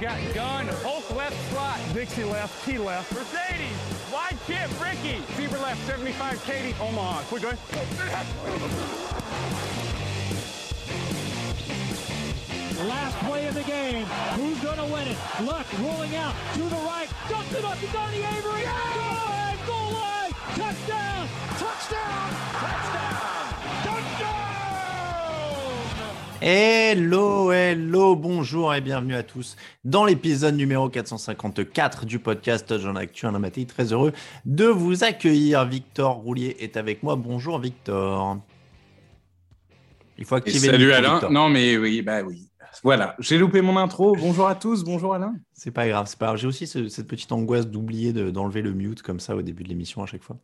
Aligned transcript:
Got 0.00 0.34
gun, 0.34 0.66
Hulk 0.82 1.16
left 1.16 1.50
slot, 1.50 1.80
Dixie 1.94 2.24
left, 2.24 2.66
T 2.66 2.76
left, 2.76 3.12
Mercedes, 3.12 4.12
wide 4.12 4.36
chip, 4.46 4.70
Ricky, 4.80 5.20
Fever 5.32 5.58
left, 5.58 5.86
75, 5.86 6.44
Katie, 6.44 6.74
Omaha. 6.80 7.22
Quick, 7.22 7.42
go 7.42 7.52
Last 12.84 13.16
play 13.24 13.46
of 13.46 13.54
the 13.54 13.62
game. 13.62 14.04
Who's 14.36 14.60
going 14.60 14.76
to 14.76 14.84
win 14.84 15.08
it? 15.08 15.16
Luck 15.42 15.66
rolling 15.80 16.14
out 16.14 16.34
to 16.54 16.60
the 16.60 16.76
right. 16.76 17.08
Dumps 17.30 17.54
it 17.54 17.64
up 17.64 17.78
to 17.80 17.86
Donnie 17.86 18.18
Avery. 18.18 18.62
Goal 18.62 19.14
line, 19.26 19.58
goal 19.66 19.92
line. 19.92 20.25
Touchdown, 20.54 21.26
touchdown, 21.58 22.30
touchdown, 22.52 23.14
touchdown. 23.82 24.36
Hello, 26.40 27.50
hello, 27.50 28.14
bonjour 28.14 28.72
et 28.72 28.80
bienvenue 28.80 29.16
à 29.16 29.22
tous 29.22 29.56
dans 29.84 30.04
l'épisode 30.04 30.54
numéro 30.56 30.88
454 30.88 32.06
du 32.06 32.20
podcast 32.20 32.78
Jean 32.78 32.94
Actu. 32.94 33.26
Un 33.26 33.38
matin 33.38 33.64
très 33.64 33.92
heureux 33.92 34.12
de 34.44 34.66
vous 34.66 35.02
accueillir. 35.02 35.64
Victor 35.66 36.14
Roulier 36.14 36.56
est 36.60 36.76
avec 36.76 37.02
moi. 37.02 37.16
Bonjour 37.16 37.58
Victor. 37.58 38.38
Il 40.16 40.24
faut 40.24 40.36
activer. 40.36 40.68
Et 40.68 40.70
salut 40.70 40.92
Alain. 40.92 41.14
Victor. 41.14 41.32
Non 41.32 41.48
mais 41.48 41.76
oui, 41.76 42.02
bah 42.02 42.22
oui. 42.22 42.48
Voilà, 42.82 43.16
j'ai 43.18 43.38
loupé 43.38 43.60
mon 43.62 43.76
intro. 43.76 44.14
Bonjour 44.16 44.46
à 44.46 44.54
tous, 44.54 44.84
bonjour 44.84 45.14
Alain. 45.14 45.34
C'est 45.52 45.70
pas 45.70 45.88
grave, 45.88 46.06
c'est 46.08 46.18
pas 46.18 46.26
grave. 46.26 46.36
J'ai 46.36 46.46
aussi 46.46 46.66
ce, 46.66 46.88
cette 46.88 47.06
petite 47.06 47.32
angoisse 47.32 47.66
d'oublier 47.66 48.12
d'enlever 48.12 48.62
le 48.62 48.72
mute 48.72 49.02
comme 49.02 49.20
ça 49.20 49.34
au 49.34 49.42
début 49.42 49.64
de 49.64 49.68
l'émission 49.68 50.02
à 50.02 50.06
chaque 50.06 50.22
fois. 50.22 50.36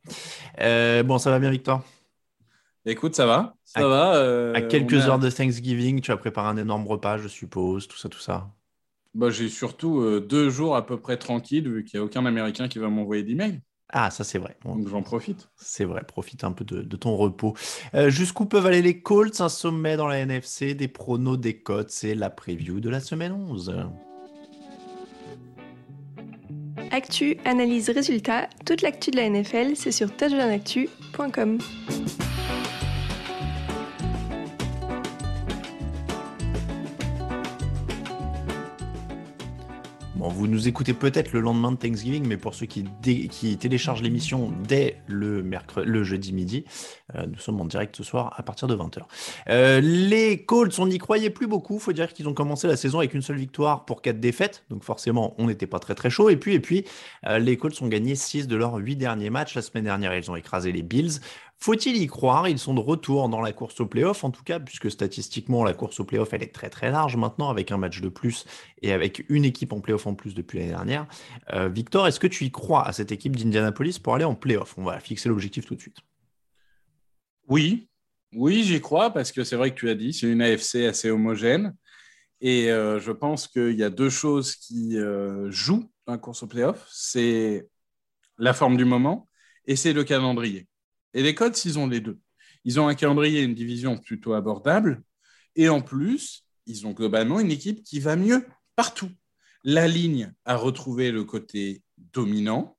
Euh, 0.61 1.03
bon, 1.03 1.19
ça 1.19 1.31
va 1.31 1.39
bien, 1.39 1.51
Victor? 1.51 1.83
Écoute, 2.85 3.15
ça 3.15 3.27
va, 3.27 3.55
ça 3.65 3.81
à, 3.81 3.87
va. 3.87 4.15
Euh, 4.17 4.55
à 4.55 4.63
quelques 4.63 5.05
a... 5.05 5.11
heures 5.11 5.19
de 5.19 5.31
Thanksgiving, 5.31 6.01
tu 6.01 6.11
as 6.11 6.17
préparé 6.17 6.49
un 6.49 6.57
énorme 6.57 6.87
repas, 6.87 7.19
je 7.19 7.29
suppose, 7.29 7.87
tout 7.87 7.99
ça, 7.99 8.09
tout 8.09 8.19
ça. 8.19 8.49
Bah, 9.15 9.31
j'ai 9.31 9.49
surtout 9.49 10.01
euh, 10.01 10.21
deux 10.21 10.51
jours 10.51 10.75
à 10.75 10.85
peu 10.85 10.99
près 10.99 11.17
tranquilles, 11.17 11.69
vu 11.69 11.85
qu'il 11.85 12.01
n'y 12.01 12.03
a 12.03 12.05
aucun 12.05 12.25
Américain 12.27 12.67
qui 12.67 12.79
va 12.79 12.89
m'envoyer 12.89 13.23
d'email. 13.23 13.61
Ah, 13.93 14.11
ça 14.11 14.25
c'est 14.25 14.39
vrai. 14.39 14.57
Donc 14.65 14.89
j'en 14.89 15.03
profite. 15.03 15.49
C'est 15.57 15.85
vrai, 15.85 16.03
profite 16.03 16.45
un 16.45 16.53
peu 16.53 16.65
de, 16.65 16.81
de 16.81 16.97
ton 16.97 17.15
repos. 17.17 17.55
Euh, 17.95 18.09
Jusqu'où 18.09 18.47
peuvent 18.47 18.67
aller 18.67 18.81
les 18.81 19.01
Colts 19.01 19.41
Un 19.41 19.51
sommet 19.51 19.97
dans 19.97 20.07
la 20.07 20.19
NFC, 20.19 20.75
des 20.75 20.89
pronos, 20.89 21.39
des 21.39 21.59
cotes, 21.59 21.91
c'est 21.91 22.15
la 22.15 22.31
preview 22.31 22.81
de 22.81 22.89
la 22.89 23.01
semaine 23.01 23.33
11. 23.33 23.75
Actu, 26.91 27.37
analyse, 27.45 27.91
résultat, 27.91 28.49
toute 28.67 28.83
l'actu 28.83 29.11
de 29.11 29.17
la 29.17 29.29
NFL, 29.29 29.77
c'est 29.77 29.93
sur 29.93 30.15
touchdownactu.com. 30.17 31.59
Vous 40.29 40.47
nous 40.47 40.69
écoutez 40.69 40.95
peut-être 40.95 41.33
le 41.33 41.41
lendemain 41.41 41.73
de 41.73 41.77
Thanksgiving, 41.77 42.27
mais 42.27 42.37
pour 42.37 42.55
ceux 42.55 42.67
qui, 42.67 42.85
qui 43.03 43.57
téléchargent 43.57 44.03
l'émission 44.03 44.53
dès 44.67 45.03
le, 45.09 45.43
mercredi, 45.43 45.91
le 45.91 46.05
jeudi 46.05 46.33
midi, 46.33 46.65
euh, 47.17 47.27
nous 47.27 47.39
sommes 47.39 47.61
en 47.61 47.65
direct 47.65 47.97
ce 47.97 48.05
soir 48.05 48.33
à 48.37 48.43
partir 48.43 48.69
de 48.69 48.77
20h. 48.77 49.01
Euh, 49.49 49.81
les 49.81 50.45
Colts, 50.45 50.79
on 50.79 50.87
n'y 50.87 50.99
croyait 50.99 51.31
plus 51.31 51.47
beaucoup. 51.47 51.75
Il 51.75 51.81
faut 51.81 51.93
dire 51.93 52.13
qu'ils 52.13 52.29
ont 52.29 52.35
commencé 52.35 52.69
la 52.69 52.77
saison 52.77 52.99
avec 52.99 53.15
une 53.15 53.23
seule 53.23 53.37
victoire 53.37 53.85
pour 53.85 54.01
quatre 54.01 54.21
défaites. 54.21 54.65
Donc 54.71 54.85
forcément, 54.85 55.35
on 55.39 55.47
n'était 55.47 55.67
pas 55.67 55.81
très 55.81 55.95
très 55.95 56.11
chaud. 56.11 56.31
Et 56.31 56.37
puis, 56.37 56.55
et 56.55 56.61
puis 56.61 56.85
euh, 57.27 57.39
les 57.39 57.57
Colts 57.57 57.83
ont 57.83 57.89
gagné 57.89 58.15
6 58.15 58.47
de 58.47 58.57
leurs 58.57 58.77
8 58.77 58.97
derniers 58.97 59.31
matchs. 59.31 59.55
La 59.57 59.63
semaine 59.63 59.85
dernière, 59.85 60.17
ils 60.17 60.31
ont 60.31 60.37
écrasé 60.37 60.71
les 60.71 60.83
Bills. 60.83 61.21
Faut-il 61.63 61.97
y 61.97 62.09
croire? 62.09 62.49
Ils 62.49 62.59
sont 62.59 62.75
de 62.75 62.81
retour 62.81 63.29
dans 63.29 63.41
la 63.41 63.53
course 63.53 63.79
au 63.79 63.87
playoff, 63.87 64.25
en 64.25 64.33
tout 64.33 64.43
cas, 64.43 64.59
puisque 64.59 64.91
statistiquement, 64.91 65.63
la 65.63 65.75
course 65.75 66.01
au 66.01 66.05
playoff, 66.05 66.33
elle 66.33 66.43
est 66.43 66.53
très 66.53 66.71
très 66.71 66.91
large 66.91 67.15
maintenant, 67.15 67.51
avec 67.51 67.71
un 67.71 67.77
match 67.77 68.01
de 68.01 68.09
plus 68.09 68.47
et 68.83 68.91
avec 68.91 69.25
une 69.29 69.45
équipe 69.45 69.73
en 69.73 69.81
playoff 69.81 70.09
en 70.09 70.17
plus 70.17 70.35
depuis 70.35 70.59
l'année 70.59 70.73
dernière. 70.73 71.07
Euh, 71.53 71.69
Victor, 71.69 72.09
est-ce 72.09 72.19
que 72.19 72.27
tu 72.27 72.47
y 72.47 72.51
crois 72.51 72.85
à 72.85 72.93
cette 72.93 73.13
équipe 73.13 73.37
d'Indianapolis 73.37 74.01
pour 74.01 74.17
aller 74.17 74.25
en 74.25 74.35
playoff? 74.35 74.77
On 74.77 74.83
va 74.83 74.99
fixer 74.99 75.29
l'objectif 75.29 75.65
tout 75.65 75.77
de 75.77 75.81
suite. 75.81 75.99
Oui, 77.47 77.89
oui, 78.35 78.65
j'y 78.65 78.81
crois, 78.81 79.11
parce 79.11 79.31
que 79.31 79.45
c'est 79.45 79.55
vrai 79.55 79.71
que 79.71 79.77
tu 79.77 79.89
as 79.89 79.95
dit, 79.95 80.13
c'est 80.13 80.27
une 80.27 80.43
AFC 80.43 80.87
assez 80.89 81.13
homogène. 81.13 81.77
Et 82.41 82.73
euh, 82.73 82.99
je 82.99 83.13
pense 83.13 83.47
qu'il 83.47 83.79
y 83.79 83.85
a 83.85 83.91
deux 83.91 84.11
choses 84.11 84.57
qui 84.57 84.99
euh, 84.99 85.49
jouent 85.53 85.89
dans 86.09 86.15
la 86.15 86.19
course 86.19 86.43
au 86.43 86.49
playoff. 86.49 86.85
C'est 86.91 87.69
la 88.37 88.53
forme 88.53 88.77
du 88.77 88.85
moment 88.85 89.29
et 89.65 89.77
c'est 89.77 89.93
le 89.93 90.03
calendrier. 90.03 90.67
Et 91.15 91.23
les 91.23 91.35
Colts, 91.35 91.65
ils 91.65 91.79
ont 91.79 91.87
les 91.87 92.01
deux. 92.01 92.19
Ils 92.65 92.81
ont 92.81 92.89
un 92.89 92.95
calendrier 92.95 93.41
et 93.41 93.45
une 93.45 93.55
division 93.55 93.99
plutôt 93.99 94.35
abordable. 94.35 95.03
Et 95.57 95.69
en 95.69 95.83
plus, 95.83 96.45
ils 96.67 96.87
ont 96.87 96.93
globalement 96.93 97.41
une 97.41 97.51
équipe 97.51 97.83
qui 97.83 98.01
va 98.01 98.17
mieux 98.17 98.47
partout. 98.77 99.11
La 99.65 99.89
ligne 99.89 100.33
a 100.45 100.57
retrouvé 100.57 101.11
le 101.11 101.25
côté 101.25 101.83
dominant. 101.97 102.77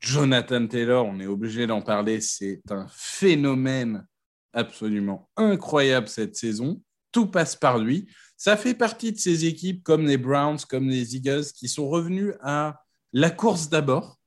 Jonathan 0.00 0.66
Taylor, 0.66 1.06
on 1.06 1.20
est 1.20 1.26
obligé 1.26 1.66
d'en 1.66 1.82
parler, 1.82 2.20
c'est 2.20 2.62
un 2.70 2.86
phénomène 2.90 4.06
absolument 4.52 5.28
incroyable 5.36 6.08
cette 6.08 6.36
saison. 6.36 6.82
Tout 7.12 7.26
passe 7.26 7.56
par 7.56 7.78
lui. 7.78 8.08
Ça 8.36 8.56
fait 8.56 8.74
partie 8.74 9.12
de 9.12 9.18
ces 9.18 9.44
équipes 9.44 9.82
comme 9.82 10.06
les 10.06 10.16
Browns, 10.16 10.60
comme 10.68 10.88
les 10.88 11.16
Eagles, 11.16 11.46
qui 11.54 11.68
sont 11.68 11.88
revenus 11.88 12.34
à 12.40 12.82
la 13.12 13.30
course 13.30 13.68
d'abord. 13.68 14.19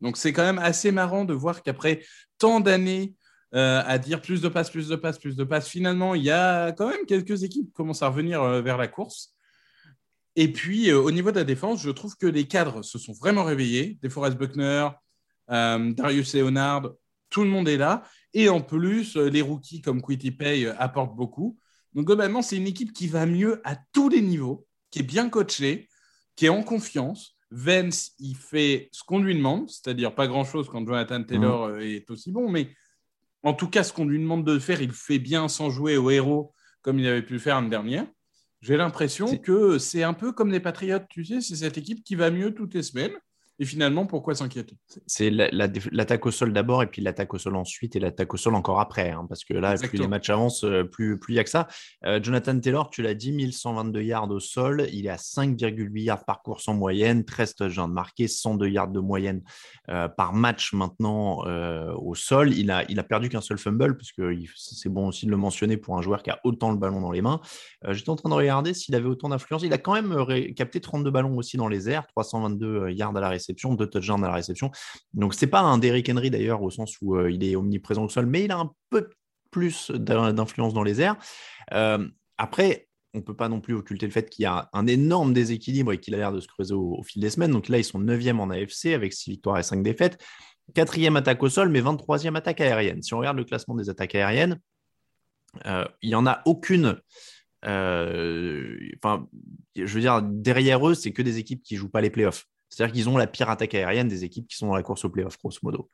Donc 0.00 0.16
c'est 0.16 0.32
quand 0.32 0.42
même 0.42 0.58
assez 0.58 0.92
marrant 0.92 1.24
de 1.24 1.34
voir 1.34 1.62
qu'après 1.62 2.02
tant 2.38 2.60
d'années 2.60 3.14
euh, 3.54 3.82
à 3.84 3.98
dire 3.98 4.22
plus 4.22 4.40
de 4.40 4.48
passes, 4.48 4.70
plus 4.70 4.88
de 4.88 4.96
passes, 4.96 5.18
plus 5.18 5.36
de 5.36 5.44
passes. 5.44 5.68
Finalement, 5.68 6.14
il 6.14 6.22
y 6.22 6.30
a 6.30 6.72
quand 6.72 6.88
même 6.88 7.04
quelques 7.06 7.42
équipes 7.42 7.66
qui 7.66 7.72
commencent 7.72 8.02
à 8.02 8.08
revenir 8.08 8.42
euh, 8.42 8.62
vers 8.62 8.78
la 8.78 8.86
course. 8.86 9.34
Et 10.36 10.52
puis, 10.52 10.90
euh, 10.90 11.00
au 11.00 11.10
niveau 11.10 11.32
de 11.32 11.36
la 11.36 11.44
défense, 11.44 11.82
je 11.82 11.90
trouve 11.90 12.16
que 12.16 12.26
les 12.26 12.46
cadres 12.46 12.82
se 12.82 12.98
sont 12.98 13.12
vraiment 13.12 13.42
réveillés. 13.42 13.98
DeForest 14.02 14.38
Buckner, 14.38 14.88
euh, 15.50 15.92
Darius 15.92 16.34
Leonard, 16.34 16.90
tout 17.28 17.42
le 17.42 17.48
monde 17.48 17.68
est 17.68 17.76
là. 17.76 18.04
Et 18.34 18.48
en 18.48 18.60
plus, 18.60 19.16
les 19.16 19.42
rookies 19.42 19.80
comme 19.80 20.00
Quitty 20.00 20.30
Pay 20.30 20.68
apportent 20.78 21.16
beaucoup. 21.16 21.58
Donc, 21.94 22.06
globalement, 22.06 22.42
c'est 22.42 22.56
une 22.56 22.68
équipe 22.68 22.92
qui 22.92 23.08
va 23.08 23.26
mieux 23.26 23.60
à 23.64 23.76
tous 23.92 24.08
les 24.08 24.20
niveaux, 24.20 24.64
qui 24.92 25.00
est 25.00 25.04
bien 25.04 25.28
coachée, 25.28 25.88
qui 26.36 26.46
est 26.46 26.50
en 26.50 26.62
confiance. 26.62 27.36
Vance, 27.50 28.12
il 28.18 28.36
fait 28.36 28.88
ce 28.92 29.02
qu'on 29.02 29.18
lui 29.18 29.34
demande, 29.34 29.68
c'est-à-dire 29.68 30.14
pas 30.14 30.28
grand-chose 30.28 30.68
quand 30.68 30.86
Jonathan 30.86 31.22
Taylor 31.22 31.68
mmh. 31.68 31.80
est 31.80 32.10
aussi 32.10 32.30
bon, 32.30 32.48
mais 32.48 32.68
en 33.42 33.54
tout 33.54 33.68
cas, 33.68 33.82
ce 33.82 33.92
qu'on 33.92 34.04
lui 34.04 34.18
demande 34.18 34.44
de 34.44 34.58
faire, 34.58 34.82
il 34.82 34.92
fait 34.92 35.18
bien 35.18 35.48
sans 35.48 35.70
jouer 35.70 35.96
au 35.96 36.10
héros 36.10 36.52
comme 36.82 36.98
il 36.98 37.06
avait 37.06 37.22
pu 37.22 37.34
le 37.34 37.38
faire 37.38 37.56
l'année 37.56 37.70
dernière. 37.70 38.06
J'ai 38.60 38.76
l'impression 38.76 39.36
que 39.38 39.78
c'est 39.78 40.02
un 40.02 40.12
peu 40.12 40.32
comme 40.32 40.50
les 40.50 40.60
Patriotes, 40.60 41.06
tu 41.08 41.24
sais, 41.24 41.40
c'est 41.40 41.56
cette 41.56 41.78
équipe 41.78 42.04
qui 42.04 42.14
va 42.14 42.30
mieux 42.30 42.54
toutes 42.54 42.74
les 42.74 42.82
semaines. 42.82 43.12
Et 43.60 43.66
finalement, 43.66 44.06
pourquoi 44.06 44.34
s'inquiéter 44.34 44.74
C'est 45.06 45.28
l'attaque 45.28 46.24
au 46.24 46.30
sol 46.30 46.54
d'abord, 46.54 46.82
et 46.82 46.86
puis 46.86 47.02
l'attaque 47.02 47.34
au 47.34 47.38
sol 47.38 47.56
ensuite, 47.56 47.94
et 47.94 48.00
l'attaque 48.00 48.32
au 48.32 48.38
sol 48.38 48.54
encore 48.54 48.80
après. 48.80 49.10
Hein, 49.10 49.26
parce 49.28 49.44
que 49.44 49.52
là, 49.52 49.72
Exactement. 49.72 49.90
plus 49.90 49.98
les 49.98 50.08
matchs 50.08 50.30
avancent, 50.30 50.64
euh, 50.64 50.84
plus 50.84 51.20
il 51.28 51.34
y 51.34 51.38
a 51.38 51.44
que 51.44 51.50
ça. 51.50 51.68
Euh, 52.06 52.20
Jonathan 52.22 52.58
Taylor, 52.58 52.88
tu 52.88 53.02
l'as 53.02 53.12
dit, 53.12 53.32
1122 53.32 54.00
yards 54.00 54.30
au 54.30 54.40
sol. 54.40 54.86
Il 54.94 55.04
est 55.04 55.10
à 55.10 55.16
5,8 55.16 56.04
yards 56.04 56.24
par 56.24 56.40
course 56.40 56.68
en 56.68 56.74
moyenne, 56.74 57.22
13 57.26 57.54
touchdowns 57.54 57.92
marqués, 57.92 58.28
102 58.28 58.66
yards 58.66 58.88
de 58.88 59.00
moyenne 59.00 59.42
euh, 59.90 60.08
par 60.08 60.32
match 60.32 60.72
maintenant 60.72 61.46
euh, 61.46 61.92
au 61.96 62.14
sol. 62.14 62.54
Il 62.54 62.70
a, 62.70 62.90
il 62.90 62.98
a 62.98 63.02
perdu 63.02 63.28
qu'un 63.28 63.42
seul 63.42 63.58
fumble, 63.58 63.98
parce 63.98 64.12
que 64.12 64.34
c'est 64.56 64.88
bon 64.88 65.08
aussi 65.08 65.26
de 65.26 65.30
le 65.32 65.36
mentionner 65.36 65.76
pour 65.76 65.98
un 65.98 66.02
joueur 66.02 66.22
qui 66.22 66.30
a 66.30 66.40
autant 66.44 66.70
le 66.70 66.78
ballon 66.78 67.02
dans 67.02 67.12
les 67.12 67.20
mains. 67.20 67.42
J'étais 67.90 68.08
en 68.08 68.16
train 68.16 68.30
de 68.30 68.34
regarder 68.34 68.72
s'il 68.72 68.94
avait 68.94 69.08
autant 69.08 69.28
d'influence. 69.28 69.64
Il 69.64 69.72
a 69.74 69.78
quand 69.78 69.92
même 69.92 70.24
capté 70.54 70.80
32 70.80 71.10
ballons 71.10 71.36
aussi 71.36 71.58
dans 71.58 71.68
les 71.68 71.90
airs, 71.90 72.06
322 72.06 72.88
yards 72.92 73.14
à 73.14 73.20
la 73.20 73.28
réception 73.28 73.49
réception, 73.50 73.74
deux 73.74 73.88
touchdowns 73.88 74.24
à 74.24 74.28
la 74.28 74.34
réception. 74.34 74.70
Donc, 75.14 75.34
c'est 75.34 75.46
pas 75.46 75.60
un 75.60 75.78
Derrick 75.78 76.08
Henry 76.08 76.30
d'ailleurs, 76.30 76.62
au 76.62 76.70
sens 76.70 76.96
où 77.02 77.16
euh, 77.16 77.30
il 77.30 77.44
est 77.44 77.56
omniprésent 77.56 78.04
au 78.04 78.08
sol, 78.08 78.26
mais 78.26 78.44
il 78.44 78.52
a 78.52 78.58
un 78.58 78.72
peu 78.90 79.10
plus 79.50 79.90
d'influence 79.90 80.74
dans 80.74 80.82
les 80.82 81.00
airs. 81.00 81.16
Euh, 81.72 82.06
après, 82.38 82.88
on 83.14 83.18
ne 83.18 83.22
peut 83.22 83.34
pas 83.34 83.48
non 83.48 83.60
plus 83.60 83.74
occulter 83.74 84.06
le 84.06 84.12
fait 84.12 84.30
qu'il 84.30 84.44
y 84.44 84.46
a 84.46 84.68
un 84.72 84.86
énorme 84.86 85.32
déséquilibre 85.32 85.92
et 85.92 85.98
qu'il 85.98 86.14
a 86.14 86.18
l'air 86.18 86.32
de 86.32 86.40
se 86.40 86.46
creuser 86.46 86.74
au, 86.74 87.02
fil 87.02 87.20
des 87.20 87.30
semaines. 87.30 87.50
Donc 87.50 87.68
là, 87.68 87.78
ils 87.78 87.84
sont 87.84 88.00
9e 88.00 88.38
en 88.38 88.50
AFC 88.50 88.94
avec 88.94 89.12
6 89.12 89.30
victoires 89.30 89.58
et 89.58 89.62
5 89.62 89.82
défaites. 89.82 90.22
Quatrième 90.74 91.16
attaque 91.16 91.42
au 91.42 91.48
sol, 91.48 91.68
mais 91.68 91.82
23e 91.82 92.36
attaque 92.36 92.60
aérienne. 92.60 93.02
Si 93.02 93.12
on 93.12 93.18
regarde 93.18 93.36
le 93.36 93.44
classement 93.44 93.74
des 93.74 93.90
attaques 93.90 94.14
aériennes, 94.14 94.60
euh, 95.66 95.84
il 96.02 96.10
n'y 96.10 96.14
en 96.14 96.26
a 96.26 96.42
aucune. 96.44 97.00
Enfin, 97.64 99.26
je 99.74 99.92
veux 99.92 100.00
dire, 100.00 100.22
derrière 100.22 100.86
eux, 100.88 100.94
c'est 100.94 101.12
que 101.12 101.22
des 101.22 101.38
équipes 101.38 101.62
qui 101.62 101.74
ne 101.74 101.80
jouent 101.80 101.90
pas 101.90 102.00
les 102.00 102.10
playoffs. 102.10 102.46
C'est-à-dire 102.70 102.94
qu'ils 102.94 103.08
ont 103.08 103.16
la 103.16 103.26
pire 103.26 103.50
attaque 103.50 103.74
aérienne 103.74 104.08
des 104.08 104.24
équipes 104.24 104.48
qui 104.48 104.56
sont 104.56 104.68
dans 104.68 104.74
la 104.74 104.82
course 104.82 105.04
au 105.04 105.10
playoff, 105.10 105.36
grosso 105.38 105.58
modo. 105.62 105.90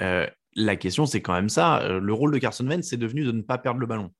Euh, 0.00 0.26
la 0.54 0.76
question, 0.76 1.04
c'est 1.04 1.20
quand 1.20 1.34
même 1.34 1.48
ça. 1.48 1.82
Euh, 1.82 2.00
le 2.00 2.12
rôle 2.12 2.32
de 2.32 2.38
Carson 2.38 2.66
Wentz, 2.66 2.88
c'est 2.88 2.96
devenu 2.96 3.24
de 3.24 3.32
ne 3.32 3.42
pas 3.42 3.58
perdre 3.58 3.80
le 3.80 3.86
ballon. 3.86 4.10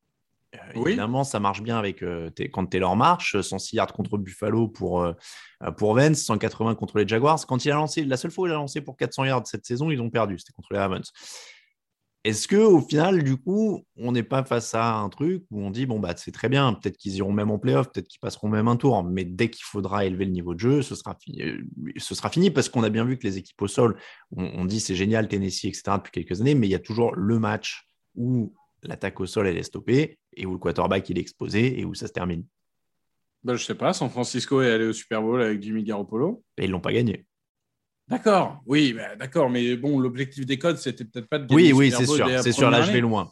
Évidemment, 0.75 1.23
ça 1.23 1.39
marche 1.39 1.61
bien 1.61 1.77
avec 1.77 2.03
quand 2.51 2.67
Taylor 2.67 2.97
marche, 2.97 3.39
106 3.39 3.77
yards 3.77 3.93
contre 3.93 4.17
Buffalo 4.17 4.69
pour, 4.69 5.07
pour 5.77 5.95
Vance, 5.95 6.23
180 6.23 6.77
contre 6.77 6.97
les 6.99 7.07
Jaguars. 7.07 7.45
Quand 7.47 7.63
il 7.67 7.71
a 7.71 7.75
lancé, 7.75 8.05
la 8.05 8.17
seule 8.17 8.31
fois 8.31 8.45
où 8.45 8.47
il 8.47 8.53
a 8.53 8.55
lancé 8.55 8.81
pour 8.81 8.97
400 8.97 9.25
yards 9.27 9.47
cette 9.47 9.67
saison, 9.67 9.91
ils 9.91 10.01
ont 10.01 10.09
perdu. 10.09 10.39
C'était 10.39 10.55
contre 10.55 10.73
les 10.73 10.79
Ravens. 10.79 11.13
Est-ce 12.27 12.49
que 12.49 12.57
au 12.57 12.81
final, 12.81 13.23
du 13.23 13.37
coup, 13.37 13.87
on 13.97 14.11
n'est 14.11 14.25
pas 14.25 14.43
face 14.43 14.75
à 14.75 14.97
un 14.97 15.09
truc 15.11 15.45
où 15.53 15.63
on 15.63 15.71
dit 15.71 15.87
bon 15.87 16.01
bah 16.01 16.13
c'est 16.17 16.33
très 16.33 16.49
bien, 16.49 16.73
peut-être 16.73 16.97
qu'ils 16.97 17.15
iront 17.15 17.31
même 17.31 17.53
en 17.53 17.59
playoff, 17.61 17.89
peut-être 17.93 18.09
qu'ils 18.09 18.19
passeront 18.19 18.49
même 18.49 18.67
un 18.67 18.75
tour, 18.75 19.05
mais 19.05 19.25
dès 19.25 19.49
qu'il 19.49 19.63
faudra 19.63 20.05
élever 20.05 20.25
le 20.25 20.33
niveau 20.33 20.53
de 20.53 20.59
jeu, 20.59 20.83
ce 20.83 20.97
sera 20.97 21.15
fini, 21.15 21.41
euh, 21.43 21.63
ce 21.99 22.17
sera 22.17 22.29
fini 22.29 22.51
parce 22.51 22.69
qu'on 22.69 22.83
a 22.83 22.89
bien 22.89 23.05
vu 23.05 23.17
que 23.17 23.23
les 23.23 23.39
équipes 23.39 23.63
au 23.63 23.69
sol, 23.69 23.97
on, 24.37 24.65
dit 24.65 24.81
c'est 24.81 24.97
génial 24.97 25.29
Tennessee 25.29 25.67
etc 25.67 25.83
depuis 25.99 26.11
quelques 26.11 26.41
années, 26.41 26.57
mais 26.57 26.67
il 26.67 26.71
y 26.71 26.75
a 26.75 26.81
toujours 26.81 27.15
le 27.15 27.39
match 27.39 27.87
où 28.17 28.53
l'attaque 28.83 29.21
au 29.21 29.27
sol 29.27 29.47
elle 29.47 29.57
est 29.57 29.63
stoppée 29.63 30.19
et 30.37 30.47
où 30.47 30.53
le 30.53 30.59
quarterback 30.59 31.09
il 31.09 31.19
est 31.19 31.21
exposé 31.21 31.79
et 31.79 31.85
où 31.85 31.95
ça 31.95 32.09
se 32.09 32.13
termine. 32.13 32.45
Ben, 33.45 33.55
je 33.55 33.65
sais 33.65 33.77
pas, 33.77 33.93
San 33.93 34.11
Francisco 34.11 34.63
est 34.63 34.73
allé 34.73 34.87
au 34.87 34.93
Super 34.93 35.23
Bowl 35.23 35.41
avec 35.41 35.63
Jimmy 35.63 35.85
Garoppolo. 35.85 36.43
Et 36.59 36.65
ils 36.65 36.71
l'ont 36.73 36.81
pas 36.81 36.93
gagné. 36.93 37.25
D'accord, 38.09 38.61
oui, 38.67 38.93
bah, 38.93 39.17
d'accord, 39.17 39.51
mais 39.51 39.77
bon, 39.77 39.99
l'objectif 39.99 40.47
des 40.47 40.59
codes, 40.59 40.79
c'était 40.79 41.05
peut-être 41.05 41.29
pas 41.29 41.39
de 41.39 41.47
gagner 41.47 41.73
Oui, 41.73 41.91
oui, 41.91 41.95
c'est 41.97 42.07
sûr, 42.07 42.29
c'est 42.41 42.53
sûr, 42.53 42.71
là, 42.71 42.83
je 42.83 42.93
vais 42.93 43.01
loin. 43.01 43.31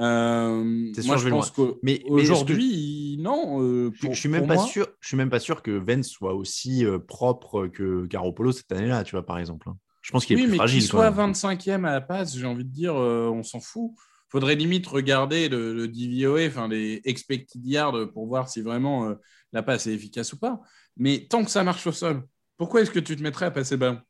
Euh, 0.00 0.90
c'est 0.94 1.02
sûr, 1.02 1.18
je, 1.18 1.28
pense 1.28 1.56
loin. 1.56 1.74
Mais 1.82 2.02
aujourd'hui, 2.08 3.16
non. 3.20 3.62
Euh, 3.62 3.92
je, 3.94 4.12
suis 4.12 4.28
même 4.28 4.46
pas 4.46 4.58
sûr. 4.58 4.88
Je 5.00 5.08
suis 5.08 5.16
même 5.16 5.30
pas 5.30 5.38
sûr 5.38 5.62
que 5.62 5.70
Vence 5.70 6.08
soit 6.08 6.34
aussi 6.34 6.84
euh, 6.84 6.98
propre 6.98 7.68
que 7.68 8.06
Garoppolo 8.06 8.52
cette 8.52 8.72
année-là, 8.72 9.04
tu 9.04 9.12
vois, 9.12 9.24
par 9.24 9.38
exemple. 9.38 9.68
Hein. 9.68 9.76
Je 10.02 10.10
pense 10.10 10.26
qu'il 10.26 10.36
est 10.36 10.40
oui, 10.40 10.46
plus 10.46 10.52
mais 10.52 10.56
fragile. 10.56 10.80
Qu'il 10.80 10.88
soit 10.88 11.10
25e 11.10 11.86
à 11.86 11.92
la 11.92 12.00
passe, 12.00 12.36
j'ai 12.36 12.46
envie 12.46 12.64
de 12.64 12.72
dire, 12.72 12.94
on 12.94 13.42
s'en 13.42 13.60
fout. 13.60 13.92
Faudrait 14.28 14.56
limite 14.56 14.86
regarder 14.86 15.48
le, 15.48 15.86
DVOA, 15.86 16.46
enfin 16.46 16.66
les 16.66 17.00
expected 17.04 17.64
yards, 17.64 18.10
pour 18.12 18.26
voir 18.26 18.48
si 18.48 18.62
vraiment 18.62 19.14
la 19.52 19.62
passe 19.62 19.86
est 19.86 19.92
efficace 19.92 20.32
ou 20.32 20.38
pas. 20.38 20.60
Mais 20.96 21.26
tant 21.30 21.44
que 21.44 21.50
ça 21.50 21.62
marche 21.62 21.86
au 21.86 21.92
sol, 21.92 22.24
pourquoi 22.56 22.82
est-ce 22.82 22.90
que 22.90 23.00
tu 23.00 23.16
te 23.16 23.22
mettrais 23.22 23.46
à 23.46 23.50
passer 23.50 23.76
le 23.76 23.80
ballon? 23.80 24.00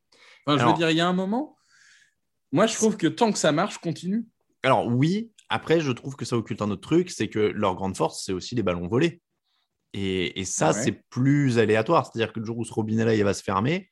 Je 0.47 0.65
veux 0.65 0.73
dire, 0.73 0.89
il 0.91 0.97
y 0.97 1.01
a 1.01 1.07
un 1.07 1.13
moment, 1.13 1.55
moi, 2.51 2.67
je 2.67 2.75
trouve 2.75 2.95
que 2.95 3.07
tant 3.07 3.33
que 3.33 3.37
ça 3.37 3.51
marche, 3.51 3.79
continue. 3.79 4.25
Alors, 4.63 4.87
oui. 4.87 5.31
Après, 5.49 5.79
je 5.79 5.91
trouve 5.91 6.15
que 6.15 6.25
ça 6.25 6.37
occulte 6.37 6.61
un 6.61 6.71
autre 6.71 6.81
truc, 6.81 7.11
c'est 7.11 7.27
que 7.27 7.39
leur 7.39 7.75
grande 7.75 7.97
force, 7.97 8.23
c'est 8.25 8.31
aussi 8.31 8.55
les 8.55 8.63
ballons 8.63 8.87
volés. 8.87 9.21
Et, 9.93 10.43
ça, 10.45 10.73
c'est 10.73 11.03
plus 11.09 11.59
aléatoire. 11.59 12.05
C'est-à-dire 12.05 12.33
que 12.33 12.39
le 12.39 12.45
jour 12.45 12.57
où 12.57 12.65
ce 12.65 12.73
robinet-là, 12.73 13.13
il 13.13 13.23
va 13.23 13.33
se 13.33 13.43
fermer, 13.43 13.89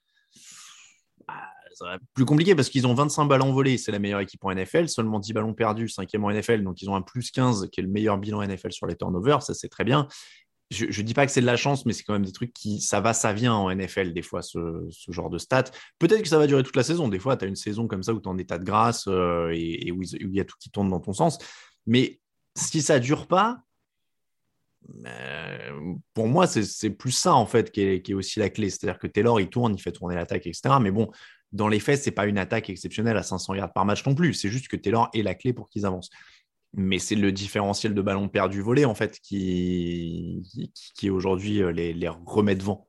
bah, 1.28 1.36
ça 1.74 1.86
va 1.86 1.96
être 1.96 2.04
plus 2.14 2.26
compliqué 2.26 2.56
parce 2.56 2.70
qu'ils 2.70 2.88
ont 2.88 2.94
25 2.94 3.26
ballons 3.26 3.54
volés. 3.54 3.78
C'est 3.78 3.92
la 3.92 4.00
meilleure 4.00 4.22
équipe 4.22 4.44
en 4.44 4.54
NFL. 4.54 4.90
Seulement 4.90 5.20
10 5.20 5.34
ballons 5.34 5.54
perdus, 5.54 5.90
cinquième 5.90 6.24
en 6.26 6.32
NFL. 6.32 6.64
Donc, 6.64 6.82
ils 6.82 6.90
ont 6.90 6.96
un 6.96 7.02
plus 7.02 7.32
15 7.32 7.70
qui 7.70 7.80
est 7.80 7.84
le 7.84 7.90
meilleur 7.90 8.18
bilan 8.18 8.46
NFL 8.46 8.72
sur 8.72 8.88
les 8.88 8.96
turnovers. 8.96 9.44
Ça, 9.44 9.54
c'est 9.54 9.70
très 9.70 9.84
bien 9.84 10.08
je 10.72 10.86
ne 10.86 11.06
dis 11.06 11.14
pas 11.14 11.26
que 11.26 11.32
c'est 11.32 11.42
de 11.42 11.46
la 11.46 11.56
chance, 11.56 11.86
mais 11.86 11.94
c'est 11.94 12.04
quand 12.04 12.14
même 12.14 12.26
des 12.26 12.32
trucs 12.32 12.54
qui, 12.54 12.82
ça 12.82 13.00
va, 13.00 13.14
ça 13.14 13.34
vient 13.34 13.54
en 13.54 13.74
NFL, 13.74 14.14
des 14.14 14.22
fois, 14.22 14.42
ce, 14.42 14.60
genre 15.10 15.30
de 15.30 15.38
stats. 15.38 15.66
Peut-être 16.00 16.22
que 16.22 16.28
ça 16.28 16.38
va 16.38 16.48
durer 16.48 16.64
toute 16.64 16.76
la 16.76 16.84
saison. 16.84 17.08
Des 17.08 17.20
fois, 17.20 17.38
tu 17.38 17.46
as 17.46 17.48
une 17.48 17.56
saison 17.56 17.88
comme 17.88 18.04
ça 18.04 18.14
où 18.14 18.20
tu 18.20 18.28
es 18.28 18.32
en 18.32 18.38
état 18.38 18.58
de 18.58 18.64
grâce 18.64 19.06
euh, 19.08 19.52
et, 19.54 19.92
où 19.92 20.02
il 20.02 20.34
y 20.34 20.40
a 20.40 20.46
tout 20.46 20.56
qui 20.60 20.72
tourne 20.72 20.90
dans 20.90 21.00
ton 21.00 21.14
sens. 21.14 21.38
Mais 21.86 22.20
si 22.56 22.82
ça 22.82 23.00
dure 23.00 23.28
pas, 23.28 23.60
euh, 25.06 25.94
pour 26.14 26.28
moi, 26.28 26.48
c'est 26.48 26.90
plus 26.90 27.12
ça, 27.12 27.36
en 27.36 27.46
fait, 27.46 27.72
qui 27.72 27.82
est, 27.82 28.14
aussi 28.14 28.40
la 28.40 28.50
clé. 28.50 28.70
C'est-à-dire 28.70 29.00
que 29.00 29.08
Taylor, 29.08 29.40
il 29.40 29.50
tourne, 29.50 29.76
il 29.76 29.82
fait 29.82 29.92
tourner 29.92 30.16
l'attaque, 30.16 30.48
etc. 30.48 30.76
Mais 30.82 30.92
bon, 30.92 31.12
dans 31.52 31.68
les 31.68 31.80
faits, 31.80 32.02
ce 32.02 32.10
n'est 32.10 32.16
pas 32.16 32.26
une 32.26 32.38
attaque 32.38 32.70
exceptionnelle 32.70 33.18
à 33.18 33.24
500 33.24 33.54
yards 33.56 33.74
par 33.74 33.86
match 33.86 34.06
non 34.06 34.16
plus. 34.16 34.34
C'est 34.34 34.50
juste 34.50 34.68
que 34.68 34.76
Taylor 34.76 35.10
est 35.14 35.22
la 35.22 35.36
clé 35.36 35.54
pour 35.54 35.70
qu'ils 35.70 35.86
avancent 35.86 36.10
mais 36.74 37.00
c'est 37.00 37.16
le 37.16 37.32
différentiel 37.32 37.94
de 37.94 38.02
ballons 38.02 38.28
perdus 38.28 38.62
volés 38.62 38.86
en 38.86 38.96
fait 38.96 39.20
qui, 39.20 40.44
qui, 40.96 41.10
aujourd'hui 41.10 41.62
euh, 41.62 41.72
les, 41.72 41.94
les, 41.94 42.10
remet 42.10 42.56
devant. 42.56 42.88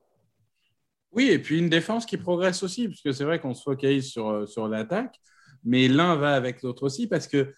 Oui, 1.12 1.28
et 1.30 1.38
puis 1.38 1.58
une 1.58 1.68
défense 1.68 2.06
qui 2.06 2.16
progresse 2.16 2.62
aussi, 2.62 2.88
parce 2.88 3.02
que 3.02 3.12
c'est 3.12 3.24
vrai 3.24 3.38
qu'on 3.38 3.54
se 3.54 3.62
focalise 3.62 4.10
sur, 4.10 4.28
euh, 4.28 4.46
sur 4.46 4.68
l'attaque, 4.68 5.20
mais 5.64 5.86
l'un 5.86 6.16
va 6.16 6.34
avec 6.34 6.62
l'autre 6.62 6.84
aussi, 6.84 7.06
parce 7.06 7.28
que 7.28 7.52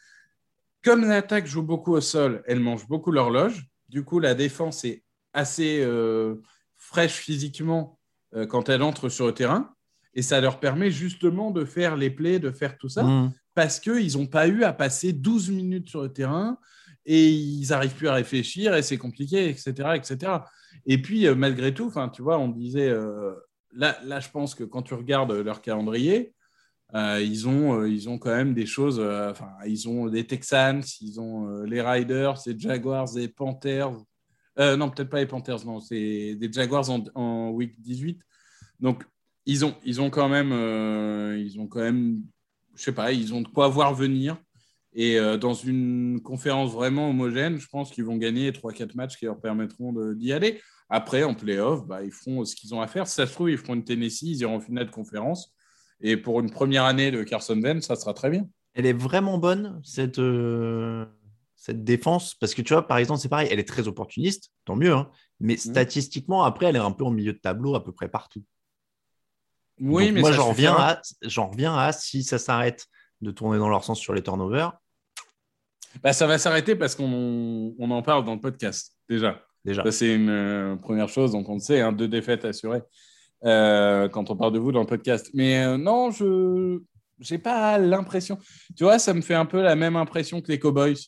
comme 0.84 1.04
l'attaque 1.04 1.46
joue 1.46 1.62
beaucoup 1.62 1.92
au 1.94 2.00
sol, 2.00 2.42
elle 2.46 2.60
mange 2.60 2.86
beaucoup 2.86 3.10
l'horloge. 3.10 3.66
Du 3.88 4.04
coup, 4.04 4.20
la 4.20 4.34
défense 4.34 4.84
est 4.84 5.02
assez 5.32 5.80
euh, 5.82 6.36
fraîche 6.76 7.14
physiquement 7.14 7.98
quand 8.48 8.68
elle 8.68 8.82
entre 8.82 9.08
sur 9.08 9.26
le 9.26 9.32
terrain. 9.32 9.74
Et 10.12 10.20
ça 10.20 10.40
leur 10.40 10.60
permet 10.60 10.90
justement 10.90 11.50
de 11.50 11.64
faire 11.64 11.96
les 11.96 12.10
plays, 12.10 12.38
de 12.38 12.50
faire 12.50 12.76
tout 12.76 12.88
ça. 12.88 13.02
Mmh 13.02 13.32
parce 13.56 13.80
qu'ils 13.80 14.18
n'ont 14.18 14.26
pas 14.26 14.48
eu 14.48 14.64
à 14.64 14.74
passer 14.74 15.14
12 15.14 15.50
minutes 15.50 15.88
sur 15.88 16.02
le 16.02 16.12
terrain 16.12 16.58
et 17.06 17.30
ils 17.30 17.68
n'arrivent 17.70 17.94
plus 17.94 18.06
à 18.06 18.12
réfléchir 18.12 18.74
et 18.74 18.82
c'est 18.82 18.98
compliqué, 18.98 19.48
etc., 19.48 19.72
etc. 19.94 20.32
Et 20.84 21.00
puis, 21.00 21.26
euh, 21.26 21.34
malgré 21.34 21.72
tout, 21.72 21.90
tu 22.12 22.20
vois, 22.20 22.38
on 22.38 22.48
disait, 22.48 22.90
euh, 22.90 23.32
là, 23.72 23.98
là, 24.04 24.20
je 24.20 24.28
pense 24.28 24.54
que 24.54 24.62
quand 24.62 24.82
tu 24.82 24.92
regardes 24.92 25.32
leur 25.32 25.62
calendrier, 25.62 26.34
euh, 26.94 27.18
ils, 27.22 27.48
ont, 27.48 27.82
ils 27.86 28.10
ont 28.10 28.18
quand 28.18 28.36
même 28.36 28.52
des 28.52 28.66
choses, 28.66 29.00
enfin, 29.00 29.50
ils 29.66 29.88
ont 29.88 30.08
des 30.08 30.26
Texans, 30.26 30.82
ils 31.00 31.18
ont 31.18 31.62
les 31.62 31.80
Riders, 31.80 32.34
les 32.44 32.58
Jaguars, 32.58 33.08
les 33.16 33.28
Panthers. 33.28 33.96
non, 34.58 34.90
peut-être 34.90 35.08
pas 35.08 35.20
les 35.20 35.26
Panthers, 35.26 35.64
non, 35.64 35.80
c'est 35.80 36.34
des 36.34 36.52
Jaguars 36.52 36.90
en, 37.14 37.50
week 37.52 37.80
18. 37.80 38.20
Donc, 38.80 39.02
ils 39.46 39.64
ont, 39.64 39.74
ils 39.82 40.02
ont 40.02 40.10
quand 40.10 40.28
même, 40.28 40.52
ils 41.38 41.58
ont 41.58 41.66
quand 41.66 41.80
même 41.80 42.20
je 42.76 42.82
sais 42.82 42.92
pas, 42.92 43.12
ils 43.12 43.34
ont 43.34 43.40
de 43.40 43.48
quoi 43.48 43.68
voir 43.68 43.94
venir. 43.94 44.36
Et 44.92 45.18
euh, 45.18 45.36
dans 45.36 45.52
une 45.52 46.20
conférence 46.22 46.72
vraiment 46.72 47.10
homogène, 47.10 47.58
je 47.58 47.66
pense 47.68 47.90
qu'ils 47.90 48.04
vont 48.04 48.16
gagner 48.16 48.50
3-4 48.50 48.94
matchs 48.94 49.16
qui 49.18 49.26
leur 49.26 49.40
permettront 49.40 49.92
d'y 50.14 50.32
aller. 50.32 50.60
Après, 50.88 51.24
en 51.24 51.34
playoff, 51.34 51.86
bah, 51.86 52.02
ils 52.02 52.12
feront 52.12 52.44
ce 52.44 52.54
qu'ils 52.54 52.74
ont 52.74 52.80
à 52.80 52.86
faire. 52.86 53.06
Si 53.06 53.14
ça 53.14 53.26
se 53.26 53.32
trouve, 53.32 53.50
ils 53.50 53.58
feront 53.58 53.74
une 53.74 53.84
Tennessee, 53.84 54.22
ils 54.22 54.40
iront 54.40 54.56
en 54.56 54.60
finale 54.60 54.86
de 54.86 54.90
conférence. 54.90 55.52
Et 56.00 56.16
pour 56.16 56.40
une 56.40 56.50
première 56.50 56.84
année 56.84 57.10
de 57.10 57.22
Carson 57.22 57.60
Wentz, 57.60 57.86
ça 57.86 57.96
sera 57.96 58.14
très 58.14 58.30
bien. 58.30 58.48
Elle 58.74 58.86
est 58.86 58.92
vraiment 58.92 59.38
bonne, 59.38 59.80
cette, 59.84 60.18
euh, 60.18 61.04
cette 61.56 61.84
défense. 61.84 62.34
Parce 62.34 62.54
que 62.54 62.62
tu 62.62 62.72
vois, 62.72 62.86
par 62.86 62.98
exemple, 62.98 63.20
c'est 63.20 63.28
pareil, 63.28 63.48
elle 63.50 63.58
est 63.58 63.68
très 63.68 63.88
opportuniste, 63.88 64.50
tant 64.64 64.76
mieux. 64.76 64.92
Hein. 64.92 65.10
mais 65.40 65.54
mmh. 65.54 65.58
statistiquement, 65.58 66.44
après, 66.44 66.66
elle 66.66 66.76
est 66.76 66.80
un 66.80 66.92
peu 66.92 67.04
en 67.04 67.10
milieu 67.10 67.32
de 67.32 67.38
tableau 67.38 67.74
à 67.74 67.84
peu 67.84 67.92
près 67.92 68.08
partout. 68.08 68.42
Oui, 69.80 70.10
mais 70.12 70.20
moi, 70.20 70.32
j'en 70.32 70.50
reviens, 70.50 70.74
à, 70.74 71.02
reviens 71.22 71.76
à 71.76 71.92
si 71.92 72.22
ça 72.22 72.38
s'arrête 72.38 72.86
de 73.20 73.30
tourner 73.30 73.58
dans 73.58 73.68
leur 73.68 73.84
sens 73.84 73.98
sur 73.98 74.14
les 74.14 74.22
turnovers. 74.22 74.72
Bah, 76.02 76.12
ça 76.12 76.26
va 76.26 76.38
s'arrêter 76.38 76.76
parce 76.76 76.94
qu'on 76.94 77.74
on 77.78 77.90
en 77.90 78.02
parle 78.02 78.24
dans 78.24 78.34
le 78.34 78.40
podcast, 78.40 78.94
déjà. 79.08 79.42
déjà. 79.64 79.82
Ça, 79.84 79.92
c'est 79.92 80.14
une 80.14 80.30
euh, 80.30 80.76
première 80.76 81.08
chose, 81.08 81.32
donc 81.32 81.48
on 81.48 81.54
le 81.54 81.60
sait, 81.60 81.80
hein, 81.80 81.92
deux 81.92 82.08
défaites 82.08 82.44
assurées 82.44 82.82
euh, 83.44 84.08
quand 84.08 84.30
on 84.30 84.36
parle 84.36 84.52
de 84.52 84.58
vous 84.58 84.72
dans 84.72 84.80
le 84.80 84.86
podcast. 84.86 85.30
Mais 85.34 85.64
euh, 85.64 85.76
non, 85.76 86.10
je 86.10 86.80
n'ai 87.30 87.38
pas 87.38 87.78
l'impression. 87.78 88.38
Tu 88.76 88.84
vois, 88.84 88.98
ça 88.98 89.14
me 89.14 89.22
fait 89.22 89.34
un 89.34 89.46
peu 89.46 89.62
la 89.62 89.76
même 89.76 89.96
impression 89.96 90.40
que 90.40 90.48
les 90.48 90.58
Cowboys. 90.58 90.98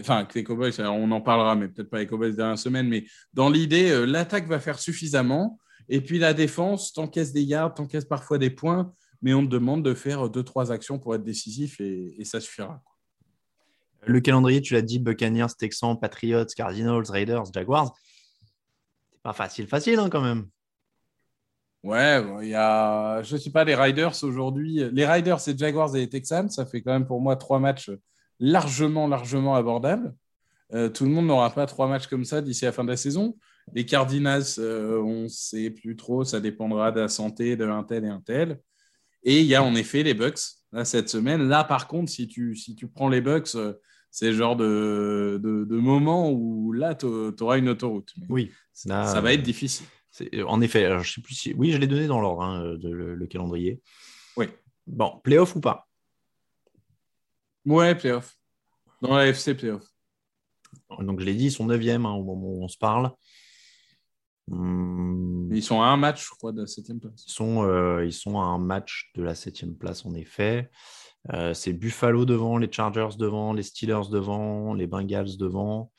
Enfin, 0.00 0.24
que 0.26 0.34
les 0.34 0.44
Cowboys, 0.44 0.72
on 0.80 1.10
en 1.10 1.20
parlera, 1.20 1.56
mais 1.56 1.66
peut-être 1.66 1.90
pas 1.90 1.98
les 1.98 2.06
Cowboys 2.06 2.36
dernière 2.36 2.58
semaine. 2.58 2.88
Mais 2.88 3.04
dans 3.32 3.50
l'idée, 3.50 4.06
l'attaque 4.06 4.46
va 4.46 4.60
faire 4.60 4.78
suffisamment. 4.78 5.58
Et 5.94 6.00
puis 6.00 6.18
la 6.18 6.32
défense, 6.32 6.94
t'encaisse 6.94 7.34
des 7.34 7.42
yards, 7.42 7.74
t'encaisse 7.74 8.06
parfois 8.06 8.38
des 8.38 8.48
points, 8.48 8.94
mais 9.20 9.34
on 9.34 9.44
te 9.44 9.50
demande 9.50 9.84
de 9.84 9.92
faire 9.92 10.30
deux, 10.30 10.42
trois 10.42 10.72
actions 10.72 10.98
pour 10.98 11.14
être 11.14 11.22
décisif 11.22 11.82
et, 11.82 12.24
ça 12.24 12.40
suffira. 12.40 12.82
Le 14.06 14.18
calendrier, 14.20 14.62
tu 14.62 14.72
l'as 14.72 14.80
dit, 14.80 14.98
Buccaneers, 14.98 15.54
Texans, 15.58 16.00
Patriots, 16.00 16.46
Cardinals, 16.56 17.04
Raiders, 17.10 17.44
Jaguars. 17.52 17.94
C'est 19.12 19.22
pas 19.22 19.34
facile, 19.34 19.68
facile 19.68 19.98
hein, 19.98 20.08
quand 20.08 20.22
même. 20.22 20.48
Ouais, 21.82 22.24
il 22.40 22.48
y 22.48 22.54
a, 22.54 23.22
je 23.22 23.34
ne 23.34 23.38
sais 23.38 23.50
pas, 23.50 23.64
les 23.64 23.74
Riders 23.74 24.24
aujourd'hui. 24.24 24.88
Les 24.92 25.04
Riders, 25.04 25.40
c'est 25.40 25.58
Jaguars 25.58 25.94
et 25.94 25.98
les 26.00 26.08
Texans. 26.08 26.48
Ça 26.48 26.64
fait 26.64 26.80
quand 26.80 26.92
même 26.92 27.06
pour 27.06 27.20
moi 27.20 27.36
trois 27.36 27.58
matchs 27.58 27.90
largement, 28.40 29.08
largement 29.08 29.56
abordables. 29.56 30.14
Euh, 30.72 30.88
tout 30.88 31.04
le 31.04 31.10
monde 31.10 31.26
n'aura 31.26 31.50
pas 31.50 31.66
trois 31.66 31.86
matchs 31.86 32.06
comme 32.06 32.24
ça 32.24 32.40
d'ici 32.40 32.64
la 32.64 32.72
fin 32.72 32.82
de 32.82 32.88
la 32.88 32.96
saison. 32.96 33.36
Les 33.74 33.86
Cardinals, 33.86 34.42
euh, 34.58 35.00
on 35.00 35.22
ne 35.22 35.28
sait 35.28 35.70
plus 35.70 35.96
trop, 35.96 36.24
ça 36.24 36.40
dépendra 36.40 36.92
de 36.92 37.00
la 37.00 37.08
santé 37.08 37.56
de 37.56 37.66
un 37.66 37.84
tel 37.84 38.04
et 38.04 38.08
un 38.08 38.20
tel. 38.20 38.60
Et 39.22 39.40
il 39.40 39.46
y 39.46 39.54
a 39.54 39.62
en 39.62 39.74
effet 39.74 40.02
les 40.02 40.14
Bucks 40.14 40.40
là, 40.72 40.84
cette 40.84 41.08
semaine. 41.08 41.48
Là, 41.48 41.64
par 41.64 41.86
contre, 41.86 42.10
si 42.10 42.26
tu, 42.26 42.56
si 42.56 42.74
tu 42.74 42.88
prends 42.88 43.08
les 43.08 43.20
Bucks, 43.20 43.54
euh, 43.54 43.74
c'est 44.10 44.26
le 44.26 44.36
genre 44.36 44.56
de, 44.56 45.40
de, 45.42 45.76
moment 45.76 46.30
où 46.30 46.72
là, 46.72 46.94
tu 46.94 47.06
auras 47.06 47.58
une 47.58 47.70
autoroute. 47.70 48.12
oui, 48.28 48.50
ça 48.72 49.20
va 49.20 49.32
être 49.32 49.42
difficile. 49.42 49.86
En 50.46 50.60
effet, 50.60 50.84
alors, 50.84 51.02
je 51.02 51.14
sais 51.14 51.22
plus 51.22 51.34
si... 51.34 51.54
oui, 51.54 51.72
je 51.72 51.78
l'ai 51.78 51.86
donné 51.86 52.06
dans 52.06 52.20
l'ordre, 52.20 52.42
hein, 52.42 52.76
le, 52.82 53.26
calendrier. 53.26 53.80
Oui. 54.36 54.46
Bon, 54.86 55.18
playoff 55.24 55.56
ou 55.56 55.60
pas? 55.60 55.88
Ouais, 57.64 57.94
playoff. 57.94 58.36
Dans 59.00 59.16
la 59.16 59.28
FC, 59.28 59.54
playoff. 59.54 59.84
Donc, 60.98 61.20
je 61.20 61.24
l'ai 61.24 61.34
dit, 61.34 61.46
ils 61.46 61.52
sont 61.52 61.66
9e 61.66 62.04
hein, 62.04 62.10
au 62.10 62.24
moment 62.24 62.48
où 62.48 62.62
on 62.62 62.68
se 62.68 62.76
parle. 62.76 63.12
Hmm. 64.52 65.50
Ils 65.50 65.62
sont 65.62 65.80
à 65.80 65.86
un 65.86 65.96
match, 65.96 66.26
je 66.26 66.30
crois, 66.30 66.52
de 66.52 66.60
la 66.60 66.66
7 66.66 67.00
place. 67.00 67.24
Ils 67.26 67.32
sont, 67.32 67.64
euh, 67.64 68.04
ils 68.04 68.12
sont 68.12 68.38
à 68.38 68.44
un 68.44 68.58
match 68.58 69.10
de 69.14 69.22
la 69.22 69.34
7 69.34 69.78
place, 69.78 70.04
en 70.04 70.14
effet. 70.14 70.70
Euh, 71.32 71.54
c'est 71.54 71.72
Buffalo 71.72 72.26
devant, 72.26 72.58
les 72.58 72.70
Chargers 72.70 73.16
devant, 73.18 73.54
les 73.54 73.62
Steelers 73.62 74.10
devant, 74.10 74.74
les 74.74 74.86
Bengals 74.86 75.36
devant. 75.38 75.90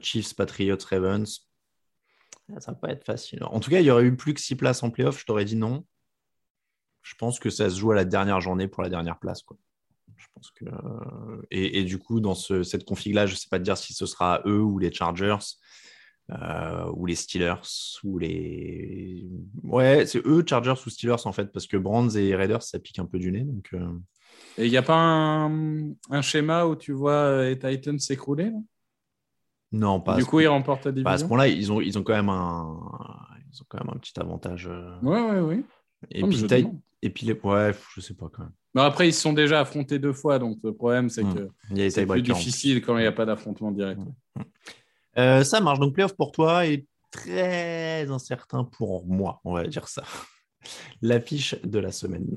Chiefs, 0.00 0.34
Patriots, 0.34 0.76
Ravens. 0.90 1.48
Ça 2.58 2.72
va 2.72 2.74
pas 2.76 2.90
être 2.90 3.04
facile. 3.04 3.42
En 3.44 3.58
tout 3.58 3.70
cas, 3.70 3.80
il 3.80 3.86
y 3.86 3.90
aurait 3.90 4.04
eu 4.04 4.14
plus 4.14 4.34
que 4.34 4.40
6 4.40 4.56
places 4.56 4.82
en 4.82 4.90
playoff, 4.90 5.18
je 5.18 5.24
t'aurais 5.24 5.46
dit 5.46 5.56
non. 5.56 5.86
Je 7.02 7.14
pense 7.14 7.40
que 7.40 7.48
ça 7.48 7.70
se 7.70 7.78
joue 7.78 7.92
à 7.92 7.94
la 7.94 8.04
dernière 8.04 8.40
journée 8.40 8.68
pour 8.68 8.82
la 8.82 8.90
dernière 8.90 9.18
place. 9.18 9.42
Quoi. 9.42 9.56
Je 10.16 10.26
pense 10.34 10.50
que... 10.50 10.66
et, 11.50 11.84
du 11.84 11.98
coup, 11.98 12.20
dans 12.20 12.34
cette 12.34 12.84
config-là, 12.84 13.26
je 13.26 13.32
ne 13.32 13.36
sais 13.36 13.48
pas 13.48 13.58
te 13.58 13.64
dire 13.64 13.78
si 13.78 13.94
ce 13.94 14.04
sera 14.04 14.42
eux 14.44 14.60
ou 14.60 14.78
les 14.78 14.92
Chargers. 14.92 15.38
Euh, 16.32 16.90
ou 16.94 17.06
les 17.06 17.14
Steelers, 17.14 18.00
ou 18.02 18.18
les. 18.18 19.24
Ouais, 19.62 20.06
c'est 20.06 20.24
eux, 20.26 20.44
Chargers 20.44 20.74
ou 20.84 20.90
Steelers 20.90 21.24
en 21.24 21.32
fait, 21.32 21.52
parce 21.52 21.68
que 21.68 21.76
Brands 21.76 22.10
et 22.10 22.34
Raiders, 22.34 22.62
ça 22.62 22.80
pique 22.80 22.98
un 22.98 23.04
peu 23.04 23.18
du 23.18 23.30
nez. 23.30 23.44
Donc, 23.44 23.68
euh. 23.74 23.86
Et 24.58 24.66
il 24.66 24.70
n'y 24.70 24.76
a 24.76 24.82
pas 24.82 24.96
un... 24.96 25.92
un, 26.10 26.22
schéma 26.22 26.66
où 26.66 26.74
tu 26.74 26.92
vois 26.92 27.12
euh, 27.12 27.48
les 27.48 27.58
Titans 27.58 27.98
s'écrouler 27.98 28.50
Non, 29.70 30.00
pas. 30.00 30.16
Du 30.16 30.24
coup, 30.24 30.40
ils 30.40 30.48
remportent 30.48 30.86
la 30.86 30.92
division. 30.92 31.10
à 31.10 31.18
ce 31.18 31.24
moment-là, 31.24 31.46
ils 31.46 31.70
ont, 31.70 31.80
ils, 31.80 31.96
ont 31.96 32.02
quand 32.02 32.14
même 32.14 32.28
un... 32.28 32.76
ils 33.52 33.62
ont 33.62 33.66
quand 33.68 33.78
même 33.84 33.94
un 33.94 33.98
petit 33.98 34.18
avantage. 34.18 34.68
Ouais, 35.02 35.20
ouais, 35.20 35.40
oui. 35.40 35.64
Et, 36.10 36.22
puis, 36.24 36.44
et 37.02 37.10
puis, 37.10 37.26
les... 37.26 37.34
ouais, 37.34 37.72
je 37.94 38.00
sais 38.00 38.14
pas 38.14 38.28
quand 38.32 38.42
même. 38.42 38.52
Mais 38.74 38.82
après, 38.82 39.08
ils 39.08 39.14
se 39.14 39.20
sont 39.20 39.32
déjà 39.32 39.60
affrontés 39.60 39.98
deux 39.98 40.12
fois, 40.12 40.38
donc 40.38 40.58
le 40.64 40.74
problème, 40.74 41.08
c'est 41.08 41.22
hmm. 41.22 41.34
que 41.34 41.88
c'est 41.88 42.04
plus 42.04 42.22
difficile 42.22 42.82
quand 42.82 42.98
il 42.98 43.02
n'y 43.02 43.06
a 43.06 43.12
pas 43.12 43.24
d'affrontement 43.24 43.70
direct. 43.70 44.00
Hmm. 44.00 44.42
Euh, 45.18 45.44
ça 45.44 45.60
marche. 45.60 45.78
Donc, 45.78 45.94
playoff 45.94 46.14
pour 46.14 46.32
toi 46.32 46.66
est 46.66 46.86
très 47.10 48.10
incertain 48.10 48.64
pour 48.64 49.06
moi, 49.06 49.40
on 49.44 49.54
va 49.54 49.66
dire 49.66 49.88
ça. 49.88 50.02
L'affiche 51.02 51.54
de 51.62 51.78
la 51.78 51.92
semaine. 51.92 52.36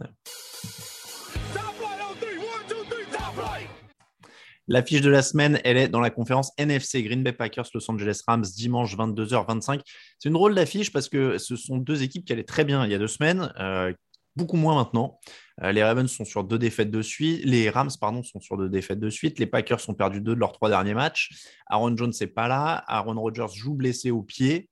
L'affiche 4.71 5.01
de 5.01 5.09
la 5.09 5.23
semaine, 5.23 5.59
elle 5.63 5.77
est 5.77 5.87
dans 5.87 5.99
la 5.99 6.11
conférence 6.11 6.51
NFC 6.59 7.01
Green 7.01 7.23
Bay 7.23 7.33
Packers 7.33 7.65
Los 7.73 7.89
Angeles 7.89 8.21
Rams 8.27 8.45
dimanche 8.55 8.95
22h25. 8.95 9.81
C'est 10.19 10.29
une 10.29 10.33
drôle 10.33 10.53
d'affiche 10.53 10.91
parce 10.91 11.09
que 11.09 11.39
ce 11.39 11.55
sont 11.55 11.77
deux 11.77 12.03
équipes 12.03 12.23
qui 12.23 12.33
allaient 12.33 12.43
très 12.43 12.65
bien 12.65 12.85
il 12.85 12.91
y 12.91 12.93
a 12.93 12.99
deux 12.99 13.07
semaines, 13.07 13.51
euh, 13.59 13.91
beaucoup 14.35 14.57
moins 14.57 14.75
maintenant. 14.75 15.19
Euh, 15.63 15.71
les 15.71 15.83
Ravens 15.83 16.09
sont 16.09 16.25
sur 16.25 16.43
deux 16.43 16.57
défaites 16.57 16.91
de 16.91 17.01
suite. 17.01 17.43
Les 17.45 17.69
Rams, 17.69 17.89
pardon, 17.99 18.23
sont 18.23 18.39
sur 18.39 18.57
deux 18.57 18.69
défaites 18.69 18.99
de 18.99 19.09
suite. 19.09 19.39
Les 19.39 19.45
Packers 19.45 19.87
ont 19.89 19.93
perdu 19.93 20.21
deux 20.21 20.35
de 20.35 20.39
leurs 20.39 20.53
trois 20.53 20.69
derniers 20.69 20.93
matchs. 20.93 21.31
Aaron 21.67 21.95
Jones 21.95 22.13
n'est 22.19 22.27
pas 22.27 22.47
là. 22.47 22.83
Aaron 22.87 23.19
Rodgers 23.19 23.53
joue 23.53 23.73
blessé 23.73 24.11
au 24.11 24.21
pied. 24.21 24.69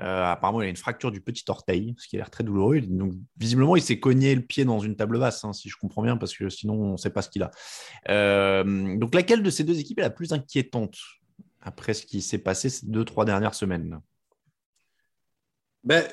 Euh, 0.00 0.24
apparemment, 0.24 0.62
il 0.62 0.66
a 0.66 0.68
une 0.70 0.76
fracture 0.76 1.10
du 1.10 1.20
petit 1.20 1.44
orteil, 1.48 1.94
ce 1.98 2.08
qui 2.08 2.16
a 2.16 2.20
l'air 2.20 2.30
très 2.30 2.42
douloureux. 2.42 2.80
Donc, 2.80 3.12
visiblement, 3.36 3.76
il 3.76 3.82
s'est 3.82 4.00
cogné 4.00 4.34
le 4.34 4.40
pied 4.40 4.64
dans 4.64 4.78
une 4.78 4.96
table 4.96 5.18
basse, 5.18 5.44
hein, 5.44 5.52
si 5.52 5.68
je 5.68 5.76
comprends 5.76 6.02
bien, 6.02 6.16
parce 6.16 6.34
que 6.34 6.48
sinon, 6.48 6.74
on 6.74 6.92
ne 6.92 6.96
sait 6.96 7.10
pas 7.10 7.20
ce 7.20 7.28
qu'il 7.28 7.42
a. 7.42 7.50
Euh, 8.08 8.96
donc, 8.96 9.14
laquelle 9.14 9.42
de 9.42 9.50
ces 9.50 9.62
deux 9.62 9.78
équipes 9.78 9.98
est 9.98 10.02
la 10.02 10.10
plus 10.10 10.32
inquiétante 10.32 10.96
après 11.60 11.92
ce 11.92 12.06
qui 12.06 12.22
s'est 12.22 12.38
passé 12.38 12.70
ces 12.70 12.86
deux, 12.86 13.04
trois 13.04 13.26
dernières 13.26 13.54
semaines? 13.54 14.00
Ben, 15.84 16.04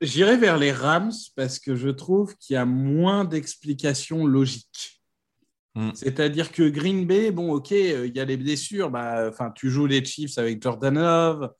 J'irai 0.00 0.36
vers 0.36 0.58
les 0.58 0.70
Rams 0.70 1.12
parce 1.34 1.58
que 1.58 1.74
je 1.74 1.88
trouve 1.88 2.36
qu'il 2.36 2.54
y 2.54 2.56
a 2.56 2.64
moins 2.64 3.24
d'explications 3.24 4.26
logiques. 4.26 5.02
Hmm. 5.74 5.90
C'est-à-dire 5.94 6.52
que 6.52 6.68
Green 6.68 7.06
Bay, 7.06 7.30
bon, 7.30 7.52
ok, 7.52 7.72
euh, 7.72 8.06
il 8.06 8.16
y 8.16 8.20
a 8.20 8.24
les 8.24 8.36
blessures. 8.36 8.90
Bah, 8.90 9.30
tu 9.54 9.70
joues 9.70 9.86
les 9.86 10.04
Chiefs 10.04 10.38
avec 10.38 10.62
Jordan 10.62 10.94
Love, 10.94 11.52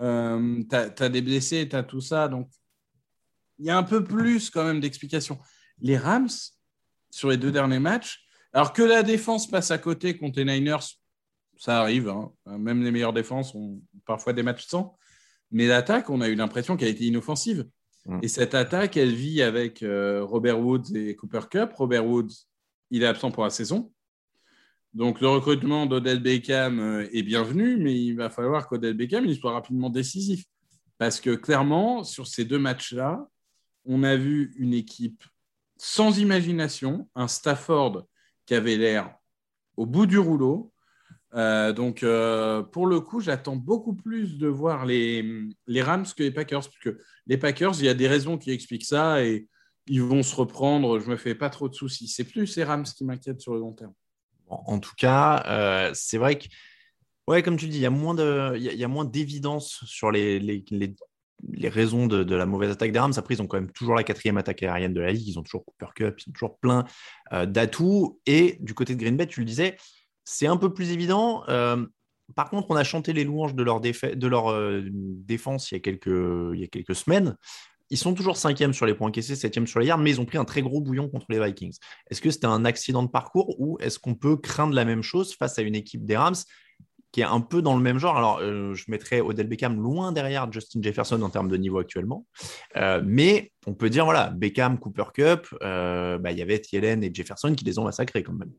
euh, 0.00 0.62
tu 0.68 0.76
as, 0.76 1.08
des 1.08 1.22
blessés, 1.22 1.68
tu 1.68 1.76
as 1.76 1.82
tout 1.82 2.00
ça. 2.00 2.28
Donc, 2.28 2.50
il 3.58 3.66
y 3.66 3.70
a 3.70 3.76
un 3.76 3.82
peu 3.82 4.04
plus 4.04 4.50
quand 4.50 4.64
même 4.64 4.80
d'explications. 4.80 5.38
Les 5.80 5.96
Rams, 5.96 6.28
sur 7.10 7.30
les 7.30 7.36
deux 7.36 7.50
derniers 7.50 7.78
matchs, 7.78 8.24
alors 8.52 8.72
que 8.72 8.82
la 8.82 9.02
défense 9.02 9.48
passe 9.50 9.70
à 9.70 9.78
côté 9.78 10.16
contre 10.16 10.38
les 10.38 10.44
Niners, 10.44 10.84
ça 11.56 11.80
arrive. 11.80 12.08
Hein. 12.08 12.32
Même 12.46 12.82
les 12.82 12.90
meilleures 12.90 13.12
défenses 13.12 13.54
ont 13.54 13.80
parfois 14.04 14.32
des 14.32 14.42
matchs 14.42 14.66
sans. 14.66 14.96
Mais 15.50 15.66
l'attaque, 15.66 16.10
on 16.10 16.20
a 16.20 16.28
eu 16.28 16.34
l'impression 16.34 16.76
qu'elle 16.76 16.88
était 16.88 17.04
inoffensive. 17.04 17.66
Mm. 18.08 18.20
Et 18.22 18.28
cette 18.28 18.54
attaque, 18.54 18.96
elle 18.96 19.14
vit 19.14 19.42
avec 19.42 19.82
euh, 19.82 20.24
Robert 20.24 20.58
Woods 20.58 20.96
et 20.96 21.14
Cooper 21.14 21.42
Cup. 21.50 21.72
Robert 21.74 22.06
Woods, 22.06 22.32
il 22.90 23.02
est 23.02 23.06
absent 23.06 23.30
pour 23.30 23.44
la 23.44 23.50
saison. 23.50 23.92
Donc 24.94 25.20
le 25.20 25.28
recrutement 25.28 25.86
d'Odell 25.86 26.20
Beckham 26.20 26.80
euh, 26.80 27.08
est 27.12 27.22
bienvenu, 27.22 27.76
mais 27.76 27.94
il 27.94 28.14
va 28.14 28.30
falloir 28.30 28.66
qu'Odell 28.66 28.94
Beckham 28.94 29.26
il 29.26 29.36
soit 29.36 29.52
rapidement 29.52 29.90
décisif. 29.90 30.44
Parce 30.96 31.20
que 31.20 31.34
clairement, 31.34 32.02
sur 32.02 32.26
ces 32.26 32.44
deux 32.44 32.58
matchs-là, 32.58 33.28
on 33.84 34.02
a 34.02 34.16
vu 34.16 34.54
une 34.56 34.74
équipe 34.74 35.22
sans 35.76 36.18
imagination, 36.18 37.08
un 37.14 37.28
Stafford 37.28 38.06
qui 38.46 38.54
avait 38.54 38.76
l'air 38.76 39.14
au 39.76 39.86
bout 39.86 40.06
du 40.06 40.18
rouleau, 40.18 40.72
euh, 41.34 41.72
donc, 41.72 42.02
euh, 42.02 42.62
pour 42.62 42.86
le 42.86 43.00
coup, 43.00 43.20
j'attends 43.20 43.56
beaucoup 43.56 43.94
plus 43.94 44.38
de 44.38 44.48
voir 44.48 44.86
les, 44.86 45.22
Rams 45.68 46.06
que 46.16 46.22
les 46.22 46.30
Packers, 46.30 46.60
parce 46.60 46.78
que 46.78 46.98
les 47.26 47.36
Packers, 47.36 47.74
il 47.78 47.84
y 47.84 47.88
a 47.88 47.94
des 47.94 48.08
raisons 48.08 48.38
qui 48.38 48.50
expliquent 48.50 48.84
ça 48.84 49.22
et 49.22 49.46
ils 49.86 50.02
vont 50.02 50.22
se 50.22 50.34
reprendre. 50.34 50.98
Je 50.98 51.08
me 51.08 51.16
fais 51.16 51.34
pas 51.34 51.50
trop 51.50 51.68
de 51.68 51.74
soucis. 51.74 52.08
C'est 52.08 52.24
plus 52.24 52.46
ces 52.46 52.64
Rams 52.64 52.84
qui 52.84 53.04
m'inquiètent 53.04 53.40
sur 53.40 53.54
le 53.54 53.60
long 53.60 53.72
terme. 53.72 53.92
En 54.48 54.78
tout 54.78 54.94
cas, 54.96 55.44
euh, 55.46 55.90
c'est 55.92 56.16
vrai 56.16 56.38
que, 56.38 56.46
ouais, 57.26 57.42
comme 57.42 57.58
tu 57.58 57.68
dis, 57.68 57.76
il 57.76 57.82
y 57.82 57.86
a 57.86 57.90
moins 57.90 58.16
y 58.56 58.84
a, 58.84 58.88
moins 58.88 59.04
d'évidence 59.04 59.84
sur 59.84 60.10
les, 60.10 60.38
les, 60.38 60.64
les, 60.70 61.68
raisons 61.68 62.06
de, 62.06 62.24
de, 62.24 62.34
la 62.34 62.46
mauvaise 62.46 62.70
attaque 62.70 62.92
des 62.92 62.98
Rams. 62.98 63.12
Après, 63.18 63.34
ils 63.34 63.42
ont 63.42 63.46
quand 63.46 63.58
même 63.58 63.70
toujours 63.70 63.94
la 63.94 64.04
quatrième 64.04 64.38
attaque 64.38 64.62
aérienne 64.62 64.94
de 64.94 65.02
la 65.02 65.12
ligue. 65.12 65.28
Ils 65.28 65.38
ont 65.38 65.42
toujours 65.42 65.66
Cooper 65.66 65.92
Cup, 65.94 66.18
ils 66.18 66.30
ont 66.30 66.32
toujours 66.32 66.58
plein 66.58 66.86
d'atouts. 67.30 68.18
Et 68.24 68.56
du 68.60 68.72
côté 68.72 68.94
de 68.94 69.00
Green 69.00 69.18
Bay, 69.18 69.26
tu 69.26 69.40
le 69.40 69.46
disais 69.46 69.76
c'est 70.28 70.46
un 70.46 70.58
peu 70.58 70.72
plus 70.74 70.90
évident. 70.90 71.42
Euh, 71.48 71.86
par 72.36 72.50
contre, 72.50 72.66
on 72.70 72.76
a 72.76 72.84
chanté 72.84 73.14
les 73.14 73.24
louanges 73.24 73.54
de 73.54 73.62
leur, 73.62 73.80
euh, 74.50 74.82
défense 74.92 75.70
il 75.70 75.74
y, 75.74 75.78
a 75.78 75.80
quelques, 75.80 76.06
il 76.06 76.60
y 76.60 76.64
a 76.64 76.66
quelques 76.66 76.94
semaines. 76.94 77.34
Ils 77.88 77.96
sont 77.96 78.12
toujours 78.12 78.36
cinquième 78.36 78.74
sur 78.74 78.84
les 78.84 78.92
points 78.92 79.08
encaissés, 79.08 79.34
septième 79.34 79.66
sur 79.66 79.80
les 79.80 79.86
yards, 79.86 79.96
mais 79.96 80.10
ils 80.10 80.20
ont 80.20 80.26
pris 80.26 80.36
un 80.36 80.44
très 80.44 80.60
gros 80.60 80.82
bouillon 80.82 81.08
contre 81.08 81.24
les 81.30 81.42
Vikings. 81.42 81.78
Est-ce 82.10 82.20
que 82.20 82.30
c'était 82.30 82.46
un 82.46 82.66
accident 82.66 83.02
de 83.02 83.08
parcours 83.08 83.58
ou 83.58 83.78
est-ce 83.80 83.98
qu'on 83.98 84.14
peut 84.14 84.36
craindre 84.36 84.74
la 84.74 84.84
même 84.84 85.02
chose 85.02 85.34
face 85.34 85.58
à 85.58 85.62
une 85.62 85.74
équipe 85.74 86.04
des 86.04 86.18
Rams 86.18 86.36
qui 87.10 87.22
est 87.22 87.24
un 87.24 87.40
peu 87.40 87.62
dans 87.62 87.74
le 87.74 87.82
même 87.82 87.98
genre? 87.98 88.18
Alors, 88.18 88.40
euh, 88.42 88.74
je 88.74 88.84
mettrais 88.88 89.22
Odell 89.22 89.46
Beckham 89.46 89.80
loin 89.80 90.12
derrière 90.12 90.52
Justin 90.52 90.82
Jefferson 90.82 91.22
en 91.22 91.30
termes 91.30 91.48
de 91.48 91.56
niveau 91.56 91.78
actuellement. 91.78 92.26
mais 93.02 93.50
on 93.66 93.72
peut 93.72 93.88
dire, 93.88 94.04
voilà, 94.04 94.28
Beckham, 94.28 94.78
Cooper 94.78 95.04
Cup, 95.14 95.48
bah, 95.62 96.30
il 96.32 96.38
y 96.38 96.42
avait 96.42 96.58
Thielen 96.58 97.02
et 97.02 97.10
Jefferson 97.14 97.54
qui 97.54 97.64
les 97.64 97.78
ont 97.78 97.84
massacrés 97.84 98.22
quand 98.22 98.34
même. 98.34 98.52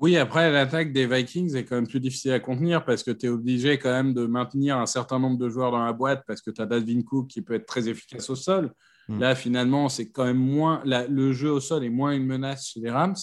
Oui, 0.00 0.16
après, 0.16 0.50
l'attaque 0.52 0.92
des 0.92 1.06
Vikings 1.06 1.56
est 1.56 1.64
quand 1.64 1.74
même 1.74 1.88
plus 1.88 1.98
difficile 1.98 2.32
à 2.32 2.38
contenir 2.38 2.84
parce 2.84 3.02
que 3.02 3.10
tu 3.10 3.26
es 3.26 3.28
obligé 3.28 3.78
quand 3.78 3.90
même 3.90 4.14
de 4.14 4.26
maintenir 4.26 4.78
un 4.78 4.86
certain 4.86 5.18
nombre 5.18 5.38
de 5.38 5.48
joueurs 5.48 5.72
dans 5.72 5.84
la 5.84 5.92
boîte 5.92 6.22
parce 6.26 6.40
que 6.40 6.50
tu 6.50 6.62
as 6.62 6.66
Dalvin 6.66 7.02
Cook 7.02 7.26
qui 7.26 7.42
peut 7.42 7.54
être 7.54 7.66
très 7.66 7.88
efficace 7.88 8.30
au 8.30 8.36
sol. 8.36 8.72
Hmm. 9.08 9.18
Là, 9.18 9.34
finalement, 9.34 9.88
c'est 9.88 10.10
quand 10.10 10.24
même 10.24 10.38
moins. 10.38 10.82
le 10.84 11.32
jeu 11.32 11.50
au 11.50 11.60
sol 11.60 11.84
est 11.84 11.90
moins 11.90 12.12
une 12.12 12.26
menace 12.26 12.68
chez 12.68 12.80
les 12.80 12.90
Rams. 12.90 13.16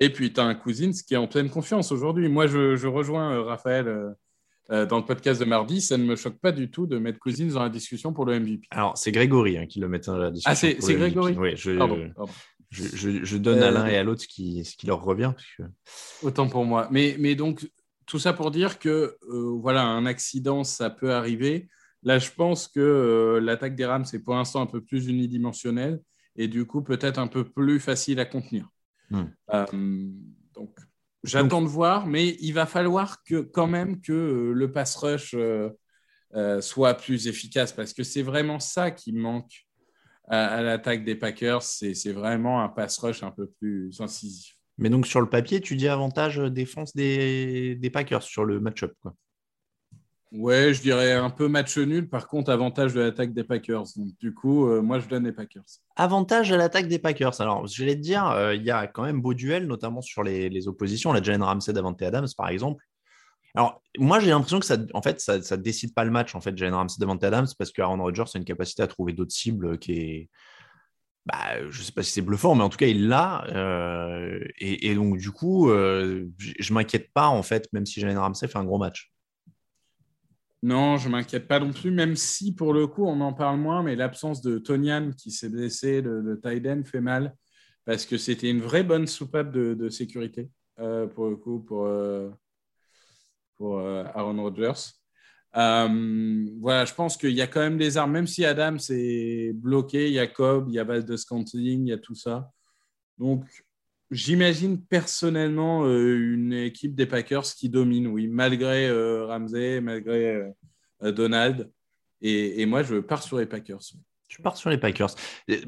Et 0.00 0.10
puis, 0.10 0.32
tu 0.32 0.40
as 0.40 0.44
un 0.44 0.54
Cousins 0.54 0.92
qui 1.06 1.14
est 1.14 1.16
en 1.16 1.26
pleine 1.26 1.50
confiance 1.50 1.92
aujourd'hui. 1.92 2.28
Moi, 2.28 2.46
je, 2.46 2.86
rejoins 2.86 3.32
euh, 3.32 3.42
Raphaël 3.42 3.88
euh, 3.88 4.10
euh, 4.70 4.86
dans 4.86 4.98
le 4.98 5.04
podcast 5.04 5.40
de 5.40 5.44
mardi. 5.44 5.80
Ça 5.80 5.96
ne 5.96 6.04
me 6.04 6.16
choque 6.16 6.38
pas 6.38 6.52
du 6.52 6.70
tout 6.70 6.86
de 6.86 6.98
mettre 6.98 7.18
Cousins 7.18 7.52
dans 7.52 7.62
la 7.62 7.68
discussion 7.68 8.12
pour 8.12 8.24
le 8.24 8.38
MVP. 8.38 8.66
Alors, 8.70 8.96
c'est 8.96 9.10
Grégory 9.10 9.58
hein, 9.58 9.66
qui 9.66 9.80
le 9.80 9.88
met 9.88 9.98
dans 9.98 10.16
la 10.16 10.30
discussion. 10.30 10.76
Ah, 10.78 10.80
c'est 10.80 10.94
Grégory? 10.94 11.36
Oui, 11.36 11.56
je. 11.56 11.76
Pardon, 11.76 12.10
pardon. 12.14 12.32
Je, 12.70 13.36
donne 13.36 13.62
à 13.62 13.70
l'un 13.70 13.86
et 13.86 13.96
à 13.96 14.04
l'autre 14.04 14.22
ce 14.22 14.28
qui, 14.28 14.64
ce 14.64 14.76
qui 14.76 14.86
leur 14.86 15.02
revient. 15.02 15.32
Autant 16.22 16.48
pour 16.48 16.64
moi. 16.64 16.88
Mais, 16.90 17.16
mais 17.18 17.34
donc, 17.34 17.68
tout 18.06 18.18
ça 18.18 18.32
pour 18.32 18.50
dire 18.50 18.78
que 18.78 19.16
euh, 19.28 19.58
voilà, 19.60 19.82
un 19.82 20.06
accident, 20.06 20.64
ça 20.64 20.88
peut 20.90 21.12
arriver. 21.12 21.68
Là, 22.02 22.18
je 22.18 22.30
pense 22.30 22.68
que 22.68 22.80
euh, 22.80 23.40
l'attaque 23.40 23.74
des 23.74 23.84
Rams 23.84 24.06
est 24.12 24.20
pour 24.20 24.34
l'instant 24.34 24.62
un 24.62 24.66
peu 24.66 24.80
plus 24.80 25.06
unidimensionnelle 25.06 26.00
et 26.36 26.48
du 26.48 26.64
coup 26.64 26.82
peut-être 26.82 27.18
un 27.18 27.26
peu 27.26 27.44
plus 27.44 27.80
facile 27.80 28.20
à 28.20 28.24
contenir. 28.24 28.68
Hmm. 29.10 29.24
Euh, 29.52 29.64
donc, 30.54 30.76
j'attends 31.24 31.62
de 31.62 31.68
voir, 31.68 32.06
mais 32.06 32.36
il 32.40 32.52
va 32.52 32.66
falloir 32.66 33.22
que 33.24 33.40
quand 33.40 33.66
même 33.66 34.00
que 34.00 34.52
le 34.54 34.72
pass 34.72 34.96
rush 34.96 35.36
soit 36.60 36.94
plus 36.94 37.26
efficace 37.26 37.72
parce 37.72 37.92
que 37.92 38.04
c'est 38.04 38.22
vraiment 38.22 38.60
ça 38.60 38.92
qui 38.92 39.12
manque 39.12 39.66
à, 40.30 40.62
l'attaque 40.62 41.04
des 41.04 41.16
Packers, 41.16 41.62
c'est 41.62 42.12
vraiment 42.12 42.62
un 42.62 42.68
pass 42.68 42.98
rush 42.98 43.22
un 43.22 43.30
peu 43.30 43.48
plus 43.58 44.00
incisif. 44.00 44.56
Mais 44.78 44.88
donc 44.88 45.06
sur 45.06 45.20
le 45.20 45.28
papier, 45.28 45.60
tu 45.60 45.76
dis 45.76 45.88
avantage 45.88 46.38
défense 46.38 46.94
des, 46.94 47.74
des 47.76 47.90
Packers 47.90 48.22
sur 48.22 48.44
le 48.44 48.60
match-up. 48.60 48.94
Ouais, 50.32 50.72
je 50.72 50.80
dirais 50.80 51.12
un 51.12 51.28
peu 51.28 51.48
match 51.48 51.76
nul. 51.76 52.08
Par 52.08 52.28
contre, 52.28 52.52
avantage 52.52 52.94
de 52.94 53.00
l'attaque 53.00 53.34
des 53.34 53.42
Packers. 53.42 53.82
Donc, 53.96 54.16
du 54.20 54.32
coup, 54.32 54.68
euh, 54.68 54.80
moi, 54.80 55.00
je 55.00 55.08
donne 55.08 55.24
les 55.24 55.32
Packers. 55.32 55.64
Avantage 55.96 56.52
à 56.52 56.56
l'attaque 56.56 56.86
des 56.86 57.00
Packers. 57.00 57.40
Alors, 57.40 57.66
je 57.66 57.84
vais 57.84 57.96
te 57.96 58.00
dire, 58.00 58.28
euh, 58.28 58.54
il 58.54 58.62
y 58.62 58.70
a 58.70 58.86
quand 58.86 59.02
même 59.02 59.20
beau 59.20 59.34
duel, 59.34 59.66
notamment 59.66 60.02
sur 60.02 60.22
les, 60.22 60.48
les 60.48 60.68
oppositions. 60.68 61.12
La 61.12 61.20
Jalen 61.20 61.42
Ramsey 61.42 61.72
d'Avante 61.72 62.00
Adams, 62.02 62.28
par 62.36 62.48
exemple. 62.48 62.84
Alors, 63.54 63.82
moi, 63.98 64.20
j'ai 64.20 64.30
l'impression 64.30 64.60
que 64.60 64.66
ça, 64.66 64.76
en 64.94 65.02
fait, 65.02 65.20
ça, 65.20 65.56
décide 65.56 65.94
pas 65.94 66.04
le 66.04 66.10
match, 66.10 66.34
en 66.34 66.40
fait, 66.40 66.56
Jalen 66.56 66.74
Ramsey 66.74 67.00
devant 67.00 67.16
Adams, 67.16 67.48
parce 67.58 67.72
qu'Aaron 67.72 68.02
Rodgers 68.02 68.24
a 68.34 68.38
une 68.38 68.44
capacité 68.44 68.82
à 68.82 68.86
trouver 68.86 69.12
d'autres 69.12 69.32
cibles 69.32 69.78
qui 69.78 69.92
est. 69.92 70.30
Bah, 71.26 71.60
je 71.68 71.78
ne 71.78 71.84
sais 71.84 71.92
pas 71.92 72.02
si 72.02 72.12
c'est 72.12 72.22
bluffant, 72.22 72.54
mais 72.54 72.62
en 72.62 72.68
tout 72.68 72.78
cas, 72.78 72.86
il 72.86 73.08
l'a. 73.08 73.44
Euh, 73.48 74.40
et, 74.58 74.94
donc, 74.94 75.18
du 75.18 75.30
coup, 75.30 75.70
euh, 75.70 76.26
je 76.38 76.72
m'inquiète 76.72 77.12
pas, 77.12 77.28
en 77.28 77.42
fait, 77.42 77.68
même 77.72 77.86
si 77.86 78.00
Jalen 78.00 78.18
Ramsey 78.18 78.48
fait 78.48 78.58
un 78.58 78.64
gros 78.64 78.78
match. 78.78 79.12
Non, 80.62 80.98
je 80.98 81.08
m'inquiète 81.08 81.48
pas 81.48 81.58
non 81.58 81.72
plus, 81.72 81.90
même 81.90 82.16
si 82.16 82.54
pour 82.54 82.74
le 82.74 82.86
coup, 82.86 83.06
on 83.06 83.20
en 83.22 83.32
parle 83.32 83.58
moins, 83.58 83.82
mais 83.82 83.96
l'absence 83.96 84.42
de 84.42 84.58
Tonian 84.58 85.10
qui 85.12 85.30
s'est 85.30 85.48
blessé, 85.48 86.02
de, 86.02 86.20
de 86.20 86.34
Tyden 86.34 86.84
fait 86.84 87.00
mal, 87.00 87.34
parce 87.86 88.04
que 88.04 88.18
c'était 88.18 88.50
une 88.50 88.60
vraie 88.60 88.82
bonne 88.82 89.06
soupape 89.06 89.52
de, 89.52 89.88
sécurité, 89.88 90.50
euh, 90.78 91.06
pour 91.06 91.28
le 91.28 91.36
coup, 91.36 91.60
pour, 91.60 91.86
euh, 91.86 92.28
euh, 93.62 94.04
Aaron 94.14 94.42
Rodgers. 94.42 94.92
voilà, 95.52 96.84
je 96.84 96.94
pense 96.94 97.16
qu'il 97.16 97.32
y 97.32 97.42
a 97.42 97.46
quand 97.46 97.60
même 97.60 97.78
des 97.78 97.96
armes, 97.96 98.12
même 98.12 98.26
si 98.26 98.44
Adam 98.44 98.78
s'est 98.78 99.52
bloqué, 99.54 100.08
il 100.08 100.14
y 100.14 100.18
a 100.18 100.26
Cobb, 100.26 100.66
il 100.68 100.74
y 100.74 100.78
a 100.78 100.84
base 100.84 101.04
de 101.04 101.16
Scantling, 101.16 101.86
il 101.86 101.90
y 101.90 101.92
a 101.92 101.98
tout 101.98 102.14
ça. 102.14 102.50
Donc, 103.18 103.44
J'imagine 104.10 104.84
personnellement 104.84 105.84
euh, 105.84 106.34
une 106.34 106.52
équipe 106.52 106.96
des 106.96 107.06
Packers 107.06 107.44
qui 107.44 107.68
domine, 107.68 108.08
oui, 108.08 108.26
malgré 108.26 108.88
euh, 108.88 109.26
Ramsey, 109.26 109.80
malgré 109.80 110.52
euh, 111.02 111.12
Donald. 111.12 111.70
Et, 112.20 112.66
moi, 112.66 112.82
je 112.82 112.96
pars 112.96 113.22
sur 113.22 113.38
les 113.38 113.46
Packers. 113.46 113.80
Tu 114.28 114.42
pars 114.42 114.56
sur 114.56 114.68
les 114.68 114.78
Packers. 114.78 115.14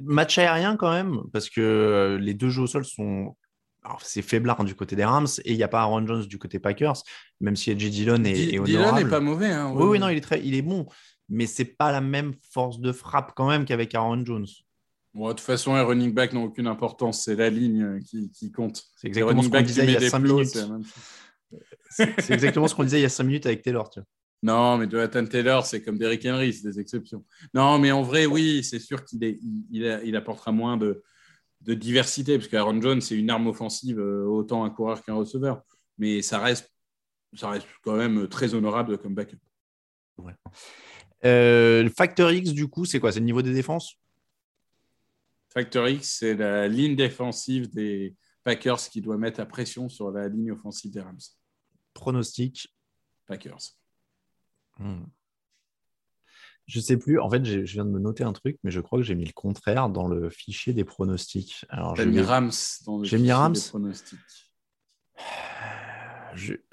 Match 0.02 0.36
aérien 0.38 0.76
quand 0.76 0.92
même, 0.92 1.22
parce 1.32 1.48
que 1.48 2.18
les 2.20 2.34
deux 2.34 2.50
jeux 2.50 2.62
au 2.62 2.66
sol 2.66 2.84
sont. 2.84 3.36
C'est 4.02 4.22
faiblard 4.22 4.64
du 4.64 4.74
côté 4.74 4.96
des 4.96 5.04
Rams 5.04 5.26
et 5.44 5.52
il 5.52 5.56
n'y 5.56 5.62
a 5.62 5.68
pas 5.68 5.80
Aaron 5.80 6.06
Jones 6.06 6.24
du 6.24 6.38
côté 6.38 6.58
Packers, 6.58 7.02
même 7.40 7.56
si 7.56 7.70
Edgy 7.70 7.90
Dillon 7.90 8.24
est, 8.24 8.54
est 8.54 8.60
Dillon 8.60 8.94
n'est 8.94 9.04
pas 9.04 9.20
mauvais. 9.20 9.50
Hein, 9.50 9.72
oui, 9.74 9.84
oui, 9.84 9.98
non, 9.98 10.08
il 10.08 10.18
est, 10.18 10.20
très, 10.20 10.40
il 10.44 10.54
est 10.54 10.62
bon, 10.62 10.86
mais 11.28 11.46
c'est 11.46 11.64
pas 11.64 11.90
la 11.92 12.00
même 12.00 12.34
force 12.52 12.80
de 12.80 12.92
frappe 12.92 13.32
quand 13.34 13.48
même 13.48 13.64
qu'avec 13.64 13.94
Aaron 13.94 14.24
Jones 14.24 14.46
de 15.14 15.28
toute 15.28 15.40
façon, 15.40 15.74
les 15.74 15.82
running 15.82 16.12
back 16.12 16.32
n'ont 16.32 16.44
aucune 16.44 16.66
importance. 16.66 17.24
C'est 17.24 17.36
la 17.36 17.50
ligne 17.50 18.00
qui, 18.02 18.50
compte. 18.50 18.82
C'est 18.96 19.08
exactement 19.08 19.42
ce 19.42 19.48
qu'on 19.48 19.60
disait 19.60 19.84
il 19.84 19.92
y 19.92 19.96
a 19.96 20.10
5 20.10 20.18
minutes. 20.20 20.58
C'est 21.90 22.30
exactement 22.30 22.68
ce 22.68 22.74
qu'on 22.74 22.84
disait 22.84 23.00
il 23.00 23.02
y 23.02 23.06
a 23.06 23.10
5 23.10 23.24
minutes 23.24 23.46
avec 23.46 23.62
Taylor. 23.62 23.90
Tu 23.90 24.00
vois. 24.00 24.06
Non, 24.42 24.76
mais 24.78 24.90
Jonathan 24.90 25.24
Taylor, 25.24 25.64
c'est 25.64 25.82
comme 25.82 25.98
Derrick 25.98 26.24
Henry, 26.26 26.52
c'est 26.52 26.68
des 26.68 26.80
exceptions. 26.80 27.24
Non, 27.54 27.78
mais 27.78 27.92
en 27.92 28.02
vrai, 28.02 28.26
oui, 28.26 28.64
c'est 28.64 28.80
sûr 28.80 29.04
qu'il 29.04 29.22
il, 29.70 30.16
apportera 30.16 30.50
moins 30.50 30.76
de, 30.76 31.02
diversité, 31.68 32.38
parce 32.38 32.48
qu'Aaron 32.48 32.80
Jones, 32.80 33.00
c'est 33.00 33.16
une 33.16 33.30
arme 33.30 33.46
offensive, 33.46 33.98
euh, 33.98 34.24
autant 34.24 34.64
un 34.64 34.70
coureur 34.70 35.02
qu'un 35.02 35.14
receveur. 35.14 35.62
Mais 35.98 36.22
ça 36.22 36.38
reste, 36.38 36.72
ça 37.34 37.50
reste 37.50 37.66
quand 37.82 37.96
même 37.96 38.28
très 38.28 38.54
honorable 38.54 38.98
comme 38.98 39.14
backup. 39.14 39.38
Euh, 41.24 41.82
le 41.82 41.90
facteur 41.90 42.32
X, 42.32 42.50
du 42.50 42.68
coup, 42.68 42.84
c'est 42.84 42.98
quoi? 43.00 43.12
C'est 43.12 43.20
le 43.20 43.26
niveau 43.26 43.42
des 43.42 43.54
défenses? 43.54 43.94
Factor 45.50 45.88
X, 45.88 46.16
c'est 46.18 46.34
la 46.34 46.66
ligne 46.66 46.96
défensive 46.96 47.72
des 47.72 48.16
Packers 48.42 48.88
qui 48.90 49.00
doit 49.00 49.18
mettre 49.18 49.38
la 49.38 49.46
pression 49.46 49.88
sur 49.88 50.10
la 50.10 50.28
ligne 50.28 50.52
offensive 50.52 50.90
des 50.90 51.00
Rams. 51.00 51.18
Pronostic 51.94 52.74
Packers. 53.26 53.76
Hmm. 54.78 55.04
Je 56.72 56.80
sais 56.80 56.96
plus. 56.96 57.20
En 57.20 57.28
fait, 57.28 57.44
je 57.44 57.58
viens 57.58 57.84
de 57.84 57.90
me 57.90 57.98
noter 57.98 58.24
un 58.24 58.32
truc, 58.32 58.56
mais 58.64 58.70
je 58.70 58.80
crois 58.80 58.98
que 58.98 59.04
j'ai 59.04 59.14
mis 59.14 59.26
le 59.26 59.34
contraire 59.34 59.90
dans 59.90 60.06
le 60.06 60.30
fichier 60.30 60.72
des 60.72 60.84
pronostics. 60.84 61.66
Alors, 61.68 61.94
j'ai 61.96 62.06
mis 62.06 62.22
Rams 62.22 62.50
dans 62.86 62.96
le 62.96 63.04
fichier 63.04 63.30
Rams. 63.30 63.52
des 63.52 63.60
pronostics. 63.60 64.18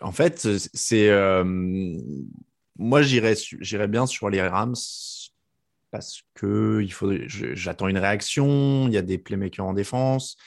En 0.01 0.13
fait, 0.13 0.47
c'est 0.73 1.09
euh... 1.09 1.43
moi 2.77 3.01
j'irais 3.01 3.35
bien 3.89 4.05
sur 4.05 4.29
les 4.29 4.41
Rams 4.41 4.77
parce 5.91 6.21
que 6.33 6.79
il 6.81 6.93
faut, 6.93 7.11
j'attends 7.27 7.89
une 7.89 7.97
réaction. 7.97 8.87
Il 8.87 8.93
y 8.93 8.97
a 8.97 9.01
des 9.01 9.17
playmakers 9.17 9.65
en 9.65 9.73
défense. 9.73 10.37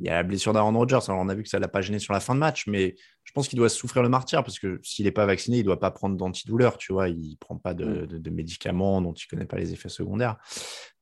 Il 0.00 0.06
y 0.06 0.08
a 0.08 0.14
la 0.14 0.22
blessure 0.22 0.52
d'Aaron 0.52 0.72
Rodgers. 0.72 0.98
Alors, 1.08 1.20
on 1.20 1.28
a 1.28 1.34
vu 1.34 1.42
que 1.42 1.48
ça 1.48 1.58
ne 1.58 1.62
l'a 1.62 1.68
pas 1.68 1.82
gêné 1.82 1.98
sur 1.98 2.14
la 2.14 2.20
fin 2.20 2.34
de 2.34 2.40
match, 2.40 2.66
mais 2.66 2.96
je 3.24 3.32
pense 3.32 3.48
qu'il 3.48 3.58
doit 3.58 3.68
souffrir 3.68 4.02
le 4.02 4.08
martyr 4.08 4.42
parce 4.42 4.58
que 4.58 4.80
s'il 4.82 5.04
n'est 5.04 5.10
pas 5.10 5.26
vacciné, 5.26 5.58
il 5.58 5.60
ne 5.60 5.66
doit 5.66 5.78
pas 5.78 5.90
prendre 5.90 6.16
d'antidouleur. 6.16 6.78
Tu 6.78 6.92
vois, 6.92 7.08
il 7.08 7.30
ne 7.32 7.36
prend 7.36 7.56
pas 7.56 7.74
de, 7.74 8.06
mm. 8.06 8.30
médicaments 8.30 9.02
dont 9.02 9.12
il 9.12 9.26
ne 9.26 9.30
connaît 9.30 9.46
pas 9.46 9.58
les 9.58 9.72
effets 9.72 9.90
secondaires. 9.90 10.36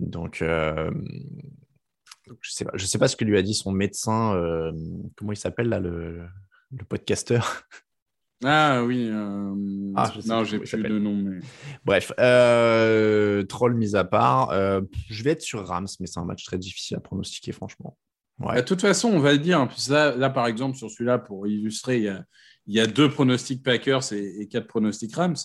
Donc, 0.00 0.42
euh, 0.42 0.90
je 2.40 2.50
sais 2.50 2.66
je 2.74 2.86
sais 2.86 2.98
pas 2.98 3.08
ce 3.08 3.16
que 3.16 3.24
lui 3.24 3.38
a 3.38 3.42
dit 3.42 3.54
son 3.54 3.72
médecin. 3.72 4.34
Euh, 4.34 4.72
comment 5.16 5.32
il 5.32 5.36
s'appelle 5.36 5.68
là, 5.68 5.78
le, 5.78 6.26
le 6.72 6.84
podcasteur? 6.84 7.62
Ah 8.44 8.84
oui. 8.84 9.08
Euh... 9.10 9.92
Ah, 9.96 10.12
non, 10.26 10.44
j'ai 10.44 10.60
plus 10.60 10.80
de 10.80 10.98
nom. 10.98 11.14
Mais... 11.14 11.40
Bref, 11.84 12.12
euh... 12.20 13.42
troll 13.44 13.74
mis 13.74 13.96
à 13.96 14.04
part. 14.04 14.50
Euh... 14.50 14.80
Je 15.10 15.24
vais 15.24 15.30
être 15.30 15.42
sur 15.42 15.66
Rams, 15.66 15.88
mais 15.98 16.06
c'est 16.06 16.20
un 16.20 16.24
match 16.24 16.44
très 16.44 16.58
difficile 16.58 16.96
à 16.96 17.00
pronostiquer, 17.00 17.50
franchement. 17.50 17.96
Ouais. 18.40 18.54
Bah, 18.54 18.62
de 18.62 18.66
toute 18.66 18.80
façon, 18.80 19.08
on 19.08 19.18
va 19.18 19.32
le 19.32 19.38
dire. 19.38 19.68
Là, 19.88 20.14
là, 20.16 20.30
par 20.30 20.46
exemple, 20.46 20.76
sur 20.76 20.90
celui-là, 20.90 21.18
pour 21.18 21.46
illustrer, 21.46 21.98
il 21.98 22.04
y 22.04 22.08
a, 22.08 22.24
il 22.66 22.74
y 22.74 22.80
a 22.80 22.86
deux 22.86 23.10
pronostics 23.10 23.62
Packers 23.62 24.12
et, 24.12 24.42
et, 24.42 24.48
quatre 24.48 24.66
pronostics 24.66 25.14
Rams. 25.14 25.36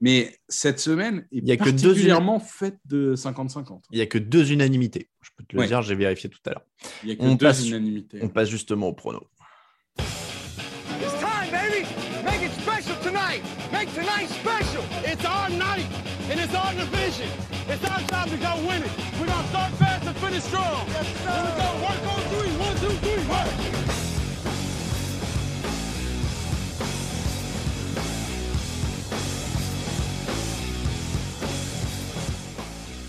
Mais 0.00 0.36
cette 0.48 0.80
semaine 0.80 1.26
est 1.30 1.38
il 1.38 1.48
y 1.48 1.52
a 1.52 1.56
particulièrement 1.56 2.38
que 2.38 2.44
deux... 2.44 2.50
faite 2.50 2.78
de 2.86 3.14
50-50. 3.14 3.82
Il 3.92 3.96
n'y 3.96 4.02
a 4.02 4.06
que 4.06 4.18
deux 4.18 4.52
unanimités. 4.52 5.08
Je 5.22 5.30
peux 5.36 5.44
te 5.44 5.56
le 5.56 5.66
dire, 5.66 5.80
j'ai 5.82 5.94
vérifié 5.94 6.28
tout 6.28 6.40
à 6.46 6.50
l'heure. 6.50 6.66
Il 7.02 7.06
n'y 7.06 7.12
a 7.12 7.16
que 7.16 7.22
on 7.22 7.34
deux 7.34 7.46
passe, 7.46 7.66
unanimités. 7.66 8.18
On 8.22 8.28
passe 8.28 8.48
justement 8.48 8.88
au 8.88 8.92
prono. 8.92 9.20
make 13.84 13.94
tonight 13.94 14.28
special. 14.28 14.84
It's 15.04 15.24
our 15.24 15.48
night, 15.48 15.86
and 16.30 16.38
it's 16.38 16.54
our 16.54 16.72
division. 16.74 17.28
It's 17.68 17.84
our 17.90 18.00
time 18.08 18.30
to 18.30 18.36
go 18.36 18.54
win 18.68 18.82
it. 18.82 18.90
We're 19.18 19.26
going 19.26 19.42
to 19.42 19.48
start 19.48 19.72
finish 20.22 20.44
strong. 20.44 20.86
Yes, 20.88 21.06
sir. 21.06 21.30
Here 21.30 21.44
we 21.44 21.52
go. 21.60 21.68
Work 21.84 22.02
on 22.12 22.20
three. 22.32 22.52
One, 22.66 22.76
two, 22.82 22.94
three. 23.02 23.28
Work. 23.28 23.72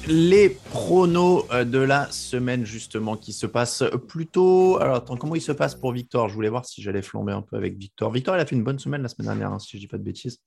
les 0.05 0.49
pronos 0.49 1.45
euh, 1.51 1.63
de 1.63 1.77
la 1.77 2.11
semaine 2.11 2.65
justement 2.65 3.15
qui 3.15 3.31
se 3.31 3.45
passe 3.45 3.83
plutôt. 4.07 4.77
Alors 4.81 4.97
attends, 4.97 5.15
comment 5.15 5.35
il 5.35 5.41
se 5.41 5.53
passe 5.53 5.75
pour 5.75 5.93
Victor? 5.93 6.27
Je 6.27 6.33
voulais 6.33 6.49
voir 6.49 6.65
si 6.65 6.81
j'allais 6.81 7.01
flamber 7.01 7.31
un 7.31 7.41
peu 7.41 7.55
avec 7.55 7.77
Victor. 7.77 8.11
Victor, 8.11 8.35
il 8.35 8.41
a 8.41 8.45
fait 8.45 8.55
une 8.55 8.65
bonne 8.65 8.79
semaine 8.79 9.01
la 9.01 9.07
semaine 9.07 9.27
dernière, 9.27 9.53
hein, 9.53 9.59
si 9.59 9.77
je 9.77 9.81
dis 9.81 9.87
pas 9.87 9.97
de 9.97 10.03
bêtises. 10.03 10.39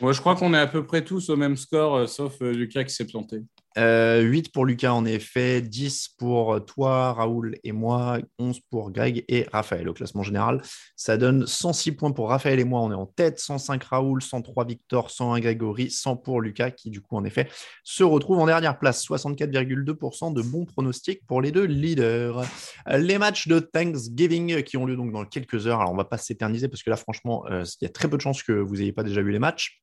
Moi, 0.00 0.12
je 0.12 0.20
crois 0.20 0.36
qu'on 0.36 0.54
est 0.54 0.58
à 0.58 0.68
peu 0.68 0.84
près 0.84 1.04
tous 1.04 1.30
au 1.30 1.36
même 1.36 1.56
score, 1.56 1.96
euh, 1.96 2.06
sauf 2.06 2.40
euh, 2.42 2.52
Lucas 2.52 2.84
qui 2.84 2.94
s'est 2.94 3.06
planté. 3.06 3.42
8 3.76 3.80
euh, 3.80 4.42
pour 4.52 4.66
Lucas, 4.66 4.92
en 4.92 5.04
effet, 5.04 5.62
10 5.62 6.10
pour 6.18 6.64
toi, 6.64 7.12
Raoul 7.12 7.56
et 7.64 7.72
moi, 7.72 8.18
11 8.38 8.60
pour 8.70 8.90
Greg 8.90 9.24
et 9.28 9.46
Raphaël 9.52 9.88
au 9.88 9.94
classement 9.94 10.22
général. 10.22 10.62
Ça 10.96 11.16
donne 11.16 11.46
106 11.46 11.92
points 11.92 12.12
pour 12.12 12.28
Raphaël 12.28 12.60
et 12.60 12.64
moi, 12.64 12.80
on 12.80 12.90
est 12.90 12.96
en 12.96 13.06
tête, 13.06 13.38
105 13.38 13.82
Raoul, 13.84 14.22
103 14.22 14.64
Victor, 14.64 15.10
101 15.10 15.40
Grégory, 15.40 15.90
100 15.90 16.16
pour 16.16 16.40
Lucas 16.40 16.70
qui, 16.70 16.90
du 16.90 17.00
coup, 17.00 17.16
en 17.16 17.24
effet, 17.24 17.48
se 17.84 18.04
retrouve 18.04 18.38
en 18.38 18.46
dernière 18.46 18.78
place. 18.78 19.04
64,2% 19.06 20.32
de 20.34 20.42
bons 20.42 20.64
pronostics 20.64 21.26
pour 21.26 21.40
les 21.40 21.50
deux 21.50 21.64
leaders. 21.64 22.44
Les 22.86 23.18
matchs 23.18 23.48
de 23.48 23.58
Thanksgiving 23.58 24.62
qui 24.62 24.76
ont 24.76 24.86
lieu 24.86 24.96
donc 24.96 25.12
dans 25.12 25.24
quelques 25.24 25.66
heures. 25.66 25.80
Alors, 25.80 25.92
on 25.92 25.96
va 25.96 26.04
pas 26.04 26.18
s'éterniser 26.18 26.68
parce 26.68 26.82
que 26.82 26.90
là, 26.90 26.96
franchement, 26.96 27.44
euh, 27.50 27.64
il 27.80 27.84
y 27.84 27.86
a 27.86 27.90
très 27.90 28.08
peu 28.08 28.16
de 28.16 28.22
chances 28.22 28.42
que 28.42 28.52
vous 28.52 28.76
n'ayez 28.76 28.92
pas 28.92 29.02
déjà 29.02 29.22
vu 29.22 29.32
les 29.32 29.38
matchs. 29.38 29.82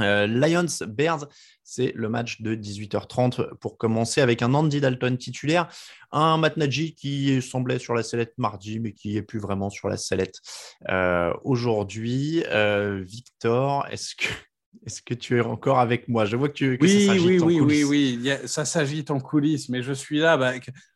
Euh, 0.00 0.26
Lions 0.26 0.86
Bears, 0.86 1.26
c'est 1.62 1.92
le 1.94 2.08
match 2.08 2.40
de 2.42 2.54
18h30 2.54 3.54
pour 3.60 3.78
commencer 3.78 4.20
avec 4.20 4.42
un 4.42 4.54
Andy 4.54 4.80
Dalton 4.80 5.16
titulaire, 5.16 5.68
un 6.12 6.36
Matt 6.36 6.56
Nagy 6.56 6.94
qui 6.94 7.40
semblait 7.42 7.78
sur 7.78 7.94
la 7.94 8.02
sellette 8.02 8.34
mardi, 8.38 8.80
mais 8.80 8.92
qui 8.92 9.16
est 9.16 9.22
plus 9.22 9.38
vraiment 9.38 9.70
sur 9.70 9.88
la 9.88 9.96
sellette 9.96 10.40
euh, 10.88 11.32
aujourd'hui. 11.44 12.42
Euh, 12.48 13.02
Victor, 13.04 13.86
est-ce 13.90 14.14
que 14.16 14.26
est-ce 14.86 15.02
que 15.02 15.14
tu 15.14 15.36
es 15.36 15.40
encore 15.40 15.80
avec 15.80 16.08
moi? 16.08 16.24
Je 16.24 16.36
vois 16.36 16.48
que, 16.48 16.54
tu, 16.54 16.78
oui, 16.80 17.06
ça 17.06 17.12
oui, 17.12 17.38
oui, 17.40 17.60
oui, 17.60 17.84
oui, 17.84 18.18
oui, 18.22 18.30
ça 18.46 18.64
s'agite 18.64 19.10
en 19.10 19.18
coulisses, 19.18 19.68
mais 19.68 19.82
je 19.82 19.92
suis 19.92 20.18
là. 20.18 20.36
Bah, 20.36 20.52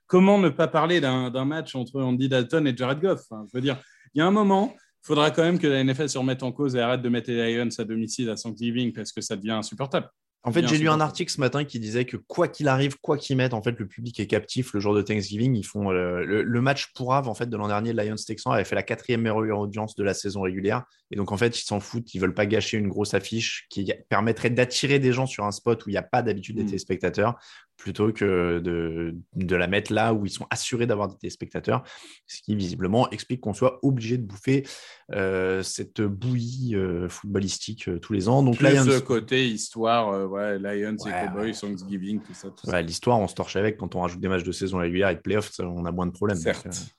comment 0.06 0.38
ne 0.38 0.48
pas 0.48 0.68
parler 0.68 1.00
d'un 1.00 1.44
match 1.44 1.74
entre 1.74 2.00
Andy 2.00 2.28
Dalton 2.28 2.66
et 2.66 2.76
Jared 2.76 3.00
Goff? 3.00 3.24
Je 3.30 3.50
veux 3.52 3.60
dire, 3.60 3.80
il 4.14 4.20
y 4.20 4.22
a 4.22 4.26
un 4.26 4.30
moment, 4.30 4.74
faudra 5.04 5.30
quand 5.30 5.42
même 5.42 5.58
que 5.58 5.66
la 5.66 5.84
NFL 5.84 6.08
se 6.08 6.18
remette 6.18 6.42
en 6.42 6.52
cause 6.52 6.74
et 6.76 6.80
arrête 6.80 7.02
de 7.02 7.08
mettre 7.08 7.30
les 7.30 7.56
Lions 7.56 7.68
à 7.78 7.84
domicile 7.84 8.30
à 8.30 8.36
Thanksgiving 8.36 8.92
parce 8.92 9.12
que 9.12 9.20
ça 9.20 9.36
devient 9.36 9.52
insupportable. 9.52 10.08
En 10.46 10.52
fait, 10.52 10.68
j'ai 10.68 10.76
lu 10.76 10.90
un 10.90 11.00
article 11.00 11.32
ce 11.32 11.40
matin 11.40 11.64
qui 11.64 11.80
disait 11.80 12.04
que 12.04 12.18
quoi 12.18 12.48
qu'il 12.48 12.68
arrive, 12.68 12.98
quoi 13.00 13.16
qu'ils 13.16 13.34
mettent, 13.34 13.54
en 13.54 13.62
fait, 13.62 13.78
le 13.78 13.88
public 13.88 14.20
est 14.20 14.26
captif 14.26 14.74
le 14.74 14.80
jour 14.80 14.94
de 14.94 15.00
Thanksgiving. 15.00 15.56
Ils 15.56 15.64
font 15.64 15.90
euh, 15.90 16.22
le, 16.22 16.60
match 16.60 16.92
pour 16.92 17.14
Ave, 17.14 17.28
en 17.28 17.34
fait, 17.34 17.46
de 17.46 17.56
l'an 17.56 17.66
dernier, 17.66 17.94
Lions 17.94 18.14
Texans 18.14 18.52
avait 18.52 18.64
fait 18.64 18.74
la 18.74 18.82
quatrième 18.82 19.22
meilleure 19.22 19.58
audience 19.58 19.96
de 19.96 20.04
la 20.04 20.12
saison 20.12 20.42
régulière. 20.42 20.84
Et 21.10 21.16
donc, 21.16 21.32
en 21.32 21.38
fait, 21.38 21.58
ils 21.58 21.64
s'en 21.64 21.80
foutent. 21.80 22.12
Ils 22.12 22.20
veulent 22.20 22.34
pas 22.34 22.44
gâcher 22.44 22.76
une 22.76 22.88
grosse 22.88 23.14
affiche 23.14 23.66
qui 23.70 23.90
permettrait 24.10 24.50
d'attirer 24.50 24.98
des 24.98 25.12
gens 25.12 25.24
sur 25.24 25.46
un 25.46 25.50
spot 25.50 25.86
où 25.86 25.88
il 25.88 25.92
n'y 25.92 25.98
a 25.98 26.02
pas 26.02 26.20
d'habitude 26.20 26.56
des 26.56 26.64
mm. 26.64 26.66
téléspectateurs 26.66 27.36
plutôt 27.76 28.12
que 28.12 28.60
de, 28.60 29.14
de, 29.34 29.56
la 29.56 29.66
mettre 29.66 29.92
là 29.92 30.14
où 30.14 30.24
ils 30.26 30.30
sont 30.30 30.46
assurés 30.50 30.86
d'avoir 30.86 31.08
des 31.08 31.16
téléspectateurs, 31.16 31.82
ce 32.26 32.40
qui 32.40 32.54
visiblement 32.54 33.10
explique 33.10 33.40
qu'on 33.40 33.54
soit 33.54 33.78
obligé 33.82 34.16
de 34.16 34.22
bouffer 34.24 34.66
euh, 35.12 35.62
cette 35.62 36.00
bouillie 36.00 36.76
euh, 36.76 37.08
footballistique 37.08 37.90
tous 38.00 38.12
les 38.12 38.28
ans. 38.28 38.42
Donc, 38.42 38.58
Plus 38.58 38.68
Lions... 38.68 39.00
côté 39.00 39.48
histoire, 39.48 40.30
ouais, 40.30 40.58
Lions 40.58 40.96
et 41.06 41.10
Cowboys, 41.10 41.52
Thanksgiving, 41.52 42.20
tout 42.20 42.34
ça. 42.34 42.82
L'histoire, 42.82 43.18
on 43.18 43.28
se 43.28 43.34
torche 43.34 43.56
avec 43.56 43.76
quand 43.76 43.94
on 43.94 44.00
rajoute 44.00 44.20
des 44.20 44.28
matchs 44.28 44.44
de 44.44 44.52
saison 44.52 44.78
régulière 44.78 45.10
et 45.10 45.16
de 45.16 45.20
playoffs, 45.20 45.52
on 45.60 45.84
a 45.84 45.92
moins 45.92 46.06
de 46.06 46.12
problèmes. 46.12 46.38
Certes. 46.38 46.94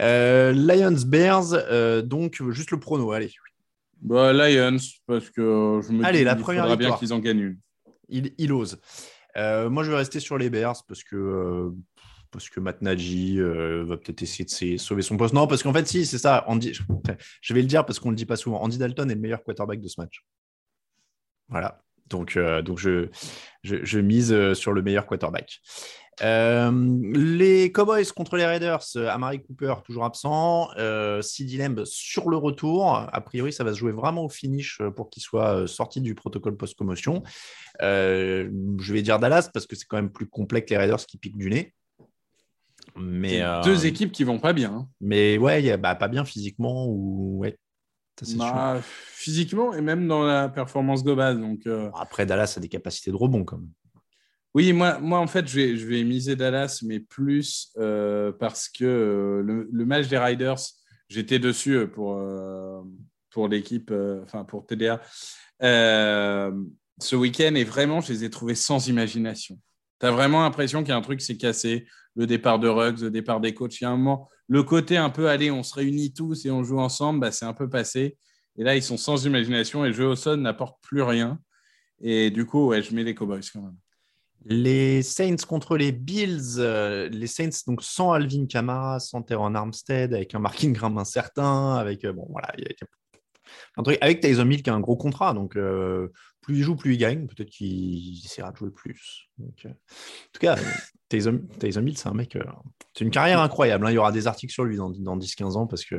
Euh, 0.00 0.52
Lions 0.52 1.02
Bears, 1.06 1.52
euh, 1.52 2.02
donc 2.02 2.42
juste 2.50 2.70
le 2.70 2.80
prono, 2.80 3.12
allez. 3.12 3.32
bah, 4.02 4.32
Lions, 4.32 4.78
parce 5.06 5.30
que 5.30 5.80
je 5.86 5.92
me 5.92 6.04
Allez, 6.04 6.18
dis 6.18 6.24
la 6.24 6.36
première 6.36 6.64
faudra 6.64 6.76
bien 6.76 6.92
qu'ils 6.96 7.12
en 7.12 7.18
gagnent 7.18 7.40
une. 7.40 7.58
Il, 8.08 8.32
il 8.38 8.52
ose. 8.52 8.78
Euh, 9.36 9.68
moi, 9.70 9.84
je 9.84 9.90
vais 9.90 9.96
rester 9.96 10.20
sur 10.20 10.38
les 10.38 10.50
Bears 10.50 10.82
parce 10.88 11.04
que, 11.04 11.16
euh, 11.16 11.70
parce 12.30 12.48
que 12.48 12.58
Matt 12.60 12.82
Nagy 12.82 13.38
euh, 13.38 13.84
va 13.84 13.96
peut-être 13.96 14.22
essayer 14.22 14.44
de 14.44 14.50
sa- 14.50 14.78
sauver 14.78 15.02
son 15.02 15.16
poste. 15.16 15.34
Non, 15.34 15.46
parce 15.46 15.62
qu'en 15.62 15.72
fait, 15.72 15.86
si, 15.86 16.06
c'est 16.06 16.18
ça. 16.18 16.44
Andy, 16.48 16.72
je 17.42 17.54
vais 17.54 17.60
le 17.62 17.66
dire 17.68 17.84
parce 17.84 17.98
qu'on 17.98 18.08
ne 18.08 18.12
le 18.14 18.16
dit 18.16 18.26
pas 18.26 18.36
souvent. 18.36 18.62
Andy 18.62 18.78
Dalton 18.78 19.10
est 19.10 19.14
le 19.14 19.20
meilleur 19.20 19.42
quarterback 19.42 19.80
de 19.80 19.88
ce 19.88 20.00
match. 20.00 20.24
Voilà. 21.48 21.82
Donc, 22.08 22.36
euh, 22.36 22.62
donc 22.62 22.78
je, 22.78 23.08
je, 23.62 23.76
je 23.84 23.98
mise 23.98 24.32
euh, 24.32 24.54
sur 24.54 24.72
le 24.72 24.82
meilleur 24.82 25.06
quarterback. 25.06 25.60
Euh, 26.22 26.70
les 27.12 27.70
Cowboys 27.72 28.06
contre 28.16 28.36
les 28.38 28.46
Raiders, 28.46 28.82
Amari 29.10 29.42
Cooper 29.42 29.74
toujours 29.84 30.04
absent, 30.06 30.70
euh, 30.78 31.20
Lamb 31.58 31.84
sur 31.84 32.30
le 32.30 32.38
retour. 32.38 32.94
A 32.96 33.20
priori, 33.20 33.52
ça 33.52 33.64
va 33.64 33.74
se 33.74 33.78
jouer 33.78 33.92
vraiment 33.92 34.24
au 34.24 34.28
finish 34.30 34.80
pour 34.94 35.10
qu'il 35.10 35.22
soit 35.22 35.66
sorti 35.68 36.00
du 36.00 36.14
protocole 36.14 36.56
post-commotion. 36.56 37.22
Euh, 37.82 38.48
je 38.80 38.92
vais 38.94 39.02
dire 39.02 39.18
Dallas 39.18 39.50
parce 39.52 39.66
que 39.66 39.76
c'est 39.76 39.84
quand 39.86 39.98
même 39.98 40.10
plus 40.10 40.26
complet 40.26 40.64
que 40.64 40.70
les 40.70 40.78
Raiders 40.78 41.04
qui 41.04 41.18
piquent 41.18 41.36
du 41.36 41.50
nez. 41.50 41.74
Mais, 42.96 43.42
Deux 43.64 43.84
équipes 43.84 44.12
qui 44.12 44.24
vont 44.24 44.38
pas 44.38 44.54
bien. 44.54 44.72
hein. 44.72 44.88
mais 45.02 45.36
ouais, 45.36 45.60
il 45.60 45.66
y 45.66 45.70
a- 45.70 45.76
bah, 45.76 45.94
pas 45.94 46.08
bien 46.08 46.24
physiquement 46.24 46.86
ou 46.88 47.38
ouais. 47.40 47.58
Bah, 48.36 48.80
physiquement 48.82 49.74
et 49.74 49.80
même 49.80 50.08
dans 50.08 50.24
la 50.24 50.48
performance 50.48 51.04
globale. 51.04 51.40
Donc, 51.40 51.66
euh, 51.66 51.90
Après, 51.94 52.26
Dallas 52.26 52.54
a 52.56 52.60
des 52.60 52.68
capacités 52.68 53.10
de 53.10 53.16
rebond 53.16 53.44
quand 53.44 53.58
même. 53.58 53.70
Oui, 54.54 54.72
moi, 54.72 54.98
moi 55.00 55.18
en 55.18 55.26
fait, 55.26 55.46
je 55.46 55.54
vais, 55.54 55.76
je 55.76 55.86
vais 55.86 56.02
miser 56.02 56.34
Dallas, 56.34 56.80
mais 56.82 56.98
plus 56.98 57.72
euh, 57.76 58.32
parce 58.32 58.68
que 58.68 58.84
euh, 58.84 59.42
le, 59.42 59.68
le 59.70 59.84
match 59.84 60.08
des 60.08 60.16
Riders, 60.16 60.60
j'étais 61.08 61.38
dessus 61.38 61.86
pour, 61.88 62.18
pour 63.30 63.48
l'équipe, 63.48 63.92
enfin 64.22 64.44
pour 64.44 64.66
TDA. 64.66 65.02
Ce 66.98 67.14
week-end, 67.14 67.54
et 67.54 67.64
vraiment, 67.64 68.00
je 68.00 68.12
les 68.12 68.24
ai 68.24 68.30
trouvés 68.30 68.54
sans 68.54 68.88
imagination. 68.88 69.58
Tu 70.00 70.06
as 70.06 70.10
vraiment 70.10 70.42
l'impression 70.42 70.80
qu'il 70.80 70.90
y 70.90 70.92
a 70.92 70.96
un 70.96 71.02
truc 71.02 71.20
qui 71.20 71.26
s'est 71.26 71.36
cassé. 71.36 71.86
Le 72.14 72.26
départ 72.26 72.58
de 72.58 72.68
Ruggs, 72.68 73.00
le 73.00 73.10
départ 73.10 73.40
des 73.40 73.52
coachs. 73.52 73.78
Il 73.80 73.84
y 73.84 73.86
a 73.86 73.90
un 73.90 73.96
moment, 73.96 74.28
le 74.48 74.62
côté 74.62 74.96
un 74.96 75.10
peu, 75.10 75.28
allez, 75.28 75.50
on 75.50 75.62
se 75.62 75.74
réunit 75.74 76.12
tous 76.12 76.46
et 76.46 76.50
on 76.50 76.62
joue 76.62 76.78
ensemble, 76.78 77.20
bah, 77.20 77.32
c'est 77.32 77.44
un 77.44 77.52
peu 77.54 77.68
passé. 77.68 78.16
Et 78.56 78.64
là, 78.64 78.76
ils 78.76 78.82
sont 78.82 78.96
sans 78.96 79.24
imagination 79.26 79.84
et 79.84 79.92
jeu 79.92 80.14
n'apporte 80.36 80.82
plus 80.82 81.02
rien. 81.02 81.38
Et 82.00 82.30
du 82.30 82.46
coup, 82.46 82.68
ouais, 82.68 82.82
je 82.82 82.94
mets 82.94 83.04
les 83.04 83.14
Cowboys 83.14 83.42
quand 83.52 83.62
même. 83.62 83.76
Les 84.48 85.02
Saints 85.02 85.36
contre 85.48 85.76
les 85.76 85.90
Bills, 85.90 86.58
euh, 86.58 87.08
les 87.08 87.26
Saints 87.26 87.50
donc 87.66 87.82
sans 87.82 88.12
Alvin 88.12 88.46
Kamara, 88.46 89.00
sans 89.00 89.22
Teron 89.22 89.54
Armstead, 89.54 90.14
avec 90.14 90.34
un 90.34 90.38
Mark 90.38 90.62
Ingram 90.62 90.96
incertain, 90.98 91.74
avec 91.74 92.04
euh, 92.04 92.12
bon 92.12 92.26
voilà, 92.30 92.52
il 92.56 92.64
y 92.64 92.66
a- 92.68 92.86
un 93.76 93.82
truc 93.82 93.98
avec 94.00 94.20
Tyson 94.20 94.48
Hill 94.48 94.62
qui 94.62 94.70
a 94.70 94.74
un 94.74 94.80
gros 94.80 94.96
contrat, 94.96 95.34
donc 95.34 95.56
euh, 95.56 96.08
plus 96.46 96.58
il 96.58 96.62
joue, 96.62 96.76
plus 96.76 96.94
il 96.94 96.98
gagne. 96.98 97.26
Peut-être 97.26 97.50
qu'il 97.50 98.24
essaiera 98.24 98.52
de 98.52 98.56
jouer 98.56 98.70
plus. 98.70 99.28
Donc, 99.38 99.54
euh, 99.64 99.68
en 99.70 99.72
tout 100.32 100.40
cas, 100.40 100.56
euh, 100.56 100.62
Tyson 101.08 101.40
Hill, 101.84 101.98
c'est 101.98 102.08
un 102.08 102.14
mec, 102.14 102.36
euh, 102.36 102.42
c'est 102.96 103.04
une 103.04 103.10
carrière 103.10 103.40
incroyable. 103.40 103.84
hein. 103.86 103.90
Il 103.90 103.94
y 103.94 103.98
aura 103.98 104.12
des 104.12 104.28
articles 104.28 104.52
sur 104.52 104.62
lui 104.64 104.76
dans, 104.76 104.90
dans 104.90 105.16
10-15 105.16 105.56
ans 105.56 105.66
parce 105.66 105.84
que 105.84 105.96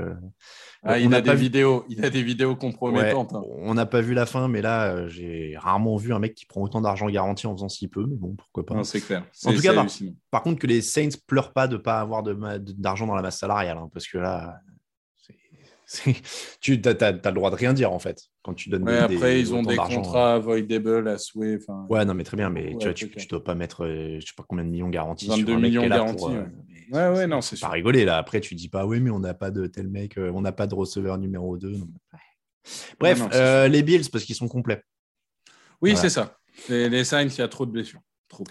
Ah, 0.83 0.99
il, 0.99 1.13
a 1.13 1.21
des 1.21 1.31
vu- 1.31 1.37
vidéos, 1.37 1.85
il 1.89 2.03
a 2.05 2.09
des 2.09 2.23
vidéos 2.23 2.51
Ouais, 2.51 2.57
compromettantes. 2.57 3.33
hein. 3.33 3.41
on 3.57 3.73
n'a 3.73 3.85
pas 3.85 3.99
vu 4.01 4.13
la 4.13 4.25
fin, 4.25 4.47
mais 4.47 4.61
là, 4.61 5.07
j'ai 5.09 5.55
rarement 5.57 5.97
vu 5.97 6.13
un 6.13 6.19
mec 6.19 6.33
qui 6.33 6.45
prend 6.45 6.61
autant 6.61 6.79
d'argent 6.81 7.07
garanti 7.09 7.45
en 7.45 7.53
faisant 7.53 7.67
si 7.69 7.87
peu. 7.89 8.05
Mais 8.05 8.15
bon, 8.15 8.35
pourquoi 8.35 8.65
pas. 8.65 8.83
C'est 8.85 9.01
clair. 9.01 9.23
En 9.45 9.53
tout 9.53 9.61
cas, 9.61 9.85
par, 10.31 10.43
contre, 10.43 10.59
que 10.59 10.67
les 10.67 10.81
Saints 10.81 11.09
pleurent 11.27 11.51
pas 11.53 11.67
de 11.67 11.75
pas 11.77 11.99
avoir 11.99 12.23
de 12.23 12.31
ma- 12.33 12.57
de- 12.59 12.71
d'argent 12.71 13.05
dans 13.05 13.15
la 13.15 13.21
masse 13.21 13.39
salariale, 13.39 13.77
hein, 13.77 13.89
parce 13.93 14.07
que 14.07 14.17
là, 14.17 14.59
tu 16.61 16.81
as, 16.85 17.11
le 17.11 17.31
droit 17.31 17.49
de 17.49 17.55
rien 17.55 17.73
dire 17.73 17.93
en 17.93 17.99
fait 17.99 18.21
quand 18.41 18.53
tu 18.53 18.69
donnes 18.69 18.83
Ouais, 18.83 19.07
des- 19.07 19.15
après, 19.15 19.33
des- 19.35 19.39
ils 19.39 19.53
ont 19.53 19.63
des 19.63 19.77
contrats 19.77 20.35
avoidable 20.35 21.07
à 21.07 21.17
souhait. 21.17 21.59
Ouais, 21.89 22.03
non, 22.05 22.13
mais 22.13 22.23
très 22.23 22.35
bien, 22.37 22.49
mais 22.49 22.73
Ouais, 22.73 22.77
tu 22.77 22.83
vois, 22.85 22.93
tu, 22.93 23.09
tu 23.09 23.27
dois 23.27 23.43
pas 23.43 23.55
mettre, 23.55 23.85
euh, 23.85 24.19
je 24.19 24.25
sais 24.25 24.33
pas 24.35 24.43
combien 24.47 24.65
de 24.65 24.69
millions 24.69 24.89
garantis 24.89 25.27
22 25.27 25.45
sur 25.45 25.55
un 25.55 25.59
mec 25.59 25.69
millions 25.69 25.81
là 25.83 25.89
garantis, 25.89 26.15
pour, 26.15 26.29
euh, 26.29 26.41
ouais. 26.41 26.47
mais 26.67 26.77
Ouais, 26.97 27.09
ouais, 27.17 27.27
non, 27.27 27.41
c'est 27.41 27.55
pas 27.59 27.67
sûr. 27.67 27.71
rigoler 27.71 28.05
là. 28.05 28.17
Après, 28.17 28.39
tu 28.39 28.55
dis 28.55 28.69
pas, 28.69 28.85
oui, 28.85 28.99
mais 28.99 29.09
on 29.09 29.19
n'a 29.19 29.33
pas 29.33 29.51
de 29.51 29.67
tel 29.67 29.87
mec, 29.87 30.17
euh, 30.17 30.31
on 30.33 30.41
n'a 30.41 30.51
pas 30.53 30.67
de 30.67 30.75
receveur 30.75 31.17
numéro 31.17 31.57
2. 31.57 31.75
Bref, 32.99 33.19
non, 33.19 33.29
euh, 33.33 33.67
les 33.67 33.83
Bills 33.83 34.09
parce 34.11 34.23
qu'ils 34.23 34.35
sont 34.35 34.47
complets. 34.47 34.83
Oui, 35.81 35.91
Voilà. 35.91 36.01
c'est 36.01 36.09
ça. 36.09 36.37
Les, 36.69 36.89
les 36.89 37.03
Saints, 37.03 37.27
il 37.27 37.37
y 37.37 37.41
a 37.41 37.47
trop 37.47 37.65
de 37.65 37.71
blessures. 37.71 38.01
Trop. 38.27 38.43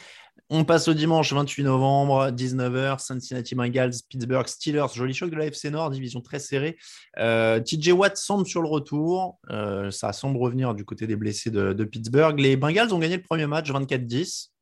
On 0.49 0.65
passe 0.65 0.87
au 0.87 0.95
dimanche 0.95 1.33
28 1.33 1.65
novembre, 1.65 2.31
19h, 2.31 3.01
Cincinnati 3.01 3.57
Bengals, 3.57 3.95
Pittsburgh 4.09 4.47
Steelers, 4.47 4.87
joli 4.95 5.13
choc 5.13 5.29
de 5.29 5.35
la 5.35 5.47
FC 5.47 5.71
Nord, 5.71 5.91
division 5.91 6.21
très 6.21 6.39
serrée. 6.39 6.79
Euh, 7.19 7.59
TJ 7.59 7.91
Watt 7.91 8.17
semble 8.17 8.47
sur 8.47 8.63
le 8.63 8.69
retour, 8.69 9.41
Euh, 9.51 9.91
ça 9.91 10.13
semble 10.13 10.39
revenir 10.39 10.73
du 10.77 10.85
côté 10.85 11.09
des 11.09 11.17
blessés 11.17 11.51
de, 11.51 11.85
Pittsburgh. 11.85 12.39
Les 12.39 12.57
Bengals 12.57 12.95
ont 12.95 13.01
gagné 13.01 13.17
le 13.17 13.25
premier 13.25 13.49
match 13.49 13.73
24-10. 13.73 14.53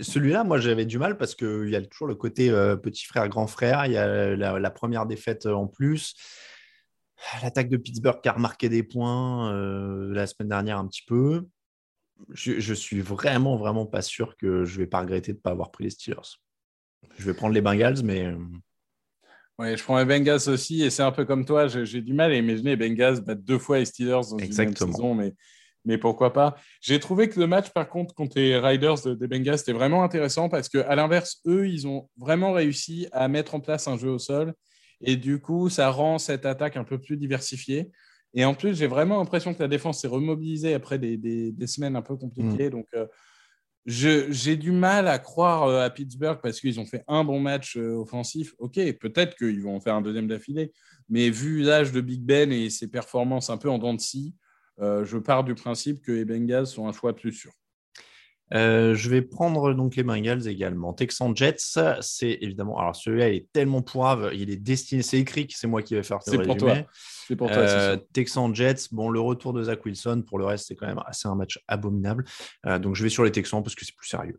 Celui-là, 0.00 0.44
moi, 0.44 0.58
j'avais 0.58 0.86
du 0.86 0.98
mal 0.98 1.18
parce 1.18 1.34
qu'il 1.34 1.68
y 1.68 1.76
a 1.76 1.82
toujours 1.82 2.06
le 2.06 2.14
côté 2.14 2.48
euh, 2.48 2.76
petit 2.76 3.04
frère, 3.04 3.28
grand 3.28 3.46
frère. 3.46 3.84
Il 3.84 3.92
y 3.92 3.98
a 3.98 4.34
la, 4.34 4.58
la 4.58 4.70
première 4.70 5.04
défaite 5.04 5.44
en 5.44 5.66
plus. 5.66 6.14
L'attaque 7.42 7.68
de 7.68 7.76
Pittsburgh 7.76 8.22
qui 8.22 8.30
a 8.30 8.32
remarqué 8.32 8.70
des 8.70 8.82
points 8.82 9.52
la 9.52 10.26
semaine 10.26 10.48
dernière 10.48 10.78
un 10.78 10.86
petit 10.86 11.04
peu 11.06 11.46
je, 12.30 12.60
je 12.60 12.74
suis 12.74 13.00
vraiment, 13.00 13.56
vraiment 13.56 13.86
pas 13.86 14.02
sûr 14.02 14.36
que 14.36 14.64
je 14.64 14.78
vais 14.78 14.86
pas 14.86 15.00
regretter 15.00 15.32
de 15.32 15.38
ne 15.38 15.42
pas 15.42 15.50
avoir 15.50 15.70
pris 15.70 15.84
les 15.84 15.90
Steelers. 15.90 16.38
Je 17.18 17.24
vais 17.24 17.34
prendre 17.34 17.54
les 17.54 17.60
Bengals, 17.60 18.02
mais 18.02 18.26
euh, 18.26 18.36
Ouais, 19.58 19.76
je 19.76 19.84
prends 19.84 19.98
les 19.98 20.04
Bengals 20.04 20.48
aussi, 20.48 20.82
et 20.82 20.90
c'est 20.90 21.02
un 21.02 21.12
peu 21.12 21.24
comme 21.24 21.44
toi, 21.44 21.68
j'ai 21.68 21.84
j'ai 21.84 22.00
du 22.00 22.14
mal 22.14 22.32
à 22.32 22.36
imaginer 22.36 22.74
les 22.74 22.88
Bengals 22.88 23.20
battre 23.20 23.42
deux 23.42 23.58
fois 23.58 23.78
les 23.78 23.84
Steelers 23.84 24.20
dans 24.30 24.38
Exactement. 24.38 24.46
une 24.46 24.56
même 24.56 24.74
saison, 24.74 25.14
mais, 25.14 25.34
mais 25.84 25.98
pourquoi 25.98 26.32
pas. 26.32 26.56
J'ai 26.80 26.98
trouvé 26.98 27.28
que 27.28 27.38
le 27.38 27.46
match, 27.46 27.68
par 27.70 27.88
contre, 27.88 28.14
contre 28.14 28.38
les 28.38 28.58
Riders 28.58 29.02
de- 29.04 29.14
des 29.14 29.28
Bengals, 29.28 29.58
c'était 29.58 29.72
vraiment 29.74 30.02
intéressant 30.02 30.48
parce 30.48 30.68
qu'à 30.68 30.94
l'inverse, 30.94 31.40
eux, 31.46 31.68
ils 31.68 31.86
ont 31.86 32.08
vraiment 32.16 32.52
réussi 32.52 33.08
à 33.12 33.28
mettre 33.28 33.54
en 33.54 33.60
place 33.60 33.86
un 33.88 33.98
jeu 33.98 34.08
au 34.08 34.18
sol, 34.18 34.54
et 35.02 35.16
du 35.16 35.38
coup, 35.40 35.68
ça 35.68 35.90
rend 35.90 36.18
cette 36.18 36.46
attaque 36.46 36.76
un 36.76 36.84
peu 36.84 36.98
plus 36.98 37.16
diversifiée. 37.16 37.90
Et 38.34 38.44
en 38.44 38.54
plus, 38.54 38.74
j'ai 38.76 38.86
vraiment 38.86 39.18
l'impression 39.18 39.52
que 39.54 39.60
la 39.62 39.68
défense 39.68 40.00
s'est 40.00 40.08
remobilisée 40.08 40.74
après 40.74 40.98
des, 40.98 41.16
des- 41.16 41.52
des 41.52 41.66
semaines 41.66 41.96
un 41.96 42.02
peu 42.02 42.16
compliquées. 42.16 42.70
Donc, 42.70 42.86
euh, 42.94 43.06
j'ai 43.84 44.56
du 44.56 44.70
mal 44.70 45.08
à 45.08 45.18
croire 45.18 45.64
euh, 45.64 45.84
à 45.84 45.90
Pittsburgh 45.90 46.38
parce 46.40 46.60
qu'ils 46.60 46.78
ont 46.78 46.86
fait 46.86 47.02
un 47.08 47.24
bon 47.24 47.40
match 47.40 47.76
euh, 47.76 47.94
offensif. 47.96 48.54
Ok, 48.58 48.74
peut-être 49.00 49.36
qu'ils 49.36 49.60
vont 49.62 49.76
en 49.76 49.80
faire 49.80 49.94
un 49.96 50.02
deuxième 50.02 50.28
d'affilée, 50.28 50.72
mais 51.08 51.30
vu 51.30 51.62
l'âge 51.62 51.90
de 51.92 52.00
Big 52.00 52.22
Ben 52.22 52.52
et 52.52 52.70
ses 52.70 52.88
performances 52.88 53.50
un 53.50 53.56
peu 53.56 53.68
en 53.68 53.78
dents 53.78 53.94
de 53.94 54.00
scie, 54.00 54.34
euh, 54.80 55.04
je 55.04 55.18
pars 55.18 55.42
du 55.44 55.54
principe 55.54 56.00
que 56.00 56.12
les 56.12 56.24
Bengals 56.24 56.66
sont 56.68 56.86
un 56.88 56.92
choix 56.92 57.14
plus 57.14 57.32
sûr. 57.32 57.52
Euh, 58.54 58.94
je 58.94 59.08
vais 59.08 59.22
prendre 59.22 59.72
donc 59.72 59.96
les 59.96 60.02
Bengals 60.02 60.46
également. 60.46 60.92
Texan 60.92 61.34
Jets, 61.34 61.78
c'est 62.00 62.38
évidemment. 62.40 62.78
Alors 62.78 62.94
celui-là, 62.94 63.28
il 63.30 63.36
est 63.36 63.52
tellement 63.52 63.82
pourrave, 63.82 64.30
il 64.34 64.50
est 64.50 64.56
destiné, 64.56 65.02
c'est 65.02 65.18
écrit 65.18 65.46
que 65.46 65.54
c'est 65.56 65.66
moi 65.66 65.82
qui 65.82 65.94
vais 65.94 66.02
faire 66.02 66.22
ce 66.22 66.32
C'est 66.32 66.36
pour 66.42 66.54
résumé. 66.54 66.72
toi. 66.82 66.90
C'est 67.26 67.36
pour 67.36 67.48
toi. 67.48 67.58
Euh, 67.58 67.94
sûr. 67.94 68.04
Texans 68.12 68.54
Jets, 68.54 68.88
bon, 68.90 69.08
le 69.08 69.20
retour 69.20 69.52
de 69.52 69.62
Zach 69.62 69.84
Wilson, 69.84 70.22
pour 70.26 70.38
le 70.38 70.44
reste, 70.44 70.66
c'est 70.68 70.74
quand 70.74 70.86
même 70.86 71.00
assez 71.06 71.28
un 71.28 71.34
match 71.34 71.58
abominable. 71.66 72.24
Euh, 72.66 72.78
donc 72.78 72.94
je 72.94 73.02
vais 73.02 73.08
sur 73.08 73.24
les 73.24 73.32
Texans 73.32 73.62
parce 73.62 73.74
que 73.74 73.84
c'est 73.84 73.96
plus 73.96 74.08
sérieux. 74.08 74.38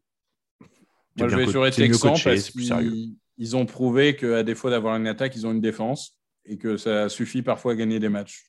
Moi, 1.17 1.28
je 1.28 1.36
vais 1.36 1.47
sur 1.47 1.63
les 1.63 1.71
Texans 1.71 2.12
coaché, 2.12 2.30
parce 2.32 2.49
qu'ils 2.52 3.15
ils 3.38 3.56
ont 3.56 3.65
prouvé 3.65 4.15
qu'à 4.15 4.43
défaut 4.43 4.69
d'avoir 4.69 4.95
une 4.95 5.08
attaque, 5.08 5.36
ils 5.36 5.47
ont 5.47 5.52
une 5.52 5.62
défense 5.62 6.19
et 6.45 6.58
que 6.58 6.78
ça 6.78 7.10
suffit 7.10 7.41
parfois 7.41 7.71
à 7.71 7.76
gagner 7.76 7.99
des 7.99 8.10
matchs. 8.10 8.45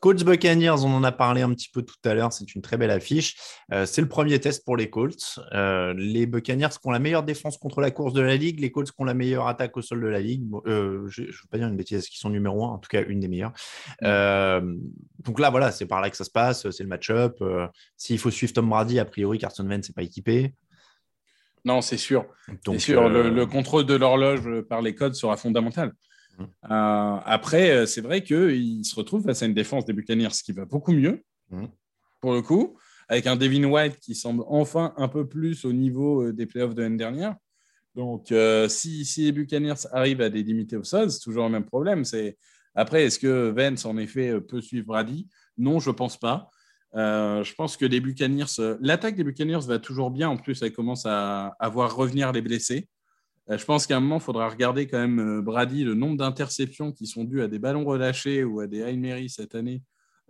Colts 0.00 0.22
Buccaneers, 0.22 0.82
on 0.84 0.94
en 0.94 1.02
a 1.02 1.12
parlé 1.12 1.40
un 1.40 1.48
petit 1.54 1.70
peu 1.70 1.80
tout 1.80 1.96
à 2.04 2.12
l'heure, 2.12 2.32
c'est 2.32 2.54
une 2.54 2.60
très 2.60 2.76
belle 2.76 2.90
affiche. 2.90 3.36
Euh, 3.72 3.86
c'est 3.86 4.02
le 4.02 4.08
premier 4.08 4.38
test 4.38 4.62
pour 4.64 4.76
les 4.76 4.90
Colts. 4.90 5.38
Euh, 5.52 5.94
les 5.96 6.26
Buccaneers 6.26 6.68
qui 6.68 6.86
ont 6.86 6.90
la 6.90 6.98
meilleure 6.98 7.22
défense 7.22 7.56
contre 7.56 7.80
la 7.80 7.90
course 7.90 8.12
de 8.12 8.20
la 8.20 8.36
ligue, 8.36 8.60
les 8.60 8.70
Colts 8.70 8.90
qui 8.90 8.96
ont 8.98 9.04
la 9.04 9.14
meilleure 9.14 9.48
attaque 9.48 9.76
au 9.76 9.82
sol 9.82 10.02
de 10.02 10.06
la 10.06 10.20
ligue. 10.20 10.44
Euh, 10.66 11.06
je 11.08 11.22
ne 11.22 11.26
veux 11.28 11.32
pas 11.50 11.56
dire 11.56 11.68
une 11.68 11.76
bêtise, 11.76 12.06
qui 12.08 12.18
sont 12.18 12.28
numéro 12.28 12.66
un, 12.66 12.72
en 12.72 12.78
tout 12.78 12.88
cas 12.88 13.02
une 13.02 13.20
des 13.20 13.28
meilleures. 13.28 13.52
Euh, 14.02 14.76
donc 15.20 15.40
là, 15.40 15.48
voilà, 15.48 15.72
c'est 15.72 15.86
par 15.86 16.02
là 16.02 16.10
que 16.10 16.16
ça 16.16 16.24
se 16.24 16.30
passe, 16.30 16.68
c'est 16.70 16.82
le 16.82 16.88
match-up. 16.88 17.42
S'il 17.96 18.18
faut 18.18 18.30
suivre 18.30 18.52
Tom 18.52 18.68
Brady, 18.68 18.98
a 18.98 19.06
priori, 19.06 19.38
Carson 19.38 19.66
Wentz 19.66 19.88
n'est 19.88 19.94
pas 19.94 20.02
équipé. 20.02 20.52
Non, 21.64 21.80
c'est 21.80 21.96
sûr. 21.96 22.26
Donc, 22.66 22.78
sûr, 22.78 23.08
le, 23.08 23.30
le 23.30 23.46
contrôle 23.46 23.86
de 23.86 23.94
l'horloge 23.94 24.60
par 24.68 24.82
les 24.82 24.94
codes 24.94 25.14
sera 25.14 25.38
fondamental. 25.38 25.92
Mm. 26.38 26.42
Euh, 26.42 27.16
après, 27.24 27.70
euh, 27.70 27.86
c'est 27.86 28.00
vrai 28.00 28.22
qu'ils 28.22 28.84
se 28.84 28.94
retrouvent 28.94 29.24
face 29.24 29.42
à 29.42 29.46
une 29.46 29.54
défense 29.54 29.84
des 29.84 29.92
Buccaneers 29.92 30.28
qui 30.44 30.52
va 30.52 30.64
beaucoup 30.64 30.92
mieux, 30.92 31.22
Mm. 31.50 31.66
pour 32.20 32.32
le 32.32 32.42
coup, 32.42 32.78
avec 33.08 33.26
un 33.26 33.36
Devin 33.36 33.64
White 33.64 33.98
qui 34.00 34.14
semble 34.14 34.44
enfin 34.48 34.94
un 34.96 35.08
peu 35.08 35.28
plus 35.28 35.64
au 35.64 35.72
niveau 35.72 36.22
euh, 36.22 36.32
des 36.32 36.46
playoffs 36.46 36.74
de 36.74 36.82
l'année 36.82 36.96
dernière. 36.96 37.36
Donc, 37.94 38.32
euh, 38.32 38.68
si, 38.68 39.04
si 39.04 39.24
les 39.24 39.32
Buccaneers 39.32 39.86
arrivent 39.92 40.22
à 40.22 40.28
les 40.28 40.42
limiter 40.42 40.76
au 40.76 40.82
sol, 40.84 41.10
c'est 41.10 41.20
toujours 41.20 41.44
le 41.44 41.50
même 41.50 41.64
problème. 41.66 42.04
C'est 42.04 42.36
Après, 42.74 43.04
est-ce 43.04 43.18
que 43.18 43.50
Vance, 43.50 43.84
en 43.84 43.96
effet, 43.98 44.40
peut 44.40 44.60
suivre 44.60 44.86
Brady? 44.86 45.28
Non, 45.58 45.78
je 45.78 45.90
ne 45.90 45.94
pense 45.94 46.18
pas. 46.18 46.50
Euh, 46.96 47.44
je 47.44 47.54
pense 47.54 47.76
que 47.76 47.84
les 47.84 48.00
Buccaneers, 48.00 48.76
l'attaque 48.80 49.16
des 49.16 49.24
Buccaneers 49.24 49.66
va 49.66 49.78
toujours 49.78 50.10
bien. 50.10 50.28
En 50.28 50.36
plus, 50.36 50.60
elle 50.62 50.72
commence 50.72 51.06
à, 51.06 51.54
à 51.60 51.68
voir 51.68 51.94
revenir 51.94 52.32
les 52.32 52.40
blessés. 52.42 52.88
Euh, 53.50 53.58
je 53.58 53.64
pense 53.64 53.86
qu'à 53.86 53.96
un 53.96 54.00
moment, 54.00 54.16
il 54.16 54.22
faudra 54.22 54.48
regarder 54.48 54.86
quand 54.86 54.98
même 54.98 55.40
Brady, 55.40 55.84
le 55.84 55.94
nombre 55.94 56.16
d'interceptions 56.16 56.92
qui 56.92 57.06
sont 57.06 57.24
dues 57.24 57.42
à 57.42 57.48
des 57.48 57.58
ballons 57.58 57.84
relâchés 57.84 58.44
ou 58.44 58.60
à 58.60 58.66
des 58.66 58.96
Mary 58.96 59.28
cette 59.28 59.54
année. 59.54 59.82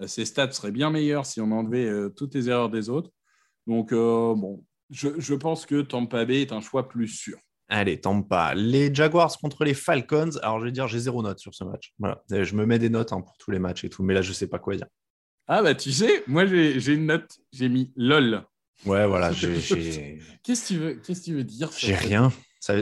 Ses 0.07 0.25
stats 0.25 0.51
seraient 0.51 0.73
bien 0.73 0.91
meilleurs 0.91 1.25
si 1.25 1.41
on 1.41 1.53
enlevait 1.53 1.89
toutes 2.17 2.35
les 2.35 2.49
erreurs 2.49 2.71
des 2.71 2.91
autres. 2.91 3.11
Donc, 3.69 3.93
bon, 3.93 4.65
je, 4.91 5.09
je 5.19 5.35
pense 5.35 5.67
que 5.67 5.83
Tampa 5.83 6.25
Bay 6.25 6.43
est 6.43 6.53
un 6.53 6.61
choix 6.61 6.89
plus 6.89 7.07
sûr. 7.07 7.39
Allez, 7.69 8.01
Tampa. 8.01 8.55
Les 8.55 8.95
Jaguars 8.95 9.37
contre 9.39 9.65
les 9.65 9.75
Falcons. 9.75 10.37
Alors, 10.43 10.61
je 10.61 10.67
vais 10.67 10.73
dire, 10.73 10.87
j'ai 10.87 10.99
zéro 10.99 11.23
note 11.23 11.39
sur 11.39 11.55
ce 11.55 11.65
match. 11.65 11.95
Voilà. 11.99 12.23
Je 12.31 12.55
me 12.55 12.67
mets 12.67 12.79
des 12.79 12.91
notes 12.91 13.13
hein, 13.13 13.21
pour 13.21 13.37
tous 13.39 13.51
les 13.51 13.59
matchs 13.59 13.85
et 13.85 13.91
tout, 13.91 14.03
mais 14.03 14.15
là, 14.15 14.23
je 14.23 14.31
ne 14.31 14.35
sais 14.35 14.49
pas 14.49 14.59
quoi 14.59 14.77
dire. 14.77 14.87
Ah, 15.47 15.63
bah, 15.63 15.75
tu 15.75 15.93
sais, 15.93 16.23
moi, 16.27 16.47
j'ai 16.47 16.93
une 16.93 17.07
note. 17.07 17.39
J'ai 17.53 17.69
mis 17.69 17.93
LOL. 17.97 18.45
Ouais, 18.85 19.07
voilà. 19.07 19.31
Qu'est-ce 20.43 20.63
que 20.63 20.67
tu 20.67 20.79
veux, 20.79 20.95
que 20.95 21.13
tu 21.13 21.35
veux 21.35 21.45
dire 21.45 21.71
J'ai 21.77 21.95
rien. 21.95 22.33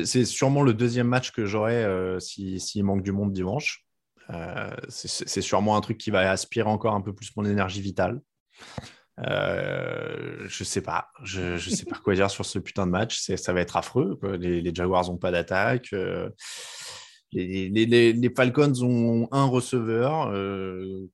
C'est 0.04 0.24
sûrement 0.24 0.62
le 0.62 0.74
deuxième 0.74 1.08
match 1.08 1.32
que 1.32 1.44
j'aurai 1.44 1.84
euh, 1.84 2.20
s'il 2.20 2.84
manque 2.84 3.02
du 3.02 3.12
monde 3.12 3.32
dimanche. 3.32 3.84
Euh, 4.30 4.70
c'est 4.88 5.40
sûrement 5.40 5.76
un 5.76 5.80
truc 5.80 5.98
qui 5.98 6.10
va 6.10 6.30
aspirer 6.30 6.68
encore 6.68 6.94
un 6.94 7.00
peu 7.00 7.12
plus 7.12 7.34
mon 7.36 7.44
énergie 7.44 7.80
vitale. 7.80 8.20
Euh, 9.18 10.44
je 10.46 10.64
sais 10.64 10.80
pas. 10.80 11.08
Je, 11.24 11.56
je 11.56 11.70
sais 11.70 11.84
pas 11.84 11.98
quoi 11.98 12.14
dire 12.14 12.30
sur 12.30 12.44
ce 12.44 12.58
putain 12.58 12.86
de 12.86 12.92
match. 12.92 13.20
Ça 13.36 13.52
va 13.52 13.60
être 13.60 13.76
affreux. 13.76 14.18
Les, 14.38 14.74
Jaguars 14.74 15.08
n'ont 15.08 15.18
pas 15.18 15.30
d'attaque. 15.32 15.92
Euh, 15.92 16.30
les, 17.32 18.32
Falcons 18.36 18.82
ont 18.82 19.28
un 19.32 19.44
receveur. 19.44 20.28
Euh, 20.28 21.08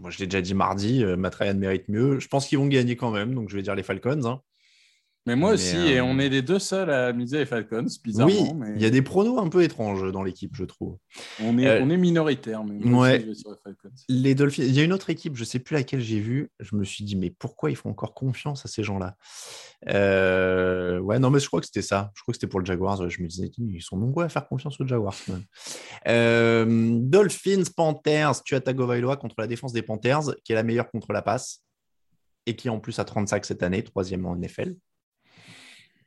moi, 0.00 0.10
je 0.10 0.18
l'ai 0.18 0.26
déjà 0.26 0.40
dit 0.40 0.54
mardi. 0.54 1.04
Matt 1.04 1.34
Ryan 1.36 1.54
mérite 1.54 1.88
mieux. 1.88 2.18
Je 2.20 2.28
pense 2.28 2.46
qu'ils 2.46 2.58
vont 2.58 2.66
gagner 2.66 2.96
quand 2.96 3.10
même. 3.10 3.34
Donc, 3.34 3.50
je 3.50 3.56
vais 3.56 3.62
dire 3.62 3.74
les 3.74 3.82
Falcons. 3.82 4.24
Hein. 4.24 4.40
Mais 5.26 5.34
moi 5.34 5.54
aussi, 5.54 5.76
et 5.76 6.00
on 6.00 6.16
euh, 6.16 6.20
est 6.20 6.28
les 6.28 6.40
deux 6.40 6.60
seuls 6.60 6.88
à 6.88 7.12
miser 7.12 7.38
les 7.38 7.46
Falcons, 7.46 7.86
bizarrement. 8.04 8.52
Oui, 8.54 8.68
il 8.76 8.82
y 8.82 8.84
a 8.84 8.90
des 8.90 9.02
pronos 9.02 9.38
un 9.38 9.48
peu 9.48 9.64
étranges 9.64 10.12
dans 10.12 10.22
l'équipe, 10.22 10.54
je 10.54 10.62
trouve. 10.62 10.98
On 11.42 11.58
est, 11.58 11.66
euh, 11.66 11.80
on 11.82 11.90
est 11.90 11.96
minoritaire, 11.96 12.62
mais 12.62 12.76
ouais. 12.88 13.34
sur 13.34 13.50
les, 13.50 13.56
Falcons. 13.62 13.90
les 14.08 14.34
Dolphins. 14.36 14.62
Il 14.62 14.72
y 14.72 14.80
a 14.80 14.84
une 14.84 14.92
autre 14.92 15.10
équipe, 15.10 15.34
je 15.34 15.40
ne 15.40 15.46
sais 15.46 15.58
plus 15.58 15.74
laquelle 15.74 16.00
j'ai 16.00 16.20
vu. 16.20 16.50
Je 16.60 16.76
me 16.76 16.84
suis 16.84 17.02
dit, 17.02 17.16
mais 17.16 17.30
pourquoi 17.30 17.70
ils 17.70 17.76
font 17.76 17.90
encore 17.90 18.14
confiance 18.14 18.64
à 18.64 18.68
ces 18.68 18.84
gens-là? 18.84 19.16
Euh, 19.88 21.00
Ouais, 21.00 21.18
non, 21.18 21.30
mais 21.30 21.40
je 21.40 21.46
crois 21.48 21.60
que 21.60 21.66
c'était 21.66 21.82
ça. 21.82 22.12
Je 22.14 22.22
crois 22.22 22.32
que 22.32 22.36
c'était 22.36 22.46
pour 22.46 22.60
le 22.60 22.66
Jaguars. 22.66 23.08
Je 23.10 23.20
me 23.20 23.26
disais, 23.26 23.50
ils 23.58 23.82
sont 23.82 23.96
nombreux 23.96 24.24
à 24.24 24.28
faire 24.28 24.46
confiance 24.46 24.80
aux 24.80 24.86
Jaguars. 24.86 25.16
Dolphins, 26.06 27.64
Panthers, 27.76 28.42
tu 28.44 28.54
as 28.54 28.60
Tagovailoa 28.60 29.16
contre 29.16 29.34
la 29.38 29.48
défense 29.48 29.72
des 29.72 29.82
Panthers, 29.82 30.34
qui 30.44 30.52
est 30.52 30.54
la 30.54 30.62
meilleure 30.62 30.90
contre 30.90 31.12
la 31.12 31.22
passe 31.22 31.62
et 32.46 32.54
qui 32.54 32.68
en 32.68 32.78
plus 32.78 32.98
a 33.00 33.04
35 33.04 33.44
cette 33.44 33.62
année, 33.64 33.82
troisième 33.82 34.24
en 34.24 34.36
NFL 34.36 34.76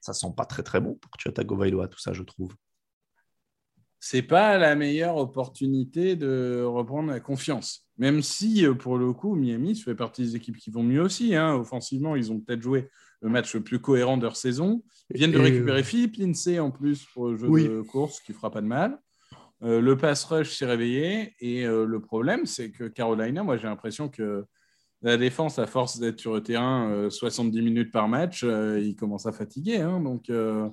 ça 0.02 0.14
sent 0.14 0.34
pas 0.36 0.46
très 0.46 0.64
très 0.64 0.80
bon 0.82 0.96
pour 0.96 1.12
Tua 1.18 1.32
Tagovailoa, 1.32 1.88
tout 1.88 2.00
ça, 2.00 2.14
je 2.14 2.24
trouve. 2.24 2.54
C'est 4.00 4.22
pas 4.22 4.58
la 4.58 4.76
meilleure 4.76 5.18
opportunité 5.18 6.16
de 6.16 6.64
reprendre 6.64 7.10
la 7.10 7.20
confiance. 7.20 7.90
Même 7.98 8.22
si, 8.22 8.66
euh, 8.66 8.74
pour 8.74 8.98
le 8.98 9.12
coup, 9.12 9.36
Miami 9.36 9.76
fait 9.76 9.96
partie 9.96 10.22
des 10.22 10.36
équipes 10.38 10.58
qui 10.58 10.72
vont 10.72 10.84
mieux 10.84 11.02
aussi. 11.02 11.36
Hein. 11.36 11.54
Offensivement, 11.56 12.16
ils 12.16 12.32
ont 12.32 12.40
peut-être 12.40 12.62
joué 12.62 12.90
le 13.22 13.30
match 13.30 13.54
le 13.54 13.62
plus 13.62 13.80
cohérent 13.80 14.16
de 14.16 14.24
leur 14.24 14.38
saison. 14.38 14.82
Ils 15.10 15.18
viennent 15.18 15.34
de 15.34 15.40
récupérer 15.40 15.84
Philippe 15.84 16.16
Lindsay 16.16 16.60
en 16.60 16.72
plus 16.72 17.06
pour 17.14 17.28
le 17.28 17.36
jeu 17.36 17.48
de 17.50 17.82
course, 17.82 18.22
qui 18.22 18.32
fera 18.32 18.50
pas 18.52 18.62
de 18.62 18.68
mal. 18.68 18.98
Euh, 19.64 19.82
le 19.82 19.98
pass 19.98 20.24
rush 20.24 20.56
s'est 20.56 20.66
réveillé. 20.66 21.36
Et 21.42 21.66
euh, 21.66 21.86
le 21.86 22.00
problème, 22.00 22.46
c'est 22.46 22.72
que 22.72 22.86
Carolina, 22.86 23.44
moi, 23.44 23.58
j'ai 23.58 23.68
l'impression 23.68 24.08
que 24.08 24.46
la 25.02 25.18
défense, 25.18 25.60
à 25.60 25.68
force 25.68 26.00
d'être 26.00 26.20
sur 26.20 26.34
le 26.34 26.44
terrain 26.44 27.10
70 27.10 27.58
euh, 27.58 27.64
minutes 27.64 27.92
par 27.92 28.08
match, 28.08 28.44
euh, 28.44 28.80
il 28.82 28.96
commence 28.96 29.26
à 29.26 29.32
fatiguer. 29.32 29.78
Hein. 29.78 30.02
donc, 30.02 30.30
euh, 30.30 30.70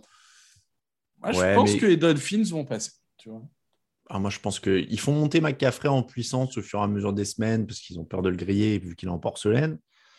je 1.25 1.55
pense 1.55 1.75
que 1.77 1.87
les 1.87 1.97
Dolphins 1.97 2.43
vont 2.51 2.65
passer. 2.65 2.93
Tu 3.19 3.31
vois. 3.31 3.43
Ah, 4.09 4.19
moi, 4.19 4.31
je 4.31 4.39
pense 4.39 4.61
qu'ils 4.61 5.01
font 5.01 5.13
monter 5.13 5.41
McCaffrey 5.41 5.89
en 5.89 6.03
puissance 6.03 6.57
au 6.59 6.63
fur 6.63 6.81
et 6.81 6.83
à 6.83 6.87
mesure 6.87 7.13
des 7.13 7.25
semaines 7.25 7.67
parce 7.67 7.81
qu'ils 7.81 7.99
ont 7.99 8.05
peur 8.05 8.23
de 8.23 8.29
le 8.29 8.37
griller 8.37 8.79
vu 8.79 8.95
qu'il 8.95 9.09
est 9.09 9.13
en 9.13 9.19
porcelaine. 9.19 9.79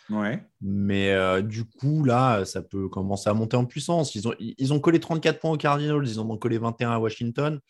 Ouais. 0.09 0.43
Mais 0.61 1.41
du 1.43 1.63
coup, 1.63 2.03
là, 2.03 2.43
ça 2.43 2.61
peut 2.61 2.89
commencer 2.89 3.29
à 3.29 3.33
monter 3.33 3.55
en 3.55 3.65
puissance. 3.65 4.15
Ils 4.15 4.27
ont, 4.27 4.33
ils 4.39 4.73
ont 4.73 4.81
collé 4.81 4.99
34 4.99 5.39
points 5.39 5.51
aux 5.51 5.57
Cardinals, 5.57 6.05
ils 6.05 6.19
en 6.19 6.29
ont 6.29 6.37
collé 6.37 6.57
21 6.57 6.91
à 6.91 6.99
Washington 6.99 7.61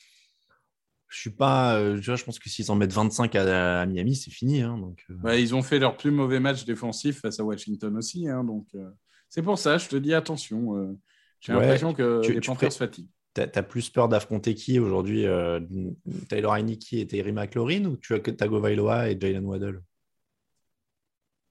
je 1.09 1.19
suis 1.19 1.29
pas. 1.29 1.77
Euh, 1.77 1.99
je 2.01 2.23
pense 2.23 2.39
que 2.39 2.49
s'ils 2.49 2.69
en 2.71 2.75
mettent 2.75 2.93
25 2.93 3.33
à, 3.35 3.85
Miami, 3.85 4.15
c'est 4.15 4.31
fini. 4.31 4.61
Hein, 4.61 4.77
donc, 4.77 5.05
euh. 5.09 5.39
ils 5.39 5.55
ont 5.55 5.61
fait 5.61 5.79
leur 5.79 5.95
plus 5.97 6.11
mauvais 6.11 6.39
match 6.39 6.65
défensif 6.65 7.21
face 7.21 7.39
à 7.39 7.43
Washington 7.43 7.95
aussi. 7.97 8.27
Hein, 8.27 8.43
donc, 8.43 8.67
euh, 8.75 8.89
c'est 9.29 9.41
pour 9.41 9.57
ça, 9.57 9.77
je 9.77 9.87
te 9.87 9.95
dis 9.95 10.13
attention. 10.13 10.97
J'ai 11.39 11.53
l'impression 11.53 11.93
que 11.93 12.21
les 12.27 12.41
Panthers 12.41 12.73
se 12.73 12.77
fatiguent. 12.77 13.09
Tu 13.33 13.41
as, 13.41 13.63
plus 13.63 13.89
peur 13.89 14.09
d'affronter 14.09 14.55
qui 14.55 14.79
aujourd'hui 14.79 15.25
Taylor 16.27 16.55
Heineke 16.55 16.93
et 16.93 17.05
Terry 17.05 17.31
McLaurin 17.31 17.85
ou 17.85 17.95
tu 17.95 18.15
as 18.15 18.19
que 18.19 18.31
Tagovailoa 18.31 19.11
et 19.11 19.17
Jalen 19.19 19.45
Waddle? 19.45 19.83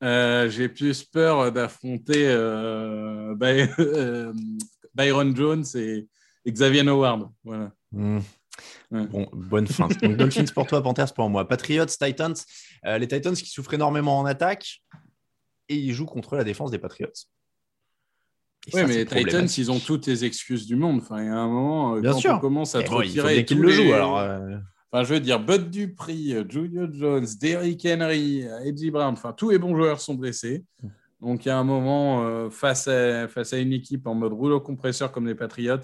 J'ai 0.02 0.68
plus 0.68 1.04
peur 1.04 1.52
d'affronter 1.52 2.26
Byron 4.94 5.36
Jones 5.36 5.64
et 5.76 6.08
Xavier 6.48 6.88
Howard. 6.88 7.30
Voilà. 7.44 7.70
Bon, 8.90 9.28
bonne 9.32 9.66
fin. 9.66 9.88
Donc, 10.02 10.16
Dolphins 10.16 10.52
pour 10.54 10.66
toi, 10.66 10.82
Panthers 10.82 11.12
pour 11.12 11.28
moi. 11.28 11.46
Patriots, 11.46 11.86
Titans. 11.86 12.34
Euh, 12.84 12.98
les 12.98 13.08
Titans 13.08 13.34
qui 13.34 13.48
souffrent 13.48 13.74
énormément 13.74 14.18
en 14.18 14.26
attaque 14.26 14.82
et 15.68 15.76
ils 15.76 15.92
jouent 15.92 16.06
contre 16.06 16.36
la 16.36 16.44
défense 16.44 16.70
des 16.70 16.78
Patriots. 16.78 17.08
oui, 18.72 18.82
mais 18.86 19.04
les 19.04 19.06
Titans, 19.06 19.48
ils 19.58 19.70
ont 19.70 19.80
toutes 19.80 20.06
les 20.06 20.24
excuses 20.24 20.66
du 20.66 20.76
monde. 20.76 20.98
Enfin, 20.98 21.22
il 21.22 21.26
y 21.26 21.30
a 21.30 21.36
un 21.36 21.48
moment, 21.48 21.96
euh, 21.96 22.00
Bien 22.00 22.12
quand 22.12 22.18
sûr. 22.18 22.34
on 22.34 22.38
commence 22.38 22.74
à 22.74 22.82
trop 22.82 23.02
tirer. 23.02 23.44
qu'ils 23.44 23.60
le 23.60 23.70
jouent 23.70 23.92
alors. 23.92 24.18
Euh. 24.18 24.56
Enfin, 24.92 25.02
je 25.02 25.14
veux 25.14 25.20
dire, 25.20 25.40
Bud 25.40 25.68
Dupri, 25.68 26.36
Julio 26.48 26.86
Jones, 26.92 27.26
Derrick 27.40 27.84
Henry, 27.84 28.44
Eddie 28.64 28.92
Brown, 28.92 29.12
enfin, 29.14 29.32
tous 29.32 29.50
les 29.50 29.58
bons 29.58 29.76
joueurs 29.76 30.00
sont 30.00 30.14
blessés. 30.14 30.64
Donc, 31.20 31.44
il 31.44 31.48
y 31.48 31.50
a 31.50 31.58
un 31.58 31.64
moment, 31.64 32.48
face, 32.50 32.86
à, 32.86 33.26
face 33.26 33.52
à 33.52 33.58
une 33.58 33.72
équipe 33.72 34.06
en 34.06 34.14
mode 34.14 34.32
rouleau 34.32 34.60
compresseur 34.60 35.10
comme 35.10 35.26
les 35.26 35.34
Patriots, 35.34 35.80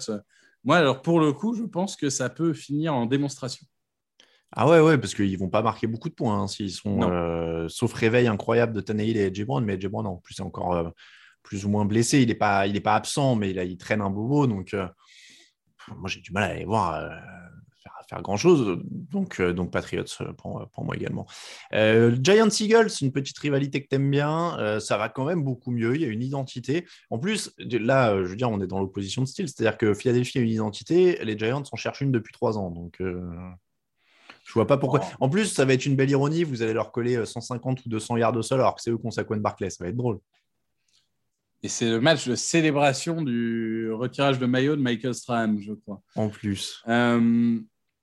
moi, 0.63 0.77
alors 0.77 1.01
pour 1.01 1.19
le 1.19 1.33
coup, 1.33 1.55
je 1.55 1.63
pense 1.63 1.95
que 1.95 2.09
ça 2.09 2.29
peut 2.29 2.53
finir 2.53 2.93
en 2.93 3.05
démonstration. 3.05 3.65
Ah 4.55 4.67
ouais, 4.67 4.79
ouais, 4.79 4.97
parce 4.97 5.15
qu'ils 5.15 5.37
vont 5.37 5.49
pas 5.49 5.63
marquer 5.63 5.87
beaucoup 5.87 6.09
de 6.09 6.13
points 6.13 6.43
hein, 6.43 6.47
s'ils 6.47 6.71
sont, 6.71 7.01
euh, 7.11 7.67
sauf 7.69 7.91
réveil 7.93 8.27
incroyable 8.27 8.73
de 8.73 8.81
Tannehill 8.81 9.17
et 9.17 9.33
Jebron, 9.33 9.61
mais 9.61 9.81
Jebron 9.81 10.05
en 10.05 10.17
plus 10.17 10.39
est 10.39 10.43
encore 10.43 10.73
euh, 10.73 10.89
plus 11.41 11.65
ou 11.65 11.69
moins 11.69 11.85
blessé. 11.85 12.21
Il 12.21 12.27
n'est 12.27 12.35
pas, 12.35 12.67
il 12.67 12.75
est 12.75 12.81
pas 12.81 12.95
absent, 12.95 13.35
mais 13.35 13.49
il, 13.49 13.57
il 13.57 13.77
traîne 13.77 14.01
un 14.01 14.11
bobo, 14.11 14.45
donc 14.45 14.75
euh, 14.75 14.87
moi 15.97 16.07
j'ai 16.07 16.21
du 16.21 16.31
mal 16.31 16.43
à 16.43 16.47
aller 16.47 16.65
voir 16.65 17.09
faire 18.07 18.21
grand 18.21 18.37
chose. 18.37 18.79
Donc, 18.83 19.39
euh, 19.39 19.53
donc 19.53 19.71
Patriots 19.71 20.03
euh, 20.21 20.33
pour, 20.33 20.67
pour, 20.71 20.83
moi 20.83 20.95
également. 20.95 21.25
Euh, 21.73 22.15
Giants 22.21 22.49
Eagles, 22.49 22.89
une 23.01 23.11
petite 23.11 23.37
rivalité 23.37 23.81
que 23.83 23.87
tu 23.87 23.95
aimes 23.95 24.09
bien. 24.09 24.79
ça 24.79 24.97
va 24.97 25.09
quand 25.09 25.25
même 25.25 25.43
beaucoup 25.43 25.71
mieux. 25.71 25.95
Il 25.95 26.01
y 26.01 26.05
a 26.05 26.07
une 26.07 26.21
identité. 26.21 26.85
En 27.09 27.19
plus, 27.19 27.53
là, 27.57 28.15
je 28.23 28.29
veux 28.29 28.35
dire, 28.35 28.49
on 28.49 28.61
est 28.61 28.67
dans 28.67 28.79
l'opposition 28.79 29.21
de 29.21 29.27
style. 29.27 29.47
C'est-à-dire 29.47 29.77
que 29.77 29.93
Philadelphie 29.93 30.39
a 30.39 30.41
une 30.41 30.49
identité. 30.49 31.23
Les 31.23 31.37
Giants 31.37 31.63
en 31.71 31.75
cherchent 31.75 32.01
une 32.01 32.11
depuis 32.11 32.33
trois 32.33 32.57
ans. 32.57 32.69
Donc. 32.69 33.01
Je 34.45 34.51
vois 34.51 34.67
pas 34.67 34.77
pourquoi. 34.77 34.99
Oh. 35.03 35.15
En 35.21 35.29
plus, 35.29 35.45
ça 35.45 35.63
va 35.63 35.73
être 35.73 35.85
une 35.85 35.95
belle 35.95 36.09
ironie. 36.09 36.43
Vous 36.43 36.61
allez 36.61 36.73
leur 36.73 36.91
coller 36.91 37.25
150 37.25 37.85
ou 37.85 37.89
200 37.89 38.17
yards 38.17 38.35
au 38.35 38.41
sol 38.41 38.59
alors 38.59 38.75
que 38.75 38.81
c'est 38.81 38.91
eux 38.91 38.97
qui 38.97 39.05
ont 39.05 39.11
Saquon 39.11 39.37
Barclay. 39.37 39.69
Ça 39.69 39.85
va 39.85 39.89
être 39.89 39.95
drôle. 39.95 40.19
Et 41.65 41.69
c'est 41.69 41.89
le 41.89 42.01
match 42.01 42.27
de 42.27 42.35
célébration 42.35 43.21
du 43.21 43.89
retirage 43.93 44.37
de 44.37 44.45
maillot 44.45 44.75
de 44.75 44.81
Michael 44.81 45.13
Strahan, 45.15 45.55
je 45.59 45.71
crois. 45.71 46.01
En 46.15 46.27
plus. 46.27 46.83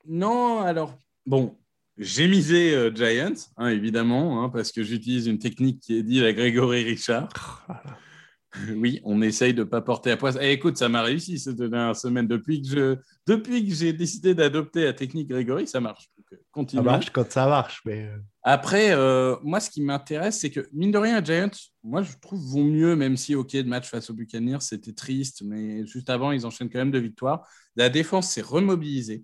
Non, 0.06 0.60
alors, 0.60 0.96
bon, 1.26 1.56
j'ai 2.00 2.28
misé 2.28 2.74
euh, 2.74 2.90
Giants, 2.94 3.34
hein, 3.58 3.68
évidemment, 3.68 4.42
hein, 4.42 4.48
parce 4.48 4.72
que 4.72 4.82
j'utilise 4.82 5.26
une 5.26 5.38
technique 5.38 5.80
qui 5.80 5.98
est 5.98 6.02
dite 6.02 6.24
à 6.24 6.32
Grégory 6.32 6.82
Richard. 6.82 7.28
oui, 8.74 9.02
on 9.04 9.20
essaye 9.20 9.52
de 9.52 9.60
ne 9.60 9.68
pas 9.68 9.82
porter 9.82 10.10
à 10.10 10.16
poisse. 10.16 10.38
Eh, 10.40 10.52
écoute, 10.52 10.78
ça 10.78 10.88
m'a 10.88 11.02
réussi 11.02 11.38
cette 11.38 11.56
dernière 11.56 11.94
semaine. 11.94 12.26
Depuis 12.26 12.62
que, 12.62 12.68
je, 12.68 12.96
depuis 13.26 13.68
que 13.68 13.74
j'ai 13.74 13.92
décidé 13.92 14.34
d'adopter 14.34 14.84
la 14.84 14.94
technique 14.94 15.28
Grégory, 15.28 15.66
ça 15.66 15.80
marche. 15.80 16.08
Euh, 16.32 16.36
continue. 16.50 16.82
Ça 16.82 16.90
marche 16.90 17.10
quand 17.10 17.30
ça 17.30 17.46
marche. 17.46 17.82
Mais... 17.84 18.06
Euh. 18.06 18.16
Après, 18.42 18.96
moi, 19.42 19.60
ce 19.60 19.68
qui 19.68 19.82
m'intéresse, 19.82 20.40
c'est 20.40 20.48
que, 20.48 20.66
mine 20.72 20.92
de 20.92 20.96
rien, 20.96 21.22
Giants, 21.22 21.50
moi, 21.82 22.00
je 22.02 22.12
trouve, 22.18 22.40
vont 22.40 22.64
mieux, 22.64 22.96
même 22.96 23.18
si, 23.18 23.34
OK, 23.34 23.52
le 23.52 23.64
match 23.64 23.90
face 23.90 24.08
aux 24.08 24.14
Buccaneers, 24.14 24.60
c'était 24.60 24.94
triste, 24.94 25.42
mais 25.44 25.86
juste 25.86 26.08
avant, 26.08 26.32
ils 26.32 26.46
enchaînent 26.46 26.70
quand 26.70 26.78
même 26.78 26.90
de 26.90 26.98
victoires. 26.98 27.46
La 27.76 27.90
défense 27.90 28.30
s'est 28.30 28.40
remobilisée. 28.40 29.22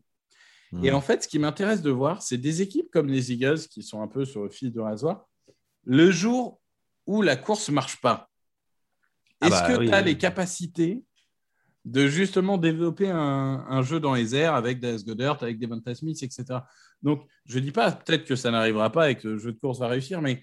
Et 0.82 0.90
en 0.90 1.00
fait, 1.00 1.22
ce 1.22 1.28
qui 1.28 1.38
m'intéresse 1.38 1.82
de 1.82 1.90
voir, 1.90 2.22
c'est 2.22 2.38
des 2.38 2.60
équipes 2.60 2.90
comme 2.90 3.08
les 3.08 3.32
Eagles 3.32 3.60
qui 3.70 3.82
sont 3.82 4.02
un 4.02 4.08
peu 4.08 4.24
sur 4.24 4.42
le 4.42 4.50
fil 4.50 4.72
de 4.72 4.80
rasoir. 4.80 5.26
Le 5.84 6.10
jour 6.10 6.60
où 7.06 7.22
la 7.22 7.36
course 7.36 7.68
ne 7.68 7.74
marche 7.74 8.00
pas, 8.00 8.28
ah 9.40 9.46
est-ce 9.46 9.60
bah 9.60 9.76
que 9.76 9.84
tu 9.84 9.92
as 9.92 10.00
les 10.00 10.18
capacités 10.18 11.02
de 11.84 12.08
justement 12.08 12.58
développer 12.58 13.08
un, 13.08 13.82
jeu 13.82 14.00
dans 14.00 14.14
les 14.14 14.34
airs 14.34 14.54
avec 14.54 14.80
Dallas 14.80 15.04
Goddard, 15.06 15.40
avec 15.42 15.58
Devonta 15.58 15.94
Smith, 15.94 16.20
etc. 16.20 16.44
Donc, 17.00 17.24
je 17.44 17.58
ne 17.58 17.64
dis 17.64 17.70
pas 17.70 17.92
peut-être 17.92 18.24
que 18.24 18.34
ça 18.34 18.50
n'arrivera 18.50 18.90
pas 18.90 19.10
et 19.10 19.14
que 19.14 19.28
le 19.28 19.38
jeu 19.38 19.52
de 19.52 19.58
course 19.58 19.78
va 19.78 19.86
réussir, 19.86 20.20
mais 20.20 20.42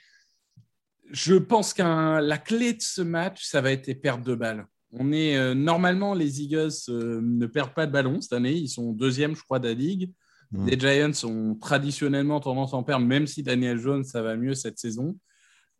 je 1.12 1.36
pense 1.36 1.74
que 1.74 1.84
la 2.22 2.38
clé 2.38 2.74
de 2.74 2.82
ce 2.82 3.02
match, 3.02 3.44
ça 3.44 3.60
va 3.60 3.72
être 3.72 3.88
les 3.88 3.96
pertes 3.96 4.24
de 4.24 4.36
balles. 4.36 4.66
On 4.93 5.12
est 5.12 5.56
normalement 5.56 6.13
les 6.13 6.41
Eagles 6.41 6.71
ne 6.88 7.45
perdent 7.47 7.73
pas 7.73 7.88
de 7.88 7.91
ballon 7.91 8.21
cette 8.21 8.34
année. 8.34 8.53
Ils 8.53 8.69
sont 8.69 8.91
deuxième, 8.91 9.36
je 9.36 9.43
crois, 9.43 9.60
de 9.60 9.67
la 9.67 9.73
ligue. 9.73 10.12
Hmm. 10.51 10.67
Les 10.67 10.79
Giants 10.79 11.27
ont 11.27 11.56
traditionnellement 11.56 12.39
tendance 12.39 12.73
à 12.73 12.77
en 12.77 12.84
perdre, 12.84 13.06
même 13.06 13.25
si 13.25 13.41
Daniel 13.41 13.79
Jones 13.79 14.03
ça 14.03 14.21
va 14.21 14.36
mieux 14.36 14.53
cette 14.53 14.77
saison. 14.77 15.17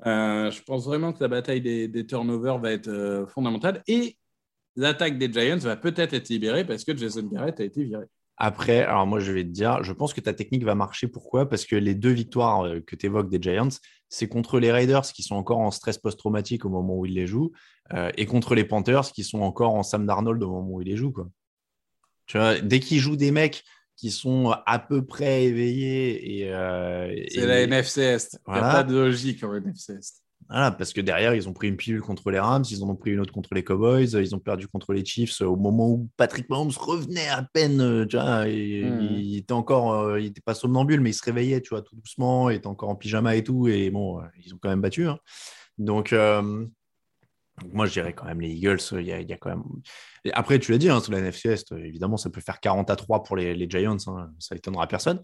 je 0.04 0.64
pense 0.64 0.86
vraiment 0.86 1.14
que 1.14 1.22
la 1.22 1.28
bataille 1.28 1.62
des, 1.62 1.88
des 1.88 2.06
turnovers 2.06 2.58
va 2.60 2.72
être 2.72 3.26
fondamentale 3.30 3.84
et 3.88 4.18
l'attaque 4.76 5.18
des 5.18 5.32
Giants 5.32 5.58
va 5.58 5.76
peut-être 5.76 6.14
être 6.14 6.30
libérée 6.30 6.66
parce 6.66 6.84
que 6.84 6.96
Jason 6.96 7.24
Garrett 7.24 7.60
a 7.60 7.64
été 7.64 7.84
viré. 7.84 8.06
Après, 8.38 8.82
alors 8.82 9.06
moi 9.06 9.20
je 9.20 9.32
vais 9.32 9.44
te 9.44 9.50
dire, 9.50 9.84
je 9.84 9.94
pense 9.94 10.14
que 10.14 10.22
ta 10.22 10.34
technique 10.34 10.64
va 10.64 10.76
marcher. 10.76 11.08
Pourquoi? 11.08 11.48
Parce 11.48 11.66
que 11.66 11.76
les 11.76 11.94
deux 11.94 12.12
victoires 12.12 12.66
euh, 12.66 12.80
que 12.80 12.96
tu 12.96 13.06
évoques 13.06 13.30
des 13.30 13.42
Giants, 13.42 13.70
c'est 14.10 14.28
contre 14.28 14.60
les 14.60 14.72
Raiders 14.72 15.04
qui 15.04 15.22
sont 15.22 15.36
encore 15.36 15.60
en 15.60 15.72
stress 15.72 15.98
post-traumatique 15.98 16.66
au 16.66 16.70
moment 16.70 16.98
où 16.98 17.06
ils 17.06 17.14
les 17.14 17.28
jouent, 17.28 17.52
euh, 17.92 18.12
et 18.18 18.26
contre 18.26 18.56
les 18.56 18.64
Panthers 18.64 19.12
qui 19.12 19.24
sont 19.24 19.42
encore 19.42 19.74
en 19.74 19.84
Sam 19.84 20.06
Darnold 20.06 20.42
au 20.42 20.50
moment 20.50 20.72
où 20.72 20.82
ils 20.82 20.88
les 20.88 20.96
jouent. 20.96 21.12
Quoi. 21.12 21.28
Tu 22.26 22.38
vois, 22.38 22.60
dès 22.60 22.80
qu'ils 22.80 23.00
jouent 23.00 23.18
des 23.18 23.32
mecs 23.32 23.64
qui 23.96 24.10
sont 24.10 24.56
à 24.66 24.80
peu 24.80 25.06
près 25.06 25.46
éveillés 25.46 26.40
et. 26.40 26.54
Euh, 26.54 27.14
c'est 27.30 27.46
la 27.46 27.62
NFC 27.62 28.02
Est. 28.02 28.40
Il 28.48 28.54
n'y 28.54 28.60
a 28.60 28.72
pas 28.72 28.84
de 28.84 28.96
logique 28.96 29.44
en 29.44 29.54
NFC 29.54 29.94
Est. 29.94 30.24
Voilà, 30.50 30.72
parce 30.72 30.92
que 30.92 31.00
derrière, 31.00 31.34
ils 31.34 31.48
ont 31.48 31.54
pris 31.54 31.70
une 31.70 31.78
pilule 31.78 32.02
contre 32.02 32.30
les 32.30 32.38
Rams, 32.38 32.66
ils 32.70 32.84
en 32.84 32.90
ont 32.90 32.96
pris 32.96 33.12
une 33.12 33.22
autre 33.22 33.32
contre 33.32 33.54
les 33.54 33.64
Cowboys, 33.64 34.10
ils 34.12 34.36
ont 34.36 34.40
perdu 34.40 34.68
contre 34.68 34.92
les 34.92 35.06
Chiefs 35.06 35.40
au 35.40 35.56
moment 35.56 35.90
où 35.90 36.10
Patrick 36.18 36.50
Mahomes 36.50 36.74
revenait 36.78 37.30
à 37.30 37.44
peine. 37.44 37.80
Euh, 37.80 38.06
tu 38.06 38.18
vois, 38.18 38.46
hmm. 38.46 39.18
Il 39.18 39.38
était 39.38 39.54
encore, 39.54 40.18
il 40.18 40.26
n'était 40.26 40.42
pas 40.42 40.54
somnambule, 40.54 41.00
mais 41.00 41.12
il 41.12 41.16
se 41.16 41.24
réveillait, 41.24 41.62
tu 41.62 41.70
vois, 41.70 41.82
tout 41.82 41.96
doucement, 41.96 42.50
il 42.50 42.58
était 42.58 42.68
encore 42.68 42.90
en 42.90 42.96
pyjama 42.96 43.36
et 43.36 43.44
tout. 43.44 43.68
Et 43.68 43.90
bon, 43.90 44.22
ils 44.44 44.54
ont 44.54 44.58
quand 44.62 44.70
même 44.70 44.82
battu. 44.82 45.08
Hein. 45.08 45.18
Donc, 45.78 46.14
moi, 47.72 47.86
je 47.86 47.94
dirais 47.94 48.14
quand 48.14 48.26
même 48.26 48.42
les 48.42 48.50
Eagles. 48.50 48.80
Il 48.94 49.06
y 49.06 49.12
a, 49.12 49.38
quand 49.38 49.50
même. 49.50 49.64
après, 50.34 50.60
tu 50.60 50.72
l'as 50.72 50.78
dit, 50.78 50.90
hein, 50.90 51.00
sur 51.00 51.12
la 51.12 51.20
NFC 51.20 51.50
Est, 51.50 51.72
évidemment, 51.72 52.18
ça 52.18 52.30
peut 52.30 52.42
faire 52.42 52.60
40 52.60 52.90
à 52.90 52.96
3 52.96 53.24
pour 53.24 53.36
les, 53.36 53.70
Giants, 53.70 53.98
hein, 54.08 54.32
ça 54.40 54.56
étonnera 54.56 54.88
personne. 54.88 55.22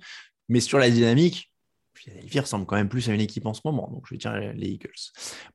Mais 0.48 0.60
sur 0.60 0.78
la 0.78 0.90
dynamique, 0.90 1.52
Philadelphie 1.94 2.40
ressemble 2.40 2.66
quand 2.66 2.76
même 2.76 2.90
plus 2.90 3.10
à 3.10 3.14
une 3.14 3.22
équipe 3.22 3.46
en 3.46 3.54
ce 3.54 3.62
moment, 3.66 3.90
donc 3.92 4.06
je 4.08 4.14
vais 4.14 4.18
dire 4.18 4.34
les 4.34 4.68
Eagles. 4.68 4.92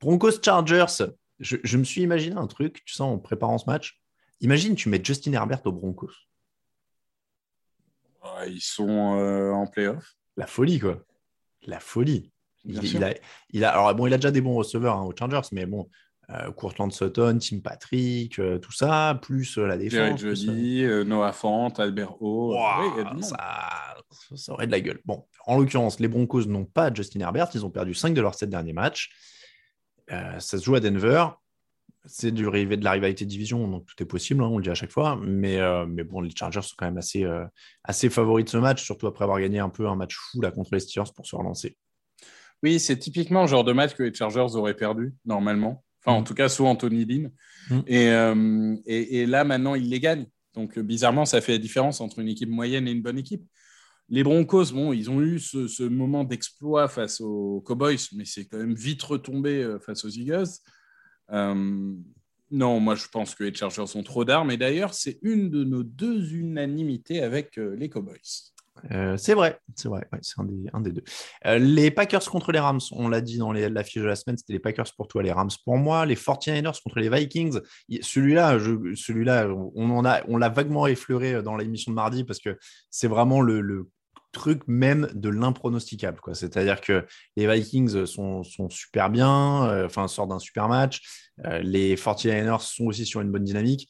Broncos 0.00 0.42
Chargers, 0.42 1.06
je, 1.40 1.76
me 1.76 1.84
suis 1.84 2.02
imaginé 2.02 2.36
un 2.36 2.46
truc, 2.46 2.82
tu 2.84 2.94
sens, 2.94 3.14
en 3.14 3.18
préparant 3.18 3.58
ce 3.58 3.66
match. 3.66 4.00
Imagine, 4.40 4.74
tu 4.74 4.88
mets 4.88 5.02
Justin 5.02 5.32
Herbert 5.32 5.64
aux 5.64 5.72
Broncos. 5.72 6.12
ils 8.46 8.60
sont 8.60 9.18
euh, 9.18 9.52
en 9.52 9.66
playoff. 9.66 10.16
La 10.36 10.46
folie, 10.46 10.80
quoi. 10.80 11.02
La 11.62 11.80
folie. 11.80 12.32
Il, 12.66 13.04
a, 13.04 13.14
il, 13.50 13.64
a, 13.64 13.70
alors, 13.72 13.94
bon, 13.94 14.06
il 14.06 14.14
a 14.14 14.16
déjà 14.16 14.30
des 14.30 14.40
bons 14.40 14.54
receveurs 14.54 14.96
hein, 14.96 15.02
aux 15.02 15.14
Chargers, 15.16 15.48
mais 15.52 15.66
bon, 15.66 15.82
euh, 15.82 16.03
Courtland 16.56 16.90
Sutton, 16.92 17.38
Tim 17.38 17.60
Patrick, 17.60 18.38
euh, 18.38 18.58
tout 18.58 18.72
ça, 18.72 19.18
plus 19.22 19.56
la 19.58 19.76
défense. 19.76 20.22
Noah 21.04 21.32
Fant, 21.32 21.68
Albert 21.68 22.22
O. 22.22 22.56
ça, 23.20 23.36
ça, 24.34 24.52
aurait 24.52 24.66
de 24.66 24.72
la 24.72 24.80
gueule. 24.80 25.00
Bon, 25.04 25.24
en 25.46 25.58
l'occurrence, 25.58 26.00
les 26.00 26.08
Broncos 26.08 26.46
n'ont 26.46 26.64
pas 26.64 26.92
Justin 26.92 27.20
Herbert. 27.20 27.48
Ils 27.54 27.64
ont 27.64 27.70
perdu 27.70 27.94
5 27.94 28.14
de 28.14 28.20
leurs 28.20 28.34
7 28.34 28.48
derniers 28.48 28.72
matchs. 28.72 29.10
Euh, 30.12 30.38
ça 30.38 30.58
se 30.58 30.64
joue 30.64 30.74
à 30.74 30.80
Denver. 30.80 31.26
C'est 32.06 32.32
du 32.32 32.44
de 32.44 32.84
la 32.84 32.92
rivalité 32.92 33.24
de 33.24 33.30
division, 33.30 33.66
donc 33.66 33.86
tout 33.86 34.02
est 34.02 34.06
possible, 34.06 34.42
hein, 34.42 34.48
on 34.48 34.58
le 34.58 34.62
dit 34.62 34.68
à 34.68 34.74
chaque 34.74 34.90
fois. 34.90 35.18
Mais, 35.22 35.58
euh, 35.58 35.86
mais 35.86 36.04
bon, 36.04 36.20
les 36.20 36.30
Chargers 36.30 36.60
sont 36.60 36.74
quand 36.76 36.84
même 36.84 36.98
assez, 36.98 37.24
euh, 37.24 37.46
assez 37.82 38.10
favoris 38.10 38.44
de 38.44 38.50
ce 38.50 38.58
match, 38.58 38.84
surtout 38.84 39.06
après 39.06 39.24
avoir 39.24 39.40
gagné 39.40 39.58
un 39.58 39.70
peu 39.70 39.88
un 39.88 39.96
match 39.96 40.14
fou 40.14 40.42
là, 40.42 40.50
contre 40.50 40.74
les 40.74 40.80
Steelers 40.80 41.10
pour 41.14 41.26
se 41.26 41.34
relancer. 41.34 41.78
Oui, 42.62 42.78
c'est 42.78 42.98
typiquement 42.98 43.42
le 43.42 43.48
genre 43.48 43.64
de 43.64 43.72
match 43.72 43.94
que 43.94 44.02
les 44.02 44.12
Chargers 44.12 44.54
auraient 44.54 44.74
perdu 44.74 45.14
normalement. 45.24 45.83
Enfin, 46.04 46.18
en 46.18 46.20
mm. 46.20 46.24
tout 46.24 46.34
cas, 46.34 46.48
sous 46.48 46.66
Anthony 46.66 47.04
Lynn. 47.04 47.30
Mm. 47.70 47.80
Et, 47.86 48.06
et, 48.86 49.20
et, 49.20 49.26
là, 49.26 49.44
maintenant, 49.44 49.74
ils 49.74 49.88
les 49.88 50.00
gagnent. 50.00 50.26
Donc, 50.54 50.78
bizarrement, 50.78 51.24
ça 51.24 51.40
fait 51.40 51.52
la 51.52 51.58
différence 51.58 52.00
entre 52.00 52.20
une 52.20 52.28
équipe 52.28 52.50
moyenne 52.50 52.86
et 52.86 52.92
une 52.92 53.02
bonne 53.02 53.18
équipe. 53.18 53.44
Les 54.10 54.22
Broncos, 54.22 54.72
bon, 54.72 54.92
ils 54.92 55.10
ont 55.10 55.22
eu 55.22 55.38
ce, 55.38 55.82
moment 55.84 56.24
d'exploit 56.24 56.88
face 56.88 57.20
aux 57.20 57.62
Cowboys, 57.62 57.98
mais 58.14 58.24
c'est 58.24 58.44
quand 58.44 58.58
même 58.58 58.74
vite 58.74 59.02
retombé 59.02 59.62
euh, 59.62 59.78
face 59.78 60.04
aux 60.04 60.10
Eagles. 60.10 60.50
Euh, 61.32 61.94
non, 62.50 62.80
moi 62.80 62.94
je 62.94 63.08
pense 63.08 63.34
que 63.34 63.44
les 63.44 63.54
Chargers 63.54 63.96
ont 63.96 64.02
trop 64.02 64.24
d'armes. 64.24 64.50
Et 64.50 64.56
d'ailleurs, 64.58 64.92
c'est 64.92 65.18
une 65.22 65.50
de 65.50 65.64
nos 65.64 65.82
deux 65.82 66.34
unanimités 66.34 67.22
avec 67.22 67.58
euh, 67.58 67.74
les 67.76 67.88
Cowboys. 67.88 68.52
C'est 69.16 69.34
vrai, 69.34 69.58
c'est 69.74 69.88
vrai, 69.88 70.06
c'est 70.20 70.40
un 70.72 70.80
des, 70.80 70.92
deux. 70.92 71.04
les 71.58 71.90
Packers 71.90 72.24
contre 72.24 72.52
les 72.52 72.58
Rams, 72.58 72.80
on 72.92 73.08
l'a 73.08 73.20
dit 73.20 73.38
dans 73.38 73.52
les, 73.52 73.68
la 73.68 73.84
fiche 73.84 74.02
de 74.02 74.06
la 74.06 74.16
semaine, 74.16 74.36
c'était 74.36 74.52
les 74.52 74.58
Packers 74.58 74.92
pour 74.96 75.08
toi, 75.08 75.22
les 75.22 75.32
Rams 75.32 75.50
pour 75.64 75.76
moi, 75.78 76.06
les 76.06 76.16
49ers 76.16 76.82
contre 76.82 76.98
les 76.98 77.08
Vikings. 77.08 77.60
Celui-là, 78.00 78.58
celui-là, 78.94 79.48
on 79.74 80.04
on 80.28 80.36
l'a 80.36 80.48
vaguement 80.48 80.86
effleuré 80.86 81.42
dans 81.42 81.56
l'émission 81.56 81.92
de 81.92 81.96
mardi 81.96 82.24
parce 82.24 82.40
que 82.40 82.58
c'est 82.90 83.08
vraiment 83.08 83.40
le, 83.40 83.88
truc 84.34 84.62
même 84.66 85.08
de 85.14 85.30
l'impronosticable. 85.30 86.18
C'est-à-dire 86.34 86.82
que 86.82 87.06
les 87.36 87.46
Vikings 87.46 88.04
sont, 88.04 88.42
super 88.68 89.08
bien, 89.08 89.66
euh, 89.68 89.88
sortent 89.88 90.28
d'un 90.28 90.38
super 90.38 90.68
match. 90.68 91.00
Euh, 91.46 91.60
les 91.60 91.96
49ers 91.96 92.60
sont 92.60 92.84
aussi 92.84 93.06
sur 93.06 93.22
une 93.22 93.30
bonne 93.30 93.44
dynamique. 93.44 93.88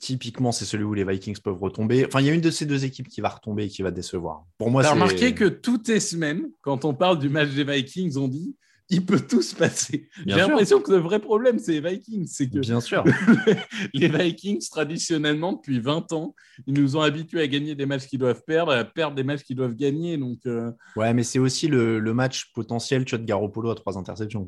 Typiquement, 0.00 0.50
c'est 0.50 0.64
celui 0.64 0.84
où 0.84 0.94
les 0.94 1.04
Vikings 1.04 1.38
peuvent 1.38 1.60
retomber. 1.60 2.06
Enfin, 2.06 2.20
il 2.20 2.26
y 2.26 2.30
a 2.30 2.32
une 2.32 2.40
de 2.40 2.50
ces 2.50 2.64
deux 2.64 2.86
équipes 2.86 3.08
qui 3.08 3.20
va 3.20 3.28
retomber 3.28 3.64
et 3.64 3.68
qui 3.68 3.82
va 3.82 3.90
décevoir. 3.90 4.46
Pour 4.56 4.70
moi, 4.70 4.82
c'est. 4.82 4.90
remarqué 4.90 5.34
que 5.34 5.44
toutes 5.44 5.88
les 5.88 6.00
semaines, 6.00 6.48
quand 6.62 6.86
on 6.86 6.94
parle 6.94 7.18
du 7.18 7.28
match 7.28 7.50
des 7.50 7.64
Vikings, 7.64 8.16
on 8.16 8.26
dit 8.26 8.56
il 8.90 9.06
peut 9.06 9.20
tout 9.20 9.40
se 9.40 9.54
passer. 9.54 10.08
J'ai 10.26 10.36
l'impression 10.36 10.80
que 10.80 10.90
le 10.90 10.98
vrai 10.98 11.20
problème, 11.20 11.58
c'est 11.58 11.80
les 11.80 11.80
Vikings. 11.80 12.26
C'est 12.26 12.48
que 12.48 12.58
Bien 12.58 12.80
sûr. 12.80 13.04
les 13.94 14.08
Vikings, 14.08 14.68
traditionnellement, 14.68 15.52
depuis 15.52 15.78
20 15.78 16.12
ans, 16.12 16.34
ils 16.66 16.74
nous 16.74 16.96
ont 16.96 17.00
habitués 17.00 17.40
à 17.40 17.46
gagner 17.46 17.76
des 17.76 17.86
matchs 17.86 18.06
qu'ils 18.06 18.18
doivent 18.18 18.42
perdre, 18.44 18.72
à 18.72 18.84
perdre 18.84 19.14
des 19.14 19.22
matchs 19.22 19.44
qu'ils 19.44 19.56
doivent 19.56 19.76
gagner. 19.76 20.18
Donc, 20.18 20.40
euh, 20.46 20.72
Ouais, 20.96 21.14
mais 21.14 21.22
c'est 21.22 21.38
aussi 21.38 21.68
le, 21.68 22.00
match 22.12 22.52
potentiel, 22.52 23.04
de 23.04 23.16
Garoppolo 23.18 23.70
à 23.70 23.76
trois 23.76 23.96
interceptions. 23.96 24.46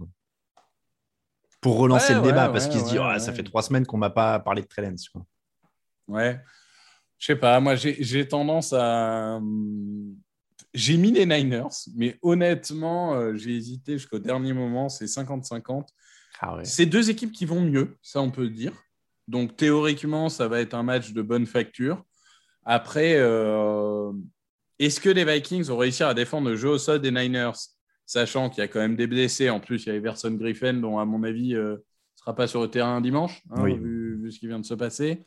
Pour 1.61 1.79
relancer 1.79 2.13
le 2.13 2.23
débat, 2.23 2.49
parce 2.49 2.67
qu'il 2.67 2.81
se 2.81 2.91
dit, 2.91 2.99
oh, 2.99 3.19
ça 3.19 3.33
fait 3.33 3.45
trois 3.45 3.63
semaines 3.63 3.87
qu'on 3.87 3.99
m'a 3.99 4.11
pas 4.11 4.41
parlé 4.41 4.63
de 4.63 4.67
Trellens. 4.67 4.97
Ouais. 6.09 6.41
Je 7.19 7.27
sais 7.27 7.37
pas, 7.37 7.61
moi 7.61 7.77
j'ai 7.77 8.27
tendance 8.27 8.73
à 8.73 9.41
j'ai 10.75 10.97
mis 10.97 11.13
les 11.13 11.27
Niners, 11.27 11.69
mais 11.95 12.19
honnêtement, 12.23 13.15
euh, 13.15 13.35
j'ai 13.35 13.55
hésité 13.55 13.99
jusqu'au 13.99 14.19
dernier 14.19 14.53
moment. 14.53 14.89
C'est 14.89 15.05
50-50. 15.05 15.89
Ah 16.41 16.59
c'est 16.65 16.87
deux 16.87 17.11
équipes 17.11 17.33
qui 17.33 17.45
vont 17.45 17.61
mieux, 17.61 17.97
ça 18.03 18.21
on 18.21 18.31
peut 18.31 18.43
le 18.43 18.51
dire. 18.51 18.73
Donc 19.29 19.57
théoriquement, 19.57 20.29
ça 20.29 20.49
va 20.49 20.61
être 20.61 20.75
un 20.75 20.83
match 20.83 21.13
de 21.13 21.23
bonne 21.23 21.47
facture. 21.47 22.05
Après, 22.65 23.15
euh, 23.17 24.13
est-ce 24.79 25.01
que 25.01 25.11
les 25.11 25.25
Vikings 25.25 25.71
ont 25.71 25.77
réussi 25.77 26.03
à 26.03 26.15
défendre 26.15 26.49
le 26.49 26.57
jeu 26.57 26.71
au 26.71 26.79
sol 26.79 27.01
des 27.01 27.13
Niners, 27.13 27.53
sachant 28.07 28.51
qu'il 28.51 28.63
y 28.63 28.65
a 28.65 28.69
quand 28.69 28.81
même 28.81 28.97
des 28.97 29.07
blessés? 29.07 29.51
En 29.51 29.61
plus, 29.61 29.85
il 29.85 29.91
y 29.91 29.93
a 29.93 29.95
Everson 29.95 30.33
Griffin, 30.33 30.75
dont 30.75 30.99
à 30.99 31.05
mon 31.05 31.23
avis 31.23 31.55
ne 31.55 31.59
euh, 31.59 31.85
sera 32.17 32.35
pas 32.35 32.49
sur 32.49 32.63
le 32.63 32.69
terrain 32.69 33.01
dimanche, 33.01 33.43
hein, 33.51 33.65
vu, 33.65 34.29
ce 34.33 34.39
qui 34.39 34.49
vient 34.49 34.59
de 34.59 34.65
se 34.65 34.75
passer. 34.75 35.25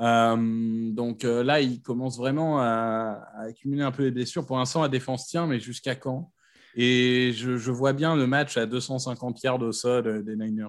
Euh, 0.00 0.90
donc 0.92 1.24
euh, 1.24 1.42
là, 1.42 1.60
il 1.60 1.82
commence 1.82 2.18
vraiment 2.18 2.60
à, 2.60 3.20
accumuler 3.38 3.82
un 3.82 3.90
peu 3.90 4.04
les 4.04 4.10
blessures. 4.10 4.46
Pour 4.46 4.58
l'instant, 4.58 4.82
la 4.82 4.88
défense 4.88 5.26
tient, 5.26 5.46
mais 5.46 5.60
jusqu'à 5.60 5.94
quand? 5.94 6.32
Et 6.74 7.32
je, 7.34 7.70
vois 7.70 7.92
bien 7.92 8.14
le 8.14 8.26
match 8.26 8.56
à 8.56 8.66
250 8.66 9.42
yards 9.42 9.62
au 9.62 9.72
sol 9.72 10.06
euh, 10.06 10.22
des 10.22 10.36
Niners. 10.36 10.68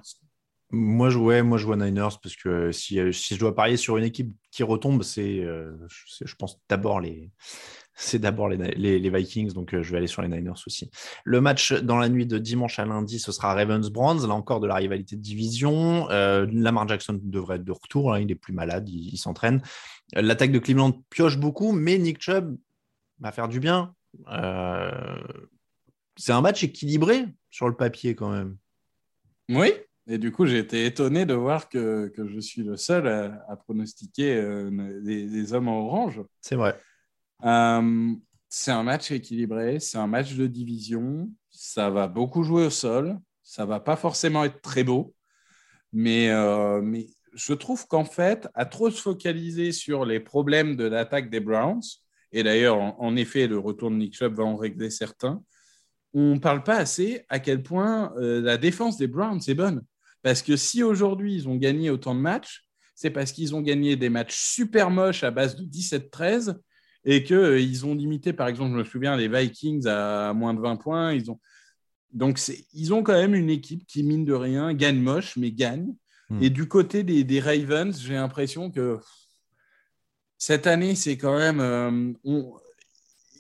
Moi 0.72 1.10
je, 1.10 1.18
moi, 1.42 1.58
je 1.58 1.66
vois 1.66 1.78
Niners 1.78 2.20
parce 2.22 2.36
que 2.36 2.72
si, 2.72 2.98
je 2.98 3.40
dois 3.40 3.56
parier 3.56 3.76
sur 3.76 3.98
une 3.98 4.04
équipe 4.04 4.32
qui 4.52 4.62
retombe, 4.62 5.02
c'est, 5.02 5.42
je 5.42 6.36
pense, 6.36 6.62
d'abord 6.70 7.00
les, 7.00 7.32
c'est 8.00 8.20
d'abord 8.20 8.48
les, 8.48 9.10
Vikings, 9.10 9.52
donc 9.52 9.74
euh, 9.74 9.84
je 9.84 9.92
vais 9.92 9.98
aller 9.98 10.08
sur 10.08 10.22
les 10.22 10.30
Niners 10.30 10.62
aussi. 10.66 10.90
Le 11.26 11.42
match 11.42 11.74
dans 11.74 11.98
la 11.98 12.08
nuit 12.08 12.26
de 12.26 12.38
dimanche 12.38 12.80
à 12.80 12.86
lundi, 12.86 13.20
ce 13.20 13.34
sera 13.34 13.54
Ravens-Browns, 13.54 14.26
là 14.26 14.34
encore 14.34 14.62
de 14.62 14.68
la 14.68 14.76
rivalité 14.76 15.18
de 15.18 15.22
division. 15.22 16.10
Euh, 16.10 16.48
Lamar 16.52 16.88
Jackson 16.88 17.20
devrait 17.22 17.58
être 17.58 17.66
de 17.66 17.74
retour, 17.74 18.14
hein, 18.14 18.22
il 18.22 18.32
est 18.32 18.36
plus 18.36 18.54
malade, 18.54 18.88
il, 18.88 19.18
s'entraîne. 19.18 19.62
Euh, 20.16 20.22
l'attaque 20.22 20.54
de 20.54 20.60
Cleveland 20.60 20.94
pioche 21.10 21.38
beaucoup, 21.38 21.74
mais 21.74 21.98
Nick 21.98 22.22
Chubb 22.22 22.58
va 23.20 23.34
faire 23.34 23.50
du 23.50 23.60
bien. 23.60 23.94
c'est 26.16 26.32
un 26.32 26.42
match 26.42 26.64
équilibré 26.64 27.26
sur 27.50 27.68
le 27.68 27.76
papier 27.76 28.16
quand 28.16 28.30
même. 28.30 28.56
Oui, 29.50 29.74
et 30.08 30.18
du 30.18 30.32
coup, 30.32 30.46
j'ai 30.46 30.60
été 30.60 30.86
étonné 30.86 31.26
de 31.26 31.34
voir 31.34 31.68
que, 31.68 32.14
je 32.16 32.40
suis 32.40 32.64
le 32.64 32.78
seul 32.78 33.08
à, 33.08 33.56
pronostiquer 33.58 34.42
des 35.04 35.54
hommes 35.54 35.68
en 35.68 35.82
orange. 35.86 36.22
C'est 36.40 36.56
vrai. 36.56 36.80
Euh, 37.46 38.14
c'est 38.50 38.72
un 38.72 38.84
match 38.84 39.12
équilibré, 39.12 39.80
c'est 39.80 39.98
un 39.98 40.08
match 40.08 40.34
de 40.36 40.48
division. 40.48 41.30
Ça 41.52 41.90
va 41.90 42.08
beaucoup 42.08 42.44
jouer 42.44 42.66
au 42.66 42.70
sol. 42.70 43.20
Ça 43.44 43.66
va 43.66 43.80
pas 43.80 43.96
forcément 43.96 44.44
être 44.44 44.62
très 44.62 44.84
beau. 44.84 45.14
Mais, 45.94 46.30
euh, 46.30 46.82
je 47.34 47.54
trouve 47.54 47.88
qu'en 47.88 48.06
fait, 48.06 48.48
à 48.54 48.66
trop 48.66 48.90
se 48.90 49.02
focaliser 49.02 49.72
sur 49.72 50.06
les 50.06 50.20
problèmes 50.20 50.76
de 50.76 50.86
l'attaque 50.86 51.30
des 51.30 51.40
Browns, 51.40 51.82
et 52.32 52.44
d'ailleurs, 52.44 52.78
en, 52.78 53.16
effet, 53.16 53.48
le 53.48 53.58
retour 53.58 53.90
de 53.92 53.96
Nick 53.96 54.16
Chubb 54.16 54.36
va 54.36 54.44
en 54.44 54.56
régler 54.56 54.90
certains, 54.90 55.42
on 56.14 56.40
parle 56.40 56.64
pas 56.64 56.78
assez 56.78 57.26
à 57.30 57.40
quel 57.40 57.62
point 57.64 58.14
euh, 58.18 58.42
la 58.42 58.58
défense 58.58 58.98
des 58.98 59.08
Browns 59.08 59.42
est 59.48 59.54
bonne. 59.54 59.84
Parce 60.22 60.42
que 60.42 60.56
si 60.56 60.84
aujourd'hui, 60.84 61.36
ils 61.36 61.48
ont 61.48 61.56
gagné 61.56 61.90
autant 61.90 62.16
de 62.16 62.20
matchs, 62.20 62.66
c'est 62.96 63.12
parce 63.12 63.32
qu'ils 63.32 63.56
ont 63.56 63.62
gagné 63.62 63.96
des 63.96 64.10
matchs 64.10 64.36
super 64.36 64.90
moches 64.90 65.24
à 65.24 65.32
base 65.32 65.56
de 65.56 65.64
17-13 65.64 66.56
et 67.06 67.24
qu'ils 67.24 67.36
euh, 67.36 67.86
ont 67.86 67.96
limité, 67.96 68.34
par 68.34 68.48
exemple, 68.48 68.72
je 68.72 68.78
me 68.78 68.84
souviens, 68.84 69.16
les 69.16 69.28
Vikings 69.28 69.88
à 69.88 70.34
moins 70.34 70.54
de 70.54 70.60
20 70.60 70.76
points. 70.78 71.14
Ils 71.14 71.32
ont... 71.32 71.40
Donc, 72.12 72.40
ils 72.74 72.94
ont 72.94 73.04
quand 73.04 73.14
même 73.14 73.36
une 73.36 73.50
équipe 73.50 73.86
qui, 73.86 74.04
mine 74.04 74.26
de 74.26 74.34
rien, 74.34 74.74
gagne 74.74 75.00
moche, 75.00 75.38
mais 75.38 75.52
gagne. 75.52 75.94
Hmm. 76.30 76.42
Et 76.42 76.50
du 76.50 76.68
côté 76.68 77.04
des, 77.04 77.40
Ravens, 77.40 78.00
j'ai 78.02 78.16
l'impression 78.16 78.72
que 78.72 79.00
cette 80.38 80.68
année, 80.68 80.96
c'est 80.96 81.18
quand 81.18 81.38
même. 81.38 81.60
Euh, 81.60 82.14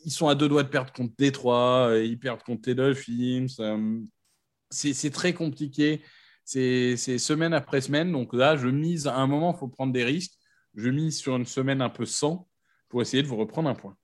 ils 0.05 0.11
sont 0.11 0.27
à 0.27 0.35
deux 0.35 0.47
doigts 0.47 0.63
de 0.63 0.69
perdre 0.69 0.91
contre 0.93 1.13
Détroit, 1.17 1.89
euh, 1.89 2.03
ils 2.03 2.19
perdent 2.19 2.43
contre 2.43 2.69
les 2.69 2.75
Dolphins. 2.75 3.47
c'est 4.69 5.11
très 5.11 5.33
compliqué. 5.33 6.01
C'est 6.45 6.95
semaine 6.97 7.53
après 7.53 7.81
semaine. 7.81 8.11
Donc 8.11 8.33
là, 8.33 8.55
je 8.55 8.67
mise 8.67 9.07
à 9.07 9.15
un 9.15 9.27
moment, 9.27 9.53
il 9.53 9.59
faut 9.59 9.67
prendre 9.67 9.93
des 9.93 10.03
risques. 10.03 10.33
Je 10.75 10.89
mise 10.89 11.17
sur 11.17 11.35
une 11.35 11.45
semaine 11.45 11.81
un 11.81 11.89
peu 11.89 12.05
sans 12.05 12.48
pour 12.89 13.01
essayer 13.01 13.23
de 13.23 13.27
vous 13.27 13.37
reprendre 13.37 13.69
un 13.69 13.75
point. 13.75 13.95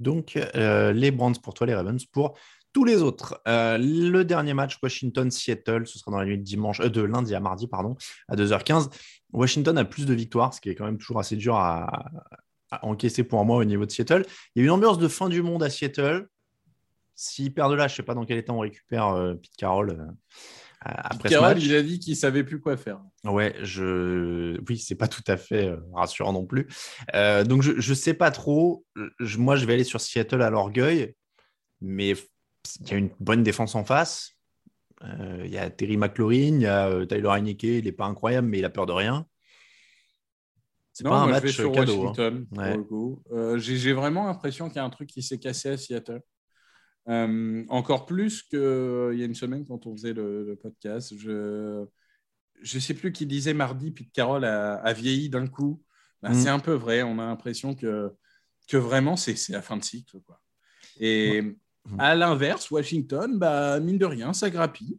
Donc, 0.00 0.36
euh, 0.56 0.92
les 0.92 1.10
Brands 1.10 1.32
pour 1.34 1.54
toi, 1.54 1.66
les 1.66 1.74
Ravens 1.74 2.04
pour 2.06 2.36
tous 2.72 2.84
les 2.84 3.02
autres. 3.02 3.40
Euh, 3.46 3.76
le 3.78 4.24
dernier 4.24 4.54
match, 4.54 4.78
Washington-Seattle, 4.82 5.86
ce 5.86 5.98
sera 5.98 6.10
dans 6.10 6.18
la 6.18 6.24
nuit 6.24 6.38
de, 6.38 6.42
dimanche, 6.42 6.80
euh, 6.80 6.88
de 6.88 7.02
lundi 7.02 7.34
à 7.34 7.40
mardi, 7.40 7.66
pardon, 7.66 7.96
à 8.28 8.36
2h15. 8.36 8.88
Washington 9.32 9.76
a 9.76 9.84
plus 9.84 10.06
de 10.06 10.14
victoires, 10.14 10.54
ce 10.54 10.60
qui 10.60 10.70
est 10.70 10.74
quand 10.74 10.86
même 10.86 10.98
toujours 10.98 11.20
assez 11.20 11.36
dur 11.36 11.56
à, 11.56 12.04
encaisser 12.82 13.24
pour 13.24 13.44
moi 13.44 13.56
au 13.56 13.64
niveau 13.64 13.84
de 13.84 13.90
Seattle. 13.90 14.24
Il 14.54 14.60
y 14.60 14.62
a 14.62 14.64
une 14.64 14.70
ambiance 14.70 14.98
de 14.98 15.08
fin 15.08 15.28
du 15.28 15.42
monde 15.42 15.62
à 15.62 15.70
Seattle. 15.70 16.28
S'ils 17.16 17.52
perdent 17.52 17.72
là, 17.72 17.88
je 17.88 17.94
ne 17.94 17.96
sais 17.96 18.02
pas 18.04 18.14
dans 18.14 18.24
quel 18.24 18.38
état 18.38 18.52
on 18.52 18.60
récupère 18.60 19.34
Pete 19.42 19.56
Carroll. 19.56 20.14
Après 20.82 21.28
il 21.58 21.74
a 21.74 21.82
dit 21.82 21.98
qu'il 21.98 22.16
savait 22.16 22.42
plus 22.42 22.58
quoi 22.58 22.76
faire. 22.76 23.00
Ouais, 23.24 23.54
je, 23.62 24.58
oui, 24.66 24.78
c'est 24.78 24.94
pas 24.94 25.08
tout 25.08 25.22
à 25.26 25.36
fait 25.36 25.66
euh, 25.66 25.76
rassurant 25.92 26.32
non 26.32 26.46
plus. 26.46 26.68
Euh, 27.14 27.44
donc 27.44 27.62
je, 27.62 27.72
ne 27.72 27.94
sais 27.94 28.14
pas 28.14 28.30
trop. 28.30 28.86
moi, 29.36 29.56
je 29.56 29.66
vais 29.66 29.74
aller 29.74 29.84
sur 29.84 30.00
Seattle 30.00 30.40
à 30.40 30.48
l'orgueil, 30.48 31.14
mais 31.82 32.14
il 32.80 32.88
y 32.88 32.94
a 32.94 32.96
une 32.96 33.10
bonne 33.20 33.42
défense 33.42 33.74
en 33.74 33.84
face. 33.84 34.32
Euh, 35.04 35.42
il 35.44 35.50
y 35.50 35.58
a 35.58 35.68
Terry 35.68 35.98
McLaurin, 35.98 36.34
il 36.34 36.62
y 36.62 36.66
a 36.66 37.06
Tyler 37.06 37.28
Heineke, 37.28 37.62
il 37.62 37.84
n'est 37.84 37.92
pas 37.92 38.06
incroyable, 38.06 38.48
mais 38.48 38.58
il 38.58 38.64
a 38.64 38.70
peur 38.70 38.86
de 38.86 38.92
rien. 38.92 39.26
C'est 40.94 41.04
pas 41.04 41.20
un 41.20 41.26
match 41.26 41.56
cadeau. 41.56 42.12
Hein. 42.18 43.58
J'ai 43.58 43.92
vraiment 43.92 44.26
l'impression 44.26 44.68
qu'il 44.68 44.76
y 44.76 44.80
a 44.80 44.84
un 44.84 44.90
truc 44.90 45.10
qui 45.10 45.22
s'est 45.22 45.38
cassé 45.38 45.68
à 45.68 45.76
Seattle. 45.76 46.22
Euh, 47.08 47.64
encore 47.68 48.06
plus 48.06 48.42
qu'il 48.42 48.58
euh, 48.58 49.14
y 49.14 49.22
a 49.22 49.26
une 49.26 49.34
semaine 49.34 49.64
quand 49.64 49.86
on 49.86 49.96
faisait 49.96 50.12
le, 50.12 50.58
podcast. 50.60 51.14
Je 51.16 51.86
ne 52.60 52.80
sais 52.80 52.94
plus 52.94 53.12
qui 53.12 53.26
disait 53.26 53.54
mardi, 53.54 53.90
puis 53.90 54.10
Carole 54.10 54.44
a, 54.44 54.92
vieilli 54.92 55.28
d'un 55.30 55.46
coup. 55.46 55.82
Bah, 56.22 56.30
mm. 56.30 56.34
C'est 56.34 56.48
un 56.48 56.58
peu 56.60 56.74
vrai. 56.74 57.02
On 57.02 57.18
a 57.18 57.26
l'impression 57.26 57.74
que, 57.74 58.12
que 58.68 58.76
vraiment, 58.76 59.16
c'est 59.16 59.36
la 59.48 59.62
fin 59.62 59.76
de 59.76 59.84
cycle. 59.84 60.20
Quoi. 60.20 60.40
Et 60.98 61.56
à 61.98 62.14
l'inverse, 62.14 62.70
Washington, 62.70 63.38
bah, 63.38 63.80
mine 63.80 63.98
de 63.98 64.06
rien, 64.06 64.32
ça 64.32 64.50
grappille. 64.50 64.98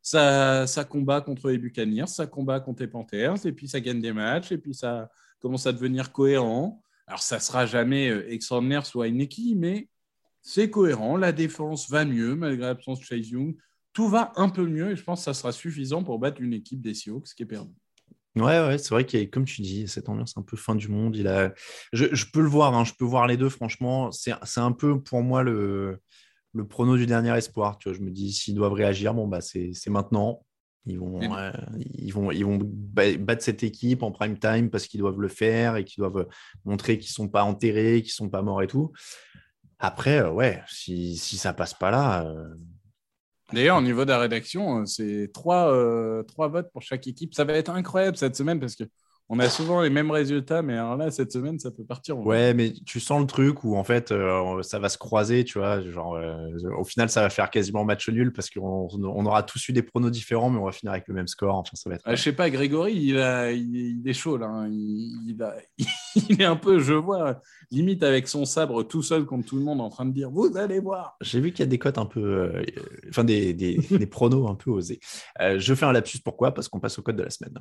Ça, 0.00 0.66
ça 0.66 0.84
combat 0.84 1.20
contre 1.20 1.50
les 1.50 1.58
Buccaneers, 1.58 2.08
ça 2.08 2.26
combat 2.26 2.58
contre 2.58 2.82
les 2.82 2.88
Panthers, 2.88 3.46
et 3.46 3.52
puis 3.52 3.68
ça 3.68 3.80
gagne 3.80 4.00
des 4.00 4.12
matchs, 4.12 4.50
et 4.50 4.58
puis 4.58 4.74
ça 4.74 5.08
commence 5.38 5.66
à 5.66 5.72
devenir 5.72 6.10
cohérent. 6.10 6.82
Alors, 7.06 7.22
ça 7.22 7.38
sera 7.38 7.66
jamais 7.66 8.08
euh, 8.08 8.28
extraordinaire, 8.30 8.84
soit 8.84 9.06
une 9.06 9.20
équipe, 9.20 9.58
mais 9.58 9.88
c'est 10.42 10.70
cohérent. 10.70 11.16
La 11.16 11.32
défense 11.32 11.88
va 11.88 12.04
mieux 12.04 12.34
malgré 12.34 12.66
l'absence 12.66 13.00
de 13.00 13.04
Chase 13.04 13.30
Young. 13.30 13.56
Tout 13.92 14.08
va 14.08 14.32
un 14.36 14.48
peu 14.48 14.66
mieux 14.66 14.90
et 14.90 14.96
je 14.96 15.04
pense 15.04 15.20
que 15.20 15.24
ça 15.24 15.34
sera 15.34 15.52
suffisant 15.52 16.02
pour 16.02 16.18
battre 16.18 16.40
une 16.40 16.52
équipe 16.52 16.80
des 16.80 16.94
Seahawks 16.94 17.34
qui 17.34 17.42
est 17.42 17.46
perdue. 17.46 17.74
Ouais, 18.34 18.66
ouais, 18.66 18.78
c'est 18.78 18.90
vrai 18.90 19.04
qu'il 19.04 19.20
y 19.20 19.22
a, 19.22 19.26
comme 19.26 19.44
tu 19.44 19.60
dis, 19.60 19.86
cette 19.88 20.08
ambiance 20.08 20.36
un 20.38 20.42
peu 20.42 20.56
fin 20.56 20.74
du 20.74 20.88
monde. 20.88 21.16
Il 21.16 21.28
a... 21.28 21.52
je, 21.92 22.24
peux 22.32 22.40
le 22.40 22.48
voir, 22.48 22.74
hein, 22.74 22.84
je 22.84 22.94
peux 22.94 23.04
voir 23.04 23.26
les 23.26 23.36
deux, 23.36 23.50
franchement. 23.50 24.10
C'est 24.10 24.32
un 24.56 24.72
peu 24.72 25.00
pour 25.00 25.22
moi 25.22 25.42
le, 25.42 26.00
le 26.54 26.66
prono 26.66 26.96
du 26.96 27.06
dernier 27.06 27.36
espoir. 27.36 27.76
Tu 27.76 27.90
vois, 27.90 27.98
je 27.98 28.02
me 28.02 28.10
dis, 28.10 28.32
s'ils 28.32 28.54
doivent 28.54 28.72
réagir, 28.72 29.12
bon, 29.12 29.28
bah, 29.28 29.42
c'est 29.42 29.72
maintenant. 29.88 30.44
Ils 30.86 30.98
vont, 30.98 31.20
ils, 31.78 32.12
vont, 32.12 32.32
ils 32.32 32.44
vont 32.44 32.58
battre 32.60 33.44
cette 33.44 33.62
équipe 33.62 34.02
en 34.02 34.10
prime 34.10 34.36
time 34.36 34.68
parce 34.68 34.88
qu'ils 34.88 34.98
doivent 34.98 35.20
le 35.20 35.28
faire 35.28 35.76
et 35.76 35.84
qu'ils 35.84 36.00
doivent 36.00 36.26
montrer 36.64 36.98
qu'ils 36.98 37.10
ne 37.10 37.14
sont 37.14 37.28
pas 37.28 37.44
enterrés, 37.44 38.02
qu'ils 38.02 38.10
ne 38.10 38.26
sont 38.26 38.30
pas 38.30 38.42
morts 38.42 38.62
et 38.62 38.66
tout. 38.66 38.90
Après, 39.84 40.20
euh, 40.20 40.30
ouais, 40.30 40.62
si, 40.68 41.16
si 41.18 41.36
ça 41.36 41.52
passe 41.52 41.74
pas 41.74 41.90
là. 41.90 42.24
Euh, 42.24 42.54
D'ailleurs, 43.52 43.78
au 43.78 43.82
niveau 43.82 44.04
de 44.04 44.10
la 44.10 44.20
rédaction, 44.20 44.82
euh, 44.82 44.86
c'est 44.86 45.30
trois, 45.34 45.74
trois 46.28 46.46
votes 46.48 46.70
pour 46.72 46.82
chaque 46.82 47.06
équipe. 47.08 47.34
Ça 47.34 47.44
va 47.44 47.54
être 47.54 47.68
incroyable 47.68 48.16
cette 48.16 48.36
semaine 48.36 48.60
parce 48.60 48.76
que 48.76 48.84
on 49.28 49.38
a 49.38 49.48
souvent 49.48 49.80
les 49.80 49.88
mêmes 49.88 50.10
résultats, 50.10 50.60
mais 50.60 50.74
alors 50.74 50.96
là, 50.96 51.10
cette 51.10 51.32
semaine, 51.32 51.58
ça 51.58 51.70
peut 51.70 51.84
partir. 51.84 52.18
Ouais, 52.18 52.52
mais 52.52 52.72
tu 52.84 53.00
sens 53.00 53.20
le 53.20 53.26
truc 53.26 53.64
où 53.64 53.76
en 53.76 53.84
fait, 53.84 54.12
euh, 54.12 54.62
ça 54.62 54.78
va 54.78 54.88
se 54.88 54.98
croiser, 54.98 55.44
tu 55.44 55.58
vois. 55.58 55.80
Genre, 55.80 56.16
euh, 56.16 56.48
au 56.78 56.84
final, 56.84 57.08
ça 57.08 57.22
va 57.22 57.30
faire 57.30 57.50
quasiment 57.50 57.84
match 57.84 58.08
nul 58.10 58.32
parce 58.32 58.50
qu'on 58.50 58.88
on 58.92 59.26
aura 59.26 59.42
tous 59.42 59.68
eu 59.68 59.72
des 59.72 59.82
pronos 59.82 60.10
différents, 60.10 60.50
mais 60.50 60.58
on 60.58 60.66
va 60.66 60.72
finir 60.72 60.92
avec 60.92 61.08
le 61.08 61.14
même 61.14 61.28
score. 61.28 61.56
Enfin, 61.56 61.72
ça 61.74 61.88
va 61.88 61.96
être. 61.96 62.02
Ah, 62.04 62.14
je 62.14 62.22
sais 62.22 62.34
pas, 62.34 62.50
Grégory, 62.50 62.92
il, 62.94 63.16
il, 63.16 64.02
est 64.06 64.12
chaud 64.12 64.36
là. 64.36 64.48
Hein. 64.48 64.68
Il, 64.70 65.34
il, 66.28 66.42
est 66.42 66.44
un 66.44 66.56
peu, 66.56 66.78
je 66.78 66.92
vois, 66.92 67.40
limite 67.70 68.02
avec 68.02 68.28
son 68.28 68.44
sabre 68.44 68.82
tout 68.82 69.02
seul 69.02 69.24
contre 69.24 69.46
tout 69.46 69.56
le 69.56 69.62
monde 69.62 69.80
en 69.80 69.88
train 69.88 70.04
de 70.04 70.12
dire 70.12 70.30
Vous 70.30 70.56
allez 70.56 70.80
voir. 70.80 71.16
J'ai 71.22 71.40
vu 71.40 71.52
qu'il 71.52 71.60
y 71.60 71.68
a 71.68 71.70
des 71.70 71.78
cotes 71.78 71.98
un 71.98 72.06
peu. 72.06 72.20
Euh, 72.20 72.62
enfin, 73.08 73.24
des, 73.24 73.54
des, 73.54 73.78
des, 73.90 74.06
pronos 74.06 74.50
un 74.50 74.56
peu 74.56 74.70
osés. 74.70 75.00
je 75.40 75.74
fais 75.74 75.86
un 75.86 75.92
lapsus. 75.92 76.18
Pourquoi? 76.22 76.52
Parce 76.52 76.68
qu'on 76.68 76.80
passe 76.80 76.98
au 76.98 77.02
code 77.02 77.16
de 77.16 77.22
la 77.22 77.30
semaine. 77.30 77.54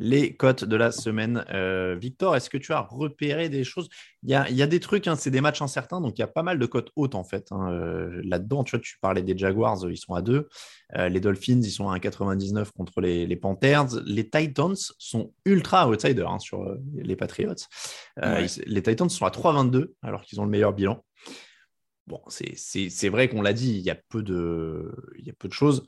Les 0.00 0.34
cotes 0.34 0.64
de 0.64 0.76
la 0.76 0.92
semaine. 0.92 1.44
Euh, 1.50 1.94
Victor, 1.94 2.34
est-ce 2.34 2.48
que 2.48 2.56
tu 2.56 2.72
as 2.72 2.80
repéré 2.80 3.50
des 3.50 3.64
choses? 3.64 3.90
Il 4.22 4.30
y, 4.30 4.34
a, 4.34 4.66
des 4.66 4.80
trucs, 4.80 5.06
hein, 5.06 5.14
c'est 5.14 5.30
des 5.30 5.42
matchs 5.42 5.60
incertains, 5.62 6.00
donc 6.00 6.18
il 6.18 6.20
y 6.20 6.24
a 6.24 6.26
pas 6.26 6.42
mal 6.42 6.58
de 6.58 6.66
cotes 6.66 6.90
hautes 6.96 7.14
en 7.14 7.22
fait. 7.22 7.52
Hein, 7.52 7.70
euh, 7.70 8.20
là-dedans, 8.24 8.64
tu 8.64 8.72
vois, 8.72 8.80
tu 8.80 8.98
parlais 8.98 9.22
des 9.22 9.36
Jaguars, 9.36 9.78
ils 9.88 9.98
sont 9.98 10.14
à 10.14 10.22
2. 10.22 10.48
Euh, 10.96 11.08
les 11.10 11.20
Dolphins, 11.20 11.60
ils 11.62 11.70
sont 11.70 11.90
à 11.90 11.98
1,99 11.98 12.72
contre 12.72 13.02
les, 13.02 13.36
Panthers. 13.36 14.00
Les 14.06 14.28
Titans 14.28 14.74
sont 14.98 15.32
ultra 15.44 15.86
outsiders 15.86 16.30
hein, 16.30 16.38
sur 16.38 16.76
les 16.94 17.16
Patriots. 17.16 17.54
les 18.16 18.82
Titans 18.82 19.10
sont 19.10 19.26
à 19.26 19.30
3,22 19.30 19.92
alors 20.02 20.22
qu'ils 20.22 20.40
ont 20.40 20.44
le 20.44 20.50
meilleur 20.50 20.72
bilan. 20.72 21.04
Bon, 22.06 22.22
c'est 22.26 23.08
vrai 23.10 23.28
qu'on 23.28 23.42
l'a 23.42 23.52
dit, 23.52 23.76
il 23.76 23.82
y 23.82 23.90
a 23.90 23.98
peu 24.08 24.22
de, 24.22 24.92
il 25.18 25.26
y 25.26 25.30
a 25.30 25.34
peu 25.38 25.46
de 25.46 25.52
choses. 25.52 25.86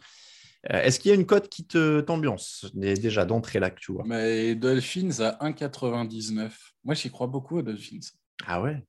Euh, 0.70 0.82
est-ce 0.82 1.00
qu'il 1.00 1.08
y 1.08 1.12
a 1.12 1.16
une 1.16 1.26
cote 1.26 1.48
qui 1.48 1.66
te 1.66 2.00
t'ambiance? 2.00 2.70
Déjà 2.74 3.24
d'entrée 3.24 3.58
là 3.58 3.70
que 3.70 3.80
tu 3.80 3.92
vois 3.92 4.04
Mais 4.06 4.54
Dolphins 4.54 5.20
à 5.20 5.50
1,99. 5.50 6.52
Moi, 6.84 6.94
j'y 6.94 7.10
crois 7.10 7.26
beaucoup 7.26 7.58
aux 7.58 7.62
Dolphins. 7.62 8.00
Ah 8.46 8.62
ouais? 8.62 8.84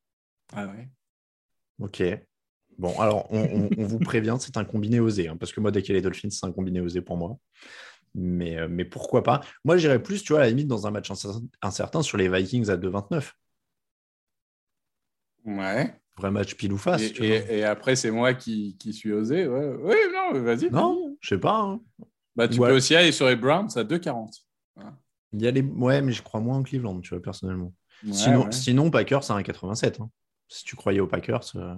Ah 0.54 0.68
ouais. 0.68 0.90
Ok. 1.80 2.04
Bon, 2.78 3.00
alors 3.00 3.32
on, 3.32 3.70
vous 3.78 4.00
prévient, 4.00 4.36
c'est 4.40 4.58
un 4.58 4.66
combiné 4.66 5.00
osé, 5.00 5.28
hein, 5.28 5.38
parce 5.38 5.54
que 5.54 5.60
moi, 5.60 5.72
dès 5.72 5.82
qu'il 5.82 5.94
y 5.94 5.96
a 5.96 6.00
les 6.00 6.02
Dolphins, 6.02 6.30
c'est 6.32 6.46
un 6.46 6.52
combiné 6.52 6.82
osé 6.82 7.02
pour 7.02 7.18
moi. 7.18 7.38
Mais, 8.16 8.58
euh, 8.58 8.68
mais 8.70 8.86
pourquoi 8.86 9.24
pas? 9.24 9.42
Moi, 9.64 9.78
j'irais 9.78 10.02
plus, 10.02 10.24
tu 10.24 10.34
vois, 10.34 10.42
à 10.42 10.44
la 10.44 10.50
limite, 10.50 10.68
dans 10.68 10.88
un 10.88 10.92
match 10.92 11.12
incertain 11.62 12.02
sur 12.02 12.18
les 12.18 12.30
Vikings 12.30 12.70
à 12.70 12.78
2,29. 12.78 13.34
Ouais. 15.46 15.94
Vrai 16.18 16.32
match 16.32 16.56
pile 16.56 16.74
ou 16.74 16.78
face. 16.78 17.02
Et, 17.20 17.64
après, 17.64 17.96
c'est 17.96 18.12
moi 18.12 18.34
qui, 18.34 18.78
suis 18.92 19.12
osé. 19.12 19.48
Ouais. 19.48 19.74
Oui, 19.80 19.96
non, 20.14 20.40
vas-y. 20.42 20.70
Non, 20.70 21.03
je 21.24 21.30
sais 21.30 21.40
pas. 21.40 21.58
Hein. 21.58 21.82
Bah, 22.36 22.48
tu 22.48 22.60
peux 22.60 22.76
aussi 22.76 22.96
aller 22.96 23.12
sur 23.12 23.28
les 23.28 23.36
Browns 23.36 23.70
à 23.76 23.84
2,40. 23.84 24.44
Il 25.32 25.42
y 25.42 25.48
a 25.48 25.52
les... 25.52 25.62
Ouais, 25.62 26.02
mais 26.02 26.12
je 26.12 26.22
crois 26.22 26.42
moins 26.42 26.58
en 26.58 26.64
Cleveland, 26.64 27.00
tu 27.00 27.10
vois, 27.10 27.22
personnellement. 27.22 27.74
sinon, 28.12 28.52
sinon, 28.52 28.92
Packers, 28.92 29.24
c'est 29.24 29.34
un 29.34 29.42
87. 29.42 30.02
Hein. 30.02 30.10
Si 30.48 30.64
tu 30.64 30.76
croyais 30.76 31.00
aux 31.00 31.08
Packers. 31.08 31.56
Euh. 31.56 31.76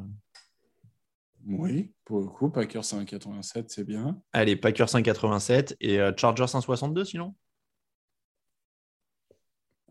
Oui, 1.48 1.94
pour 2.06 2.22
le 2.22 2.26
coup, 2.26 2.50
Packers 2.50 2.82
1,87, 2.82 3.66
c'est 3.68 3.84
bien. 3.84 4.20
Allez, 4.34 4.56
Packers 4.56 4.88
1,87 4.88 5.76
et 5.80 6.00
euh, 6.00 6.12
Chargers 6.18 6.46
1,62 6.46 7.06
sinon? 7.06 7.36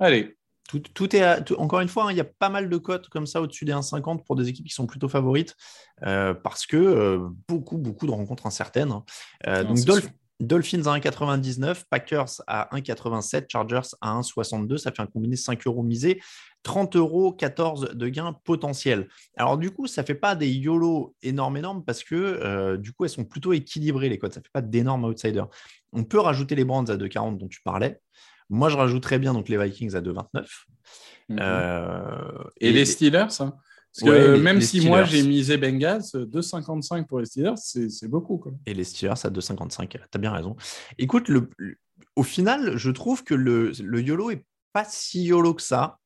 Allez, 0.01 0.37
tout, 0.69 1.15
est 1.15 1.53
encore 1.59 1.81
une 1.81 1.89
fois, 1.89 2.05
hein, 2.05 2.13
il 2.13 2.17
y 2.17 2.21
a 2.21 2.25
pas 2.25 2.49
mal 2.49 2.69
de 2.69 2.77
cotes 2.77 3.09
comme 3.09 3.27
ça 3.27 3.41
au-dessus 3.43 3.65
des 3.65 3.73
1,50 3.73 4.25
pour 4.25 4.37
des 4.37 4.49
équipes 4.49 4.67
qui 4.67 4.75
sont 4.75 4.87
plutôt 4.87 5.09
favorites 5.09 5.57
euh, 6.07 6.35
parce 6.35 6.67
que 6.67 6.77
euh, 6.77 7.29
beaucoup, 7.49 7.77
beaucoup 7.77 8.07
de 8.07 8.13
rencontres 8.13 8.47
incertaines. 8.47 8.91
Hein. 8.91 9.05
Euh, 9.47 9.65
donc 9.65 9.79
Dolphins 10.41 10.87
à 10.87 10.99
1,99, 10.99 11.85
Packers 11.89 12.43
à 12.47 12.69
1,87, 12.73 13.45
Chargers 13.49 13.95
à 14.01 14.19
1,62. 14.19 14.79
Ça 14.79 14.91
fait 14.91 15.03
un 15.03 15.07
combiné 15.07 15.37
5 15.37 15.67
euros 15.67 15.83
misés, 15.83 16.21
30 16.65 16.97
euros, 16.97 17.33
14 17.33 17.91
de 17.95 18.09
gains 18.09 18.35
potentiels. 18.45 19.09
Alors 19.37 19.59
du 19.59 19.71
coup, 19.71 19.87
ça 19.87 20.03
ne 20.03 20.07
fait 20.07 20.15
pas 20.15 20.35
des 20.35 20.51
YOLO 20.51 21.15
énormes, 21.23 21.59
énormes 21.59 21.85
parce 21.85 22.03
que 22.03 22.77
du 22.77 22.93
coup, 22.93 23.05
elles 23.05 23.11
sont 23.11 23.25
plutôt 23.25 23.53
équilibrées 23.53 24.09
les 24.09 24.19
cotes. 24.19 24.35
Ça 24.35 24.41
ne 24.41 24.45
fait 24.45 24.53
pas 24.53 24.63
d'énormes 24.63 25.05
outsiders. 25.05 25.47
On 25.93 26.03
peut 26.03 26.19
rajouter 26.19 26.57
les 26.57 26.65
Brands 26.65 26.87
à 26.87 26.97
2,40 26.97 27.39
dont 27.39 27.49
tu 27.49 27.61
parlais. 27.63 28.01
Moi, 28.55 28.69
je 28.69 28.77
rajouterais 28.77 29.19
bien 29.19 29.35
donc 29.35 29.49
les 29.49 29.63
Vikings 29.63 29.95
à 29.97 30.01
2,29. 30.01 30.47
Mhm. 31.29 31.39
Euh, 31.41 32.45
et, 32.61 32.73
les 32.73 32.85
Steelers 32.85 33.41
hein 33.41 33.55
Parce 34.01 34.03
que 34.03 34.37
même 34.37 34.61
si 34.61 34.87
moi 34.87 35.05
j'ai 35.05 35.23
misé 35.23 35.57
Bengals, 35.57 36.03
2,55 36.03 37.07
pour 37.07 37.21
les 37.21 37.27
Steelers, 37.27 37.57
c'est 37.57 38.09
beaucoup. 38.09 38.39
Quoi. 38.39 38.53
Et 38.67 38.75
les 38.75 38.85
Steelers 38.85 39.25
à 39.25 39.31
2,55, 39.31 39.89
tu 39.89 39.99
as 39.99 40.19
bien 40.19 40.33
raison. 40.33 40.57
Écoute, 40.99 41.29
le, 41.29 41.51
au 42.17 42.23
final, 42.23 42.77
je 42.77 42.91
trouve 42.91 43.25
que 43.25 43.35
le, 43.35 43.73
le 43.83 44.01
YOLO 44.03 44.31
est 44.31 44.45
pas 44.73 44.85
si 44.85 45.25
YOLO 45.25 45.55
que 45.55 45.63
ça. 45.63 45.99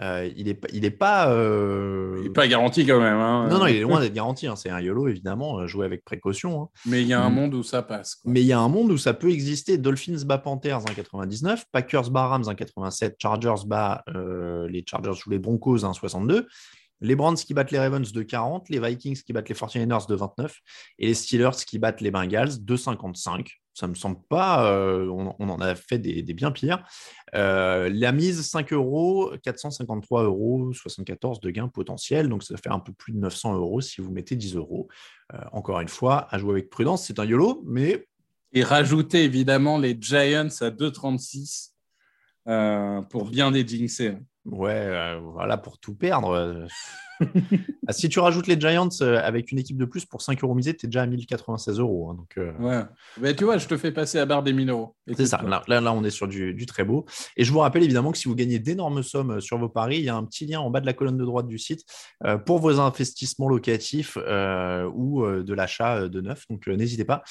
Euh, 0.00 0.30
il 0.36 0.46
n'est 0.46 0.58
il 0.72 0.84
est 0.84 0.90
pas. 0.90 1.30
Euh, 1.30 2.16
il 2.20 2.26
est 2.26 2.30
pas 2.30 2.48
garanti 2.48 2.86
quand 2.86 3.00
même. 3.00 3.18
Hein. 3.18 3.48
Non, 3.50 3.58
non, 3.58 3.66
il 3.66 3.76
est 3.76 3.80
loin 3.80 4.00
d'être 4.00 4.14
garanti. 4.14 4.46
Hein. 4.46 4.56
C'est 4.56 4.70
un 4.70 4.80
YOLO, 4.80 5.08
évidemment, 5.08 5.58
euh, 5.58 5.66
joué 5.66 5.84
avec 5.84 6.04
précaution. 6.04 6.62
Hein. 6.62 6.68
Mais 6.86 7.02
il 7.02 7.08
y 7.08 7.12
a 7.12 7.22
un 7.22 7.30
mm. 7.30 7.34
monde 7.34 7.54
où 7.54 7.62
ça 7.62 7.82
passe. 7.82 8.20
Mais 8.24 8.40
il 8.40 8.46
y 8.46 8.52
a 8.52 8.58
un 8.58 8.68
monde 8.68 8.90
où 8.90 8.98
ça 8.98 9.12
peut 9.12 9.30
exister. 9.30 9.76
Dolphins 9.76 10.24
bat 10.24 10.38
Panthers 10.38 10.78
en 10.78 10.94
99, 10.94 11.66
Packers 11.72 12.10
bat 12.10 12.26
Rams 12.26 12.48
en 12.48 12.54
87, 12.54 13.16
Chargers 13.18 13.66
bat 13.66 14.04
les 14.68 14.84
Chargers 14.86 15.20
ou 15.26 15.30
les 15.30 15.38
Broncos 15.38 15.84
en 15.84 15.92
62. 15.92 16.46
Les 17.02 17.16
Browns 17.16 17.36
qui 17.36 17.52
battent 17.52 17.72
les 17.72 17.80
Ravens 17.80 18.12
de 18.12 18.22
40, 18.22 18.68
les 18.68 18.78
Vikings 18.78 19.20
qui 19.22 19.32
battent 19.32 19.48
les 19.48 19.56
49ers 19.56 20.08
de 20.08 20.14
29 20.14 20.56
et 21.00 21.06
les 21.06 21.14
Steelers 21.14 21.64
qui 21.66 21.80
battent 21.80 22.00
les 22.00 22.12
Bengals 22.12 22.64
de 22.64 22.76
55 22.76 23.61
ça 23.74 23.86
me 23.88 23.94
semble 23.94 24.20
pas. 24.28 24.70
Euh, 24.70 25.06
on, 25.08 25.48
en 25.48 25.60
a 25.60 25.74
fait 25.74 25.98
des, 25.98 26.22
bien 26.34 26.50
pires. 26.50 26.84
Euh, 27.34 27.90
la 27.92 28.12
mise 28.12 28.42
5 28.42 28.72
euros, 28.72 29.32
453 29.42 30.24
euros, 30.24 30.72
74 30.72 31.40
de 31.40 31.50
gains 31.50 31.68
potentiels. 31.68 32.28
Donc 32.28 32.42
ça 32.42 32.56
fait 32.56 32.70
un 32.70 32.80
peu 32.80 32.92
plus 32.92 33.12
de 33.12 33.18
900 33.18 33.54
euros 33.56 33.80
si 33.80 34.00
vous 34.00 34.10
mettez 34.10 34.36
10 34.36 34.56
euros. 34.56 34.88
Euh, 35.32 35.38
encore 35.52 35.80
une 35.80 35.88
fois, 35.88 36.28
à 36.30 36.38
jouer 36.38 36.52
avec 36.52 36.70
prudence, 36.70 37.06
c'est 37.06 37.18
un 37.18 37.24
YOLO, 37.24 37.62
mais. 37.66 38.06
Et 38.54 38.62
rajouter 38.62 39.24
évidemment 39.24 39.78
les 39.78 39.96
Giants 39.98 40.48
à 40.60 40.70
2,36 40.70 41.70
pour 43.08 43.24
bien 43.30 43.50
les 43.50 43.66
jinxer. 43.66 44.18
Ouais, 44.44 45.18
voilà, 45.20 45.56
pour 45.56 45.78
tout 45.78 45.94
perdre. 45.94 46.66
Ah, 47.88 47.92
si 47.92 48.08
tu 48.08 48.20
rajoutes 48.20 48.46
les 48.46 48.58
Giants 48.60 48.88
euh, 49.00 49.20
avec 49.24 49.50
une 49.50 49.58
équipe 49.58 49.76
de 49.76 49.84
plus 49.84 50.04
pour 50.04 50.22
5 50.22 50.42
euros 50.44 50.54
misés, 50.54 50.72
tu 50.72 50.86
es 50.86 50.88
déjà 50.88 51.02
à 51.02 51.06
1096 51.06 51.80
euros. 51.80 52.10
Hein, 52.10 52.14
donc, 52.14 52.38
euh. 52.38 52.52
ouais. 52.60 52.84
Mais 53.20 53.34
tu 53.34 53.42
vois, 53.42 53.58
je 53.58 53.66
te 53.66 53.76
fais 53.76 53.90
passer 53.90 54.20
à 54.20 54.26
barre 54.26 54.44
des 54.44 54.52
1000 54.52 54.70
euros. 54.70 54.94
C'est 55.16 55.26
ça. 55.26 55.42
Là, 55.42 55.64
là, 55.66 55.92
on 55.92 56.04
est 56.04 56.10
sur 56.10 56.28
du, 56.28 56.64
très 56.66 56.84
beau. 56.84 57.06
Et 57.36 57.42
je 57.42 57.52
vous 57.52 57.58
rappelle 57.58 57.82
évidemment 57.82 58.12
que 58.12 58.18
si 58.18 58.28
vous 58.28 58.36
gagnez 58.36 58.60
d'énormes 58.60 59.02
sommes 59.02 59.32
euh, 59.32 59.40
sur 59.40 59.58
vos 59.58 59.68
paris, 59.68 59.96
il 59.96 60.04
y 60.04 60.08
a 60.08 60.14
un 60.14 60.24
petit 60.24 60.46
lien 60.46 60.60
en 60.60 60.70
bas 60.70 60.80
de 60.80 60.86
la 60.86 60.92
colonne 60.92 61.16
de 61.16 61.24
droite 61.24 61.48
du 61.48 61.58
site 61.58 61.84
pour 62.46 62.60
vos 62.60 62.78
investissements 62.78 63.48
locatifs 63.48 64.16
ou 64.16 65.26
de 65.26 65.54
l'achat 65.54 66.08
de 66.08 66.20
neuf. 66.20 66.44
Donc, 66.48 66.66
n'hésitez 66.68 67.04
pas. 67.04 67.22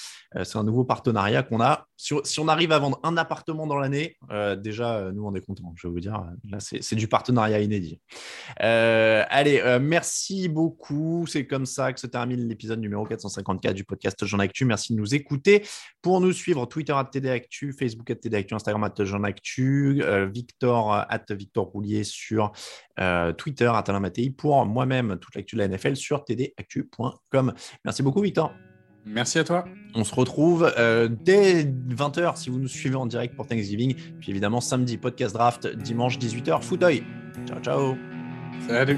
c'est 0.43 0.57
un 0.57 0.63
nouveau 0.63 0.83
partenariat 0.83 1.43
qu'on 1.43 1.61
a. 1.61 1.85
Si, 1.95 2.13
si, 2.23 2.39
on 2.39 2.47
arrive 2.47 2.71
à 2.71 2.79
vendre 2.79 2.99
un 3.03 3.15
appartement 3.15 3.67
dans 3.67 3.77
l'année, 3.77 4.17
déjà, 4.57 5.11
nous, 5.13 5.25
on 5.25 5.33
est 5.33 5.41
contents. 5.41 5.73
Je 5.75 5.87
vais 5.87 5.93
vous 5.93 5.99
dire, 5.99 6.23
là, 6.49 6.57
c'est 6.59 6.95
du 6.95 7.07
partenariat 7.07 7.59
inédit. 7.61 7.99
allez, 8.57 9.61
merci 9.81 10.47
beaucoup. 10.47 11.25
C'est 11.27 11.45
comme 11.45 11.65
ça 11.65 11.91
que 11.93 11.99
se 11.99 12.07
termine 12.07 12.47
l'épisode 12.47 12.79
numéro 12.79 13.05
454 13.05 13.73
du 13.75 13.83
podcast 13.83 14.25
Jean 14.25 14.39
Actu. 14.39 14.65
Merci 14.65 14.93
de 14.93 14.99
nous 14.99 15.13
écouter. 15.13 15.65
Pour 16.01 16.21
nous 16.21 16.31
suivre, 16.31 16.65
Twitter 16.65 16.93
at 16.93 17.05
TDActu, 17.05 17.73
Facebook 17.73 18.09
at 18.09 18.15
TDActu, 18.15 18.53
Instagram 18.53 18.83
at 18.83 19.03
Jean 19.03 19.23
Actu, 19.23 20.01
euh, 20.03 20.27
Victor 20.27 20.93
at 21.09 21.25
Victor 21.31 21.65
Roulier 21.65 22.03
sur 22.03 22.51
euh, 22.99 23.33
Twitter, 23.33 23.71
at 23.73 23.83
Alain 23.87 23.99
Mattei. 23.99 24.29
Pour 24.29 24.65
moi-même, 24.65 25.17
toute 25.19 25.35
l'actu 25.35 25.55
de 25.55 25.61
la 25.61 25.67
NFL 25.67 25.95
sur 25.95 26.23
tdactu.com. 26.23 27.53
Merci 27.83 28.03
beaucoup, 28.03 28.21
Victor. 28.21 28.53
Merci 29.05 29.39
à 29.39 29.43
toi. 29.43 29.65
On 29.95 30.03
se 30.03 30.13
retrouve 30.13 30.71
euh, 30.77 31.09
dès 31.09 31.63
20h 31.63 32.37
si 32.37 32.49
vous 32.49 32.59
nous 32.59 32.67
suivez 32.67 32.95
en 32.95 33.07
direct 33.07 33.35
pour 33.35 33.47
Thanksgiving. 33.47 33.95
Puis 34.19 34.29
évidemment, 34.29 34.61
samedi, 34.61 34.97
podcast 34.97 35.33
draft, 35.33 35.67
dimanche 35.67 36.19
18h, 36.19 36.61
Footoy. 36.61 37.03
Ciao, 37.47 37.59
ciao. 37.59 37.95
Salut 38.67 38.97